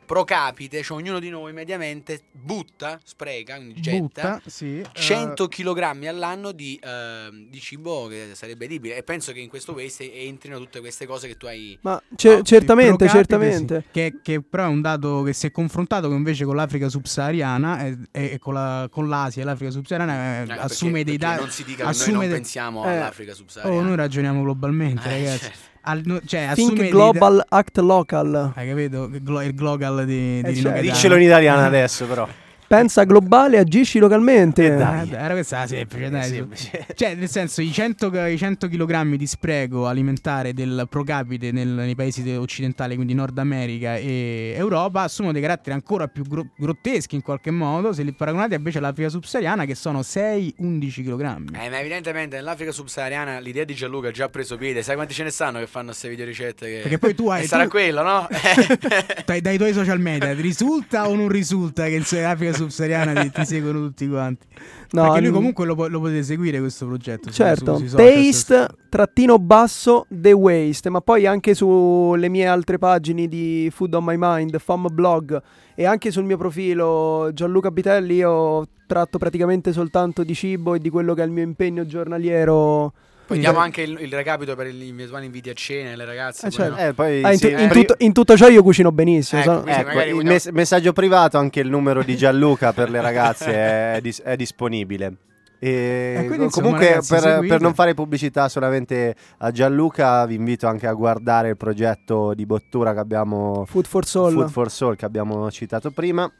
pro 0.07 0.23
capite, 0.23 0.81
cioè 0.83 0.97
ognuno 0.97 1.19
di 1.19 1.27
noi 1.29 1.51
mediamente 1.51 2.21
butta, 2.31 2.97
spreca, 3.03 3.57
quindi 3.57 3.81
getta 3.81 3.97
Butta, 3.99 4.41
sì. 4.45 4.79
eh, 4.79 4.85
100 4.93 5.49
kg 5.49 6.05
all'anno 6.05 6.53
di, 6.53 6.79
ehm, 6.81 7.49
di 7.49 7.59
cibo 7.59 8.07
che 8.07 8.29
sarebbe 8.31 8.63
edibile 8.63 8.95
e 8.95 9.03
penso 9.03 9.33
che 9.33 9.41
in 9.41 9.49
questo 9.49 9.73
waste 9.73 10.09
entrino 10.13 10.59
tutte 10.59 10.79
queste 10.79 11.05
cose 11.05 11.27
che 11.27 11.35
tu 11.35 11.45
hai 11.47 11.77
Ma 11.81 12.01
ce- 12.15 12.37
sì, 12.37 12.43
certamente, 12.45 13.05
capite, 13.05 13.17
certamente. 13.17 13.81
sì. 13.81 13.91
Che, 13.91 14.13
che 14.23 14.41
però 14.41 14.63
è 14.63 14.67
un 14.69 14.79
dato 14.79 15.23
che 15.23 15.33
si 15.33 15.47
è 15.47 15.51
confrontato 15.51 16.07
con- 16.07 16.15
invece 16.15 16.45
con 16.45 16.55
l'Africa 16.55 16.87
subsahariana 16.87 17.85
e, 17.87 17.97
e 18.11 18.39
con, 18.39 18.53
la- 18.53 18.87
con 18.89 19.09
l'Asia 19.09 19.41
e 19.41 19.45
l'Africa 19.45 19.71
subsahariana 19.71 20.13
eh, 20.39 20.41
Eh, 20.43 20.45
perché- 20.45 20.61
assume 20.61 21.03
dei 21.03 21.17
perché 21.17 21.17
dati. 21.17 21.39
non 21.41 21.49
si 21.51 21.63
dica 21.65 21.91
che 21.91 21.97
noi 22.05 22.11
non 22.13 22.21
de- 22.21 22.33
pensiamo 22.33 22.85
Eh. 22.85 22.91
all'Africa 22.95 23.31
Oh, 23.33 23.35
subsahariana 23.35 23.85
noi 23.85 23.95
ragioniamo 23.97 24.41
globalmente, 24.41 25.03
Eh, 25.09 25.17
ragazzi. 25.25 25.37
certo. 25.39 25.75
Al- 25.89 26.21
cioè, 26.25 26.51
Think 26.53 26.89
global, 26.89 27.45
act 27.47 27.77
local. 27.77 28.51
Hai 28.55 28.67
capito? 28.67 29.09
Il 29.13 29.53
global 29.55 30.05
di, 30.05 30.41
di 30.41 30.47
Eh, 30.47 30.49
Rino 30.49 30.61
cioè, 30.61 30.71
Gaetano. 30.73 30.81
Diccelo 30.81 31.15
in 31.15 31.21
italiano 31.21 31.65
adesso 31.65 32.05
però. 32.05 32.27
Pensa 32.67 33.05
globale, 33.05 33.59
agisci 33.59 33.97
localmente. 33.97 34.65
Eh, 34.65 34.75
dai. 34.75 35.09
Eh, 35.09 35.15
era 35.15 35.33
questa 35.33 35.59
la 35.59 35.67
semplice, 35.67 36.09
dai. 36.09 36.19
Eh, 36.21 36.25
su. 36.25 36.33
semplice. 36.33 36.85
Cioè, 36.95 37.15
nel 37.15 37.29
senso, 37.29 37.61
i 37.61 37.71
100, 37.71 38.25
i 38.25 38.37
100 38.37 38.67
kg 38.67 39.15
di 39.15 39.25
spreco 39.25 39.87
alimentare 39.87 40.53
del 40.53 40.85
pro 40.89 41.03
capite 41.05 41.53
nel- 41.53 41.67
nei 41.69 41.95
paesi 41.95 42.23
de- 42.23 42.35
occidentali, 42.35 42.95
quindi 42.95 43.13
Nord 43.13 43.37
America 43.37 43.95
e 43.95 44.53
Europa, 44.57 45.03
assumono 45.03 45.31
dei 45.31 45.41
caratteri 45.41 45.73
ancora 45.75 46.07
più 46.07 46.23
gro- 46.25 46.47
grotteschi 46.57 47.15
in 47.15 47.21
qualche 47.21 47.51
modo, 47.51 47.93
se 47.93 48.03
li 48.03 48.11
paragonati 48.11 48.55
invece 48.55 48.79
all'Africa 48.79 49.07
subsahariana, 49.07 49.63
che 49.63 49.73
sono 49.75 50.01
6-11 50.01 51.03
kg. 51.03 51.21
Eh, 51.57 51.69
ma 51.69 51.79
evidentemente 51.79 52.35
nell'Africa 52.35 52.71
subsahariana 52.73 53.39
l'idea 53.39 53.63
di 53.63 53.75
Gianluca 53.75 54.09
ha 54.09 54.11
già 54.11 54.27
preso 54.27 54.57
piede. 54.57 54.83
Sai 54.83 54.95
quanti 54.95 55.13
ce 55.13 55.23
ne 55.23 55.29
stanno 55.29 55.59
che 55.59 55.67
fanno 55.67 55.87
queste 55.87 56.09
videoricette? 56.09 56.65
Che... 56.67 56.79
Perché 56.81 56.97
poi 56.97 57.15
tu 57.15 57.29
hai- 57.29 57.43
E 57.45 57.47
sarà 57.47 57.63
tu- 57.63 57.69
quello, 57.69 58.03
no? 58.03 58.27
Dai, 59.25 59.39
dai 59.39 59.57
tuoi 59.57 59.71
social 59.73 59.99
media, 60.01 60.33
risulta 60.33 61.07
o 61.07 61.15
non 61.15 61.29
risulta 61.29 61.85
che 61.85 61.95
in 61.95 62.25
Africa 62.25 62.55
subsahariana 62.57 63.21
ti, 63.21 63.31
ti 63.31 63.45
seguono 63.45 63.79
tutti 63.79 64.07
quanti? 64.07 64.45
No, 64.91 65.03
Perché 65.03 65.21
lui 65.21 65.31
comunque 65.31 65.65
lo, 65.65 65.87
lo 65.87 65.99
potete 65.99 66.23
seguire 66.23 66.59
questo 66.59 66.85
progetto. 66.85 67.29
Certo, 67.29 67.77
su- 67.77 67.95
taste 67.95 68.67
trattino 68.89 69.37
basso 69.39 70.05
The 70.09 70.31
Waste, 70.31 70.89
ma 70.89 71.01
poi 71.01 71.25
anche 71.25 71.53
sulle 71.53 72.29
mie 72.29 72.47
altre 72.47 72.77
pagine 72.77 73.27
di 73.27 73.69
Food 73.73 73.93
on 73.93 74.03
My 74.03 74.15
Mind, 74.17 74.57
FOM 74.57 74.87
Blog 74.91 75.41
e 75.75 75.85
anche 75.85 76.11
sul 76.11 76.23
mio 76.23 76.37
profilo 76.37 77.29
Gianluca 77.33 77.69
Bitelli 77.69 78.15
io 78.15 78.67
tratto 78.87 79.17
praticamente 79.17 79.71
soltanto 79.73 80.23
di 80.23 80.33
cibo 80.33 80.73
e 80.73 80.79
di 80.79 80.89
quello 80.89 81.13
che 81.13 81.21
è 81.21 81.25
il 81.25 81.31
mio 81.31 81.43
impegno 81.43 81.85
giornaliero. 81.85 82.93
Poi 83.27 83.39
diamo 83.39 83.59
anche 83.59 83.81
il, 83.81 83.97
il 83.99 84.11
recapito 84.13 84.55
per 84.55 84.67
gli 84.67 84.87
eventuali 84.89 85.25
inviti 85.25 85.49
a 85.49 85.53
cena, 85.53 85.95
le 85.95 86.05
ragazze. 86.05 86.47
Eh, 86.47 86.51
certo. 86.51 86.75
no? 86.75 86.77
Eh, 86.87 86.93
poi 86.93 87.23
Ah, 87.23 87.31
in, 87.33 87.37
sì, 87.37 87.51
tu- 87.53 87.61
in 87.61 87.69
tutto, 87.69 87.95
in 87.99 88.13
tutto 88.13 88.37
ciò 88.37 88.47
io 88.47 88.63
cucino 88.63 88.91
benissimo. 88.91 89.41
Ecco, 89.41 89.61
quindi 89.61 89.81
Ecco, 89.81 89.89
il 89.89 89.95
vogliamo- 90.13 90.21
mes- 90.31 90.47
messaggio 90.47 90.93
privato, 90.93 91.37
anche 91.37 91.59
il 91.59 91.69
numero 91.69 92.03
di 92.03 92.15
Gianluca 92.15 92.71
per 92.73 92.89
le 92.89 93.01
ragazze 93.01 93.51
è, 93.53 93.99
dis- 94.01 94.21
è 94.21 94.35
disponibile. 94.35 95.13
E 95.59 96.17
Eh, 96.19 96.25
quindi, 96.27 96.43
insomma, 96.45 96.65
comunque, 96.67 96.87
ragazzi, 96.89 97.15
per, 97.19 97.45
per 97.47 97.61
non 97.61 97.73
fare 97.73 97.95
pubblicità 97.95 98.47
solamente 98.47 99.15
a 99.39 99.49
Gianluca, 99.51 100.23
vi 100.27 100.35
invito 100.35 100.67
anche 100.67 100.85
a 100.85 100.93
guardare 100.93 101.49
il 101.49 101.57
progetto 101.57 102.33
di 102.35 102.45
Bottura 102.45 102.93
che 102.93 102.99
abbiamo 102.99 103.65
Food 103.67 103.87
for 103.87 104.05
Soul. 104.05 104.33
Food 104.33 104.49
for 104.49 104.69
Soul 104.71 104.95
che 104.95 105.05
abbiamo 105.05 105.49
citato 105.49 105.89
prima. 105.91 106.31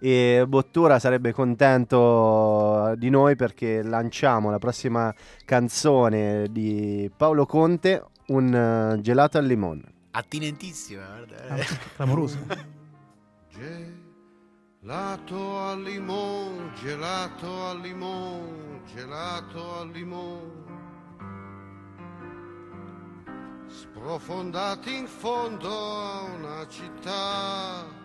E 0.00 0.44
Bottura 0.48 0.98
sarebbe 0.98 1.32
contento 1.32 2.94
di 2.96 3.10
noi 3.10 3.36
perché 3.36 3.82
lanciamo 3.82 4.50
la 4.50 4.58
prossima 4.58 5.14
canzone 5.44 6.46
di 6.50 7.10
Paolo 7.14 7.44
Conte, 7.44 8.02
un 8.28 8.54
eh, 8.54 9.00
gelato 9.02 9.36
al 9.36 9.44
limone. 9.44 9.82
Attinentissima, 10.12 11.04
guarda. 11.06 11.54
Ah, 11.54 11.56
Clamoroso. 11.96 12.38
Gelato 14.82 15.58
al 15.60 15.82
limone, 15.82 16.72
gelato 16.80 17.66
al 17.66 17.80
limone, 17.80 18.80
gelato 18.86 19.80
al 19.80 19.90
limone. 19.90 20.68
Sprofondati 23.66 24.96
in 24.96 25.06
fondo 25.06 25.68
a 25.68 26.22
una 26.22 26.66
città. 26.68 27.99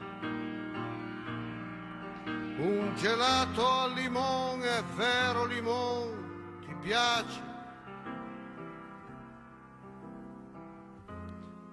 Un 2.58 2.94
gelato 2.96 3.70
al 3.70 3.94
limone, 3.94 4.82
vero 4.96 5.46
limone, 5.46 6.60
ti 6.62 6.74
piace? 6.82 7.42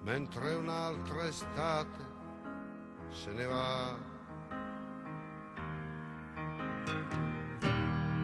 Mentre 0.01 0.55
un'altra 0.55 1.25
estate 1.27 2.11
se 3.09 3.31
ne 3.31 3.45
va. 3.45 3.95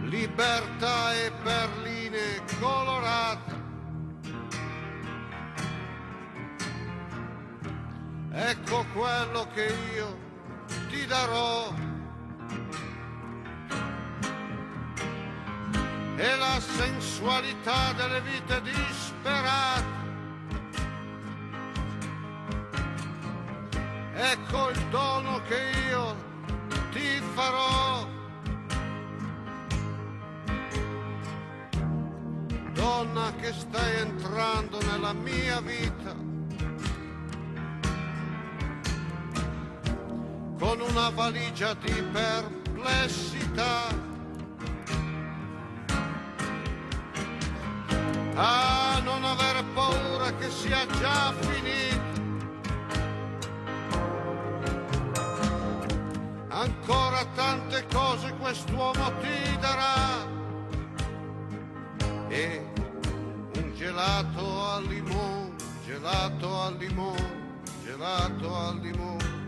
Libertà 0.04 1.14
e 1.14 1.32
perline 1.42 2.44
colorate. 2.60 3.58
Ecco 8.32 8.86
quello 8.94 9.48
che 9.54 9.74
io 9.96 10.18
ti 10.90 11.06
darò. 11.06 11.98
E 16.16 16.36
la 16.36 16.60
sensualità 16.60 17.94
delle 17.94 18.22
vite 18.22 18.62
disperate. 18.62 19.98
Ecco 24.14 24.70
il 24.70 24.86
dono 24.90 25.42
che 25.48 25.72
io 25.90 26.16
ti 26.92 27.22
farò. 27.34 28.08
Donna 32.74 33.34
che 33.36 33.54
stai 33.54 34.00
entrando 34.02 34.80
nella 34.82 35.14
mia 35.14 35.62
vita. 35.62 36.29
Con 40.80 40.92
una 40.92 41.10
valigia 41.10 41.74
di 41.74 41.92
perplessità. 42.10 43.88
Ah, 48.36 49.02
non 49.04 49.26
avere 49.26 49.62
paura 49.74 50.34
che 50.38 50.50
sia 50.50 50.86
già 51.02 51.34
finito. 51.34 52.22
Ancora 56.48 57.26
tante 57.36 57.86
cose 57.92 58.34
quest'uomo 58.40 59.12
ti 59.20 59.58
darà. 59.60 60.26
E 62.30 62.66
un 63.56 63.74
gelato 63.76 64.66
al 64.66 64.86
limone, 64.86 65.56
gelato 65.86 66.62
al 66.62 66.78
limone, 66.78 67.58
gelato 67.84 68.56
al 68.56 68.80
limone. 68.80 69.39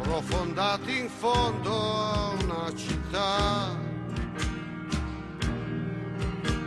Sprofondati 0.00 0.98
in 0.98 1.08
fondo 1.08 1.72
a 1.72 2.28
una 2.42 2.74
città. 2.74 3.78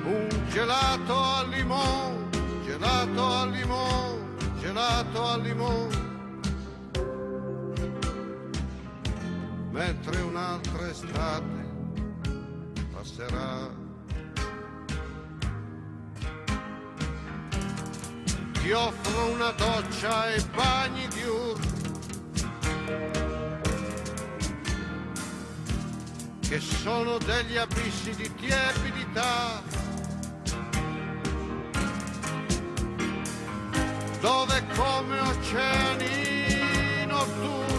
Un 0.03 0.28
gelato 0.49 1.13
al 1.13 1.49
limone, 1.49 2.30
gelato 2.63 3.26
al 3.26 3.49
limone, 3.49 4.59
gelato 4.59 5.28
al 5.28 5.41
limone. 5.41 6.05
mentre 9.76 10.21
un'altra 10.21 10.89
estate 10.89 11.63
passerà. 12.93 13.69
Ti 18.53 18.71
offro 18.71 19.26
una 19.32 19.51
doccia 19.51 20.34
e 20.34 20.41
bagni 20.55 21.07
diurni 21.09 21.74
che 26.47 26.59
sono 26.59 27.17
degli 27.17 27.57
abissi 27.57 28.15
di 28.15 28.33
tiepidità 28.36 29.61
dove 34.21 34.63
come 34.75 35.19
oceani 35.19 37.05
notturni 37.05 37.75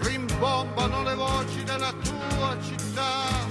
rimbombano 0.00 1.02
le 1.02 1.14
voci 1.14 1.64
della 1.64 1.92
tua 1.92 2.56
città. 2.62 3.46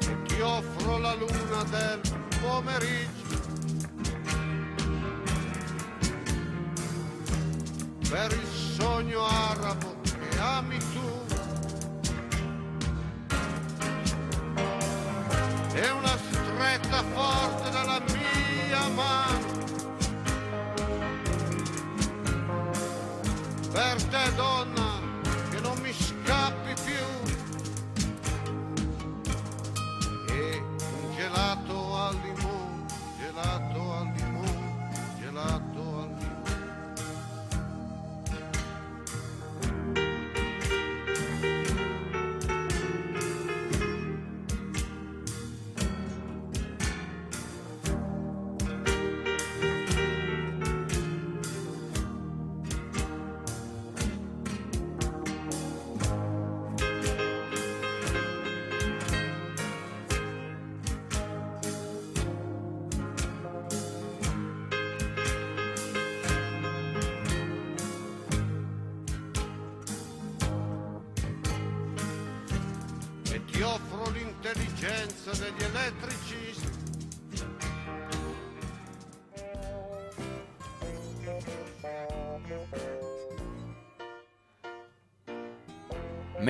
E 0.00 0.22
ti 0.26 0.40
offro 0.40 0.98
la 0.98 1.14
luna 1.14 1.62
del 1.70 2.07
pomeriggio. 2.48 3.36
Per 8.08 8.32
il 8.32 8.46
sogno 8.46 9.24
arabo 9.26 9.96
che 10.02 10.38
ami. 10.38 10.97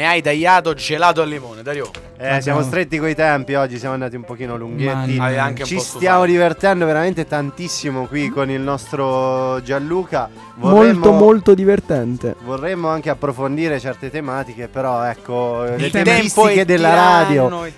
Hai 0.08 0.22
tagliato 0.22 0.74
gelato 0.74 1.22
al 1.22 1.28
limone, 1.28 1.62
Dario. 1.62 1.90
Eh, 2.20 2.40
siamo 2.40 2.62
stretti 2.62 2.98
coi 2.98 3.14
tempi 3.14 3.54
oggi, 3.54 3.78
siamo 3.78 3.94
andati 3.94 4.16
un 4.16 4.24
pochino 4.24 4.56
lunghetti. 4.56 5.18
Un 5.18 5.54
Ci 5.62 5.78
stiamo 5.78 6.24
divertendo 6.24 6.84
veramente 6.84 7.26
tantissimo 7.26 8.06
qui 8.06 8.28
con 8.28 8.50
il 8.50 8.60
nostro 8.60 9.62
Gianluca. 9.62 10.28
Molto 10.54 11.12
molto 11.12 11.54
divertente. 11.54 12.34
Vorremmo 12.42 12.88
anche 12.88 13.10
approfondire 13.10 13.78
certe 13.78 14.10
tematiche, 14.10 14.66
però 14.66 15.04
ecco, 15.04 15.62
le 15.62 15.86
Il 15.86 15.90
tempistiche 15.92 16.30
tempo 16.30 16.48
è 16.48 16.64
della 16.64 16.88
tiranno, 16.88 17.60
radio. 17.60 17.72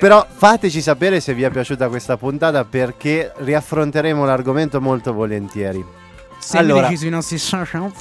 Però 0.00 0.26
fateci 0.28 0.80
sapere 0.80 1.20
se 1.20 1.34
vi 1.34 1.44
è 1.44 1.50
piaciuta 1.50 1.88
questa 1.88 2.16
puntata 2.16 2.64
perché 2.64 3.32
riaffronteremo 3.36 4.24
l'argomento 4.24 4.80
molto 4.80 5.12
volentieri. 5.12 5.84
Seguiteci 6.38 6.56
Allora. 6.56 6.96
sui 6.96 7.08
nostri 7.10 7.38
social. 7.38 7.92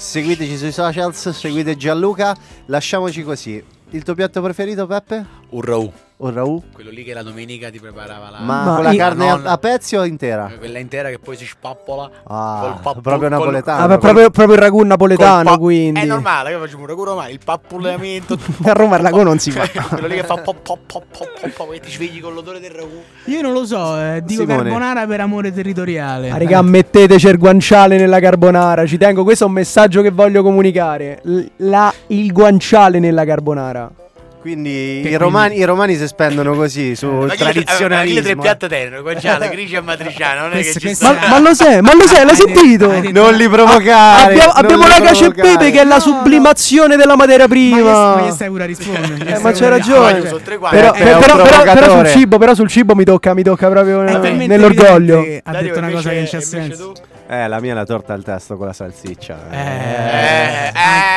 Seguiteci 0.00 0.56
sui 0.56 0.72
socials, 0.72 1.28
seguite 1.28 1.76
Gianluca, 1.76 2.34
lasciamoci 2.66 3.22
così. 3.22 3.62
Il 3.90 4.02
tuo 4.02 4.14
piatto 4.14 4.40
preferito, 4.40 4.86
Peppe? 4.86 5.26
un 5.50 5.60
raù. 5.60 5.92
Un 6.22 6.34
raù? 6.34 6.62
Quello 6.74 6.90
lì 6.90 7.02
che 7.02 7.14
la 7.14 7.22
domenica 7.22 7.70
ti 7.70 7.80
preparava 7.80 8.28
la 8.28 8.40
Ma, 8.40 8.64
Ma 8.64 8.74
con 8.74 8.84
la 8.84 8.90
io- 8.90 8.98
carne 8.98 9.38
la 9.42 9.50
a, 9.52 9.56
pezzi 9.56 9.96
o 9.96 10.04
intera? 10.04 10.52
quella 10.58 10.78
intera 10.78 11.08
che 11.08 11.18
poi 11.18 11.34
si 11.34 11.46
spappola. 11.46 12.10
Ah, 12.24 12.78
pappu- 12.82 13.00
proprio 13.00 13.28
col- 13.30 13.38
napoletano. 13.38 13.82
Ah, 13.84 13.86
beh, 13.88 13.98
proprio, 13.98 14.28
proprio 14.28 14.54
il 14.56 14.60
ragù 14.60 14.82
napoletano, 14.82 15.50
pa- 15.52 15.56
quindi. 15.56 15.98
È 16.00 16.04
normale, 16.04 16.50
che 16.52 16.58
facciamo 16.58 16.82
un 16.82 16.88
ragù 16.88 17.04
romano, 17.04 17.30
il 17.30 17.40
pappulamento. 17.42 18.36
A 18.64 18.72
Roma 18.72 18.96
il 18.96 19.02
ragù 19.02 19.22
non 19.22 19.38
si 19.38 19.50
fa. 19.50 19.66
Quello 19.88 20.06
lì 20.06 20.16
che 20.16 20.24
fa 20.24 20.36
pop 20.36 20.56
pop 20.62 20.78
pop 20.86 21.04
pop 21.10 21.48
pop 21.56 21.72
e 21.72 21.80
ti 21.80 21.90
svegli 21.90 22.20
con 22.20 22.34
l'odore 22.34 22.60
del 22.60 22.70
ragù. 22.72 23.00
Io 23.24 23.40
non 23.40 23.54
lo 23.54 23.64
so, 23.64 23.98
eh, 23.98 24.20
dico 24.22 24.42
Simone. 24.42 24.62
carbonara 24.64 25.06
per 25.06 25.20
amore 25.20 25.54
territoriale. 25.54 26.28
Ah, 26.28 26.36
raga, 26.36 26.60
metteteci 26.60 27.28
il 27.28 27.38
guanciale 27.38 27.96
nella 27.96 28.20
carbonara. 28.20 28.84
Ci 28.84 28.98
tengo, 28.98 29.24
questo 29.24 29.44
è 29.44 29.46
un 29.46 29.54
messaggio 29.54 30.02
che 30.02 30.10
voglio 30.10 30.42
comunicare. 30.42 31.22
La- 31.56 31.90
il 32.08 32.30
guanciale 32.30 32.98
nella 32.98 33.24
carbonara. 33.24 33.90
Quindi, 34.40 35.06
i, 35.06 35.16
romani, 35.16 35.58
i 35.58 35.64
romani 35.64 35.96
si 35.96 36.06
spendono 36.06 36.54
così 36.54 36.96
sul 36.96 37.10
Ma 37.26 37.26
le- 37.26 37.34
eh, 37.34 37.36
chi 37.36 37.44
le 37.44 37.52
tre 37.52 37.62
tradizionalismo. 37.62 38.40
piatte 38.42 38.68
tenero, 38.68 39.02
guanciale, 39.02 39.48
grigia 39.50 39.78
e 39.80 39.82
matriciano, 39.82 40.40
non 40.48 40.52
è 40.56 40.62
che 40.62 40.72
ci 40.78 40.94
sta. 40.94 41.12
Ma, 41.12 41.28
ma 41.28 41.38
lo 41.40 41.54
sai, 41.54 41.82
ma 41.82 41.94
lo 41.94 42.06
sai, 42.06 42.24
l'hai 42.24 42.34
sentito? 42.34 42.90
Non 43.12 43.34
li 43.34 43.48
provocare. 43.48 44.32
Abbiamo, 44.32 44.52
non 44.54 44.64
abbiamo 44.64 44.82
li 44.84 44.88
la 44.88 45.00
cacio 45.00 45.24
e 45.26 45.32
pepe 45.32 45.70
che 45.70 45.80
è 45.80 45.84
la 45.84 46.00
sublimazione 46.00 46.96
della 46.96 47.16
materia 47.16 47.44
Ma 47.46 47.48
prima. 47.48 48.14
ma 48.16 48.26
gli 48.26 48.30
stai 48.32 48.48
pure 48.48 48.62
a 48.62 48.66
rispondere. 48.66 49.34
Eh, 49.34 49.38
ma 49.40 49.48
a- 49.50 49.68
ragione. 49.68 50.18
Ah. 50.18 50.70
Però, 50.70 50.94
Eh, 50.94 51.90
sul 51.90 52.06
cibo, 52.06 52.38
però 52.38 52.54
sul 52.54 52.68
cibo 52.68 52.94
mi 52.94 53.04
tocca, 53.04 53.34
mi 53.34 53.42
tocca 53.42 53.68
proprio 53.68 54.02
eh, 54.06 54.46
nell'orgoglio. 54.46 55.18
Ha 55.42 55.60
detto 55.60 55.78
una 55.78 55.90
cosa 55.90 56.08
che 56.08 56.14
non 56.14 56.24
invece 56.24 56.40
senso. 56.40 56.92
Eh, 57.32 57.46
la 57.46 57.60
mia 57.60 57.70
è 57.70 57.74
la 57.76 57.84
torta 57.86 58.12
al 58.12 58.24
testo 58.24 58.56
con 58.56 58.66
la 58.66 58.72
salsiccia. 58.72 59.38
Eh, 59.52 60.72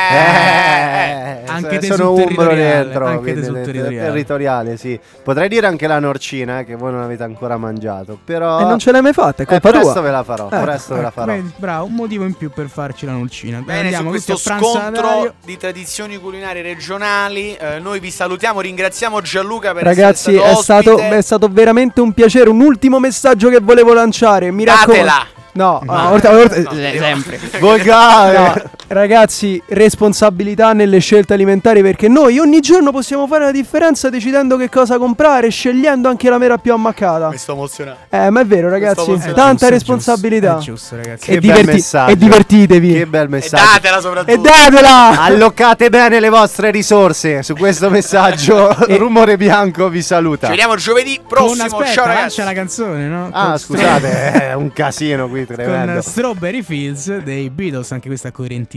Eh, 0.06 1.42
Anche 1.46 1.78
te 1.78 1.86
sono 1.86 1.96
sul 1.96 2.06
umbro 2.24 2.24
territoriale, 2.48 2.84
dentro, 2.84 3.06
anche 3.06 3.16
te 3.16 3.22
quindi 3.22 3.44
sul 3.44 3.54
te- 3.54 3.62
territoriale. 3.62 4.06
territoriale, 4.08 4.76
sì. 4.76 5.00
Potrei 5.22 5.48
dire 5.48 5.66
anche 5.66 5.86
la 5.86 5.98
norcina, 5.98 6.60
eh, 6.60 6.64
che 6.64 6.74
voi 6.76 6.92
non 6.92 7.02
avete 7.02 7.22
ancora 7.24 7.56
mangiato, 7.56 8.18
però 8.24 8.60
E 8.60 8.64
non 8.64 8.78
ce 8.78 8.92
l'hai 8.92 9.02
mai 9.02 9.12
fatta, 9.12 9.42
è 9.42 9.42
eh, 9.42 9.46
colpa 9.46 9.70
presto 9.70 9.92
tua. 9.92 10.00
ve 10.02 10.10
la 10.10 10.22
farò, 10.24 10.48
Eh, 10.50 10.58
presto 10.60 10.94
ve 10.94 11.00
la 11.02 11.10
farò. 11.10 11.34
Bravo, 11.56 11.86
un 11.86 11.94
motivo 11.94 12.24
in 12.24 12.34
più 12.34 12.50
per 12.50 12.68
farci 12.68 13.06
la 13.06 13.12
nulcina. 13.12 13.60
Bene, 13.64 13.80
Andiamo 13.80 14.10
questo 14.10 14.36
scontro 14.36 15.32
di 15.44 15.56
tradizioni 15.56 16.16
culinarie 16.18 16.62
regionali, 16.62 17.54
eh, 17.56 17.78
noi 17.80 17.98
vi 18.00 18.10
salutiamo, 18.10 18.60
ringraziamo 18.60 19.20
Gianluca 19.20 19.72
per 19.72 19.82
Ragazzi, 19.84 20.34
essere 20.34 20.50
è 20.52 20.54
stato 20.56 20.94
ospite. 20.94 21.16
è 21.16 21.22
stato 21.22 21.48
veramente 21.50 22.00
un 22.00 22.12
piacere. 22.12 22.50
Un 22.50 22.60
ultimo 22.60 22.98
messaggio 23.00 23.48
che 23.48 23.58
volevo 23.60 23.92
lanciare. 23.94 24.50
Mi 24.50 24.64
raccomando. 24.64 24.92
Datela! 24.92 25.33
No, 25.54 25.80
ah, 25.88 26.10
orta- 26.10 26.30
orta- 26.32 26.60
No, 26.62 26.70
sempre. 26.72 27.38
Volgare! 27.60 28.38
No, 28.38 28.70
ragazzi, 28.88 29.60
responsabilità 29.68 30.72
nelle 30.72 30.98
scelte 30.98 31.32
alimentari 31.34 31.82
perché 31.82 32.08
noi 32.08 32.38
ogni 32.38 32.60
giorno 32.60 32.90
possiamo 32.92 33.26
fare 33.26 33.44
la 33.44 33.50
differenza 33.50 34.10
decidendo 34.10 34.56
che 34.56 34.68
cosa 34.68 34.98
comprare, 34.98 35.48
scegliendo 35.48 36.08
anche 36.08 36.28
la 36.28 36.38
mera 36.38 36.58
più 36.58 36.72
ammaccata. 36.72 37.28
Mi 37.30 37.38
sto 37.38 37.52
emozionando. 37.52 38.00
Eh, 38.10 38.30
ma 38.30 38.40
è 38.40 38.46
vero, 38.46 38.68
ragazzi, 38.68 39.06
tanta 39.34 39.50
Giusto, 39.50 39.66
è 39.66 39.70
responsabilità. 39.70 40.58
giusto, 40.58 40.62
È 40.62 40.64
giusto, 40.74 40.96
ragazzi. 40.96 41.30
E, 41.30 41.34
Che 41.34 41.40
bel 41.40 41.50
diverti- 41.50 41.72
messaggio. 41.72 42.10
e 42.12 42.16
divertitevi. 42.16 42.92
Che 42.92 43.06
bel 43.06 43.24
E 43.24 43.28
messaggio. 43.28 43.64
datela 43.72 44.00
soprattutto. 44.00 44.32
E 44.32 44.38
datela! 44.38 45.20
Allocate 45.22 45.88
bene 45.90 46.20
le 46.20 46.28
vostre 46.28 46.70
risorse 46.70 47.42
su 47.42 47.54
questo 47.54 47.90
messaggio. 47.90 48.74
Rumore 48.96 49.36
bianco 49.36 49.88
vi 49.88 50.02
saluta. 50.02 50.46
Ci 50.46 50.52
vediamo 50.52 50.76
giovedì 50.76 51.16
Con, 51.18 51.26
prossimo. 51.26 51.64
aspetta, 51.64 51.84
Ciao 51.90 52.06
ragazzi. 52.06 52.20
lancia 52.40 52.44
la 52.44 52.52
canzone, 52.52 53.06
no? 53.06 53.28
Ah, 53.32 53.46
Con 53.48 53.58
scusate, 53.58 54.32
è 54.50 54.52
un 54.54 54.72
casino 54.72 55.28
qui 55.28 55.44
Con 55.46 55.56
tremendo. 55.56 56.00
Strawberry 56.02 56.62
Fields 56.62 57.16
dei 57.18 57.50
Beatles, 57.50 57.90
anche 57.92 58.08
questa 58.08 58.30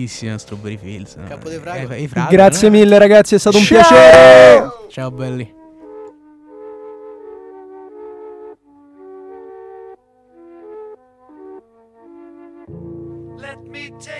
coerentissima 0.07 0.37
Strawberry 0.37 0.77
Fields. 0.77 1.15
no? 1.15 1.27
Capo 1.27 1.49
dei 1.49 1.59
Frago. 1.59 1.93
Eh, 1.93 2.07
Frago, 2.07 2.29
Grazie 2.31 2.69
no? 2.69 2.77
mille, 2.77 2.97
ragazzi, 2.97 3.35
è 3.35 3.39
stato 3.39 3.57
un 3.57 3.63
Ciao! 3.63 3.77
piacere. 3.79 4.71
Ciao 4.89 5.11
belli. 5.11 5.55
Let 13.39 13.59
me 13.69 13.91
take 13.99 14.16